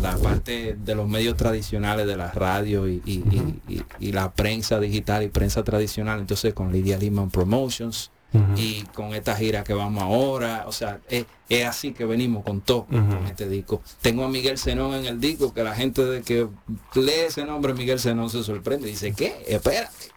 la 0.02 0.16
parte 0.18 0.76
de 0.84 0.94
los 0.94 1.08
medios 1.08 1.34
tradicionales 1.36 2.06
de 2.06 2.16
la 2.16 2.30
radio 2.30 2.86
y, 2.88 3.00
y- 3.06 3.60
y- 3.68 3.82
y- 4.00 4.12
la 4.12 4.32
prensa 4.32 4.78
digital 4.80 5.22
y 5.22 5.28
prensa 5.28 5.64
tradicional, 5.64 6.20
entonces 6.20 6.52
con 6.52 6.72
Lydia 6.72 6.98
Lehman 6.98 7.30
Promotions 7.30 8.10
Y 8.56 8.82
con 8.94 9.14
esta 9.14 9.36
gira 9.36 9.62
que 9.62 9.74
vamos 9.74 10.02
ahora, 10.02 10.64
o 10.66 10.72
sea, 10.72 10.98
es, 11.08 11.24
es 11.48 11.66
así 11.66 11.92
que 11.92 12.04
venimos 12.04 12.42
con 12.44 12.60
todo 12.62 12.86
Ujú. 12.90 12.96
con 13.08 13.26
este 13.26 13.48
disco. 13.48 13.80
Tengo 14.02 14.24
a 14.24 14.28
Miguel 14.28 14.58
Zenón 14.58 14.94
en 14.94 15.06
el 15.06 15.20
disco, 15.20 15.54
que 15.54 15.62
la 15.62 15.74
gente 15.74 16.04
de 16.04 16.22
que 16.22 16.48
lee 16.94 17.12
ese 17.28 17.44
nombre 17.44 17.74
Miguel 17.74 18.00
Zenón 18.00 18.30
se 18.30 18.42
sorprende, 18.42 18.88
dice, 18.88 19.12
¿qué? 19.12 19.44
Espérate. 19.46 20.08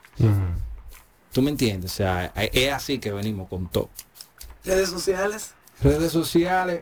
¿Tú 1.32 1.42
me 1.44 1.52
entiendes? 1.52 1.92
O 1.92 1.96
sea, 1.96 2.26
es 2.36 2.74
así 2.74 2.98
que 3.00 3.12
venimos 3.12 3.48
con 3.50 3.68
todo. 3.68 3.90
Redes 4.66 4.90
sociales. 4.90 5.54
Redes 5.84 6.12
sociales, 6.12 6.82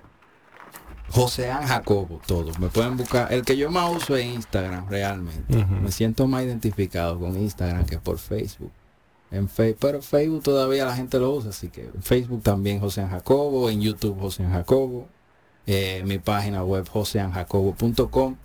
José 1.09 1.51
An 1.51 1.67
Jacobo, 1.67 2.21
todos. 2.25 2.57
Me 2.59 2.69
pueden 2.69 2.95
buscar. 2.95 3.31
El 3.33 3.43
que 3.43 3.57
yo 3.57 3.69
más 3.69 3.93
uso 3.93 4.15
es 4.15 4.25
Instagram, 4.25 4.87
realmente. 4.89 5.65
Me 5.65 5.91
siento 5.91 6.27
más 6.27 6.43
identificado 6.43 7.19
con 7.19 7.37
Instagram 7.37 7.85
que 7.85 7.99
por 7.99 8.17
Facebook. 8.19 8.71
En 9.35 9.49
Fe- 9.49 9.75
pero 9.79 10.01
Facebook 10.01 10.43
todavía 10.43 10.85
la 10.85 10.95
gente 10.95 11.19
lo 11.19 11.31
usa, 11.31 11.49
así 11.49 11.69
que 11.69 11.85
en 11.93 12.01
Facebook 12.03 12.41
también 12.43 12.79
José 12.79 13.05
Jacobo, 13.07 13.69
en 13.69 13.81
YouTube 13.81 14.19
José 14.19 14.45
Jacobo, 14.45 15.07
eh, 15.67 16.03
mi 16.05 16.19
página 16.19 16.63
web 16.63 16.87
joseanjacobo.com. 16.89 18.35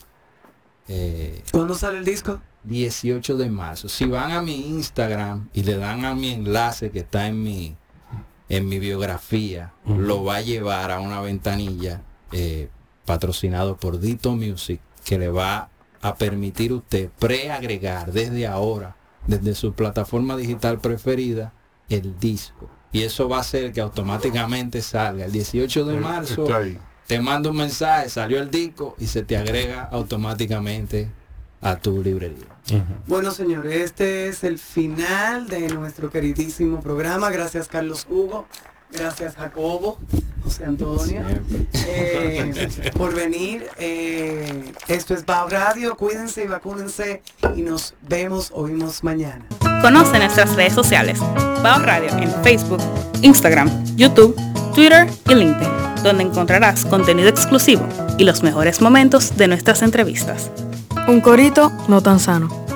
Eh, 0.89 1.43
¿Cuándo 1.53 1.75
sale 1.75 1.99
el 1.99 2.05
disco? 2.05 2.41
18 2.65 3.37
de 3.37 3.49
marzo. 3.49 3.89
Si 3.89 4.05
van 4.07 4.33
a 4.33 4.43
mi 4.43 4.69
Instagram 4.69 5.49
y 5.55 5.63
le 5.63 5.77
dan 5.77 6.05
a 6.05 6.15
mi 6.15 6.31
enlace 6.33 6.91
que 6.91 7.01
está 7.01 7.27
en 7.27 7.43
mi 7.43 7.77
en 8.49 8.69
mi 8.69 8.81
biografía, 8.81 9.73
lo 9.87 10.25
va 10.25 10.37
a 10.37 10.41
llevar 10.41 10.91
a 10.91 10.99
una 10.99 11.21
ventanilla 11.21 12.03
eh, 12.33 12.69
patrocinado 13.05 13.77
por 13.77 14.01
Dito 14.01 14.35
Music 14.35 14.81
que 15.05 15.21
le 15.21 15.29
va 15.31 15.71
a 16.03 16.17
permitir 16.17 16.73
usted 16.73 17.11
preagregar 17.21 18.11
desde 18.13 18.49
ahora, 18.49 18.97
desde 19.27 19.55
su 19.55 19.73
plataforma 19.73 20.37
digital 20.37 20.79
preferida, 20.81 21.53
el 21.89 22.19
disco. 22.19 22.69
Y 22.93 23.03
eso 23.03 23.29
va 23.29 23.39
a 23.39 23.41
hacer 23.41 23.73
que 23.73 23.81
automáticamente 23.81 24.83
salga 24.83 25.25
el 25.25 25.33
18 25.33 25.85
de 25.85 25.97
marzo 26.01 26.43
Está 26.45 26.57
ahí. 26.59 26.79
te 27.07 27.21
manda 27.21 27.51
un 27.51 27.57
mensaje, 27.57 28.09
salió 28.09 28.41
el 28.41 28.51
disco 28.51 28.97
y 28.99 29.07
se 29.07 29.23
te 29.23 29.37
agrega 29.37 29.89
automáticamente 29.93 31.11
a 31.61 31.77
tu 31.77 32.03
librería. 32.03 32.47
Bueno, 33.07 33.31
señores, 33.33 33.75
este 33.77 34.29
es 34.29 34.45
el 34.45 34.59
final 34.59 35.49
de 35.49 35.69
nuestro 35.69 36.11
queridísimo 36.11 36.81
programa. 36.81 37.31
Gracias, 37.31 37.69
Carlos 37.69 38.07
Hugo. 38.09 38.47
Gracias, 38.93 39.37
Jacobo, 39.37 39.99
José 40.43 40.65
Antonio, 40.65 41.23
eh, 41.87 42.91
por 42.97 43.15
venir. 43.15 43.67
Eh, 43.79 44.73
esto 44.89 45.15
es 45.15 45.25
Bao 45.25 45.49
Radio. 45.49 45.97
Cuídense 45.97 46.45
y 46.45 46.47
vacúnense. 46.47 47.23
Y 47.57 47.63
nos 47.63 47.95
vemos, 48.03 48.51
oímos 48.55 49.05
mañana. 49.05 49.45
Conoce 49.81 50.19
nuestras 50.19 50.55
redes 50.57 50.73
sociales. 50.73 51.19
Bao 51.63 51.81
Radio 51.81 52.11
en 52.19 52.31
Facebook, 52.43 52.81
Instagram, 53.23 53.71
YouTube, 53.97 54.35
Twitter 54.75 55.07
y 55.29 55.35
LinkedIn, 55.35 56.03
donde 56.03 56.25
encontrarás 56.25 56.85
contenido 56.85 57.29
exclusivo 57.29 57.87
y 58.19 58.25
los 58.25 58.43
mejores 58.43 58.81
momentos 58.81 59.37
de 59.37 59.49
nuestras 59.49 59.83
entrevistas. 59.83 60.51
Un 61.07 61.21
corito 61.21 61.71
no 61.89 62.03
tan 62.03 62.19
sano. 62.19 62.70